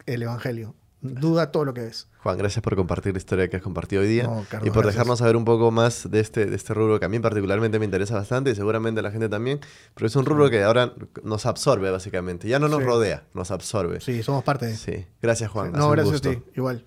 el 0.05 0.23
evangelio. 0.23 0.75
Duda 1.03 1.51
todo 1.51 1.65
lo 1.65 1.73
que 1.73 1.81
ves. 1.81 2.07
Juan, 2.23 2.37
gracias 2.37 2.63
por 2.63 2.75
compartir 2.77 3.11
la 3.13 3.17
historia 3.17 3.49
que 3.49 3.57
has 3.57 3.61
compartido 3.61 4.01
hoy 4.01 4.07
día 4.07 4.23
No, 4.23 4.45
Carlos, 4.49 4.67
y 4.67 4.71
por 4.71 4.83
gracias. 4.83 4.93
dejarnos 4.95 5.19
saber 5.19 5.35
un 5.35 5.43
poco 5.43 5.69
más 5.71 6.09
de 6.09 6.21
este, 6.21 6.45
de 6.45 6.55
este 6.55 6.73
rubro 6.73 6.97
que 6.99 7.05
a 7.05 7.09
mí 7.09 7.19
particularmente 7.19 7.77
me 7.79 7.85
interesa 7.85 8.15
bastante 8.15 8.51
y 8.51 8.55
seguramente 8.55 9.01
a 9.01 9.03
la 9.03 9.11
gente 9.11 9.27
también, 9.27 9.59
pero 9.93 10.07
es 10.07 10.15
un 10.15 10.25
rubro 10.25 10.49
que 10.49 10.63
ahora 10.63 10.93
nos 11.23 11.45
absorbe 11.45 11.91
básicamente, 11.91 12.47
ya 12.47 12.59
no 12.59 12.69
nos 12.69 12.79
Sí. 12.79 12.85
rodea, 12.85 13.23
nos 13.33 13.51
absorbe. 13.51 13.99
Sí, 13.99 14.23
somos 14.23 14.43
parte 14.45 14.65
de. 14.67 14.75
Sí. 14.77 15.05
Gracias 15.21 15.51
Juan. 15.51 15.73
no, 15.73 15.89
gracias 15.91 16.25
a 16.25 16.31
ti. 16.31 16.41
Igual. 16.55 16.85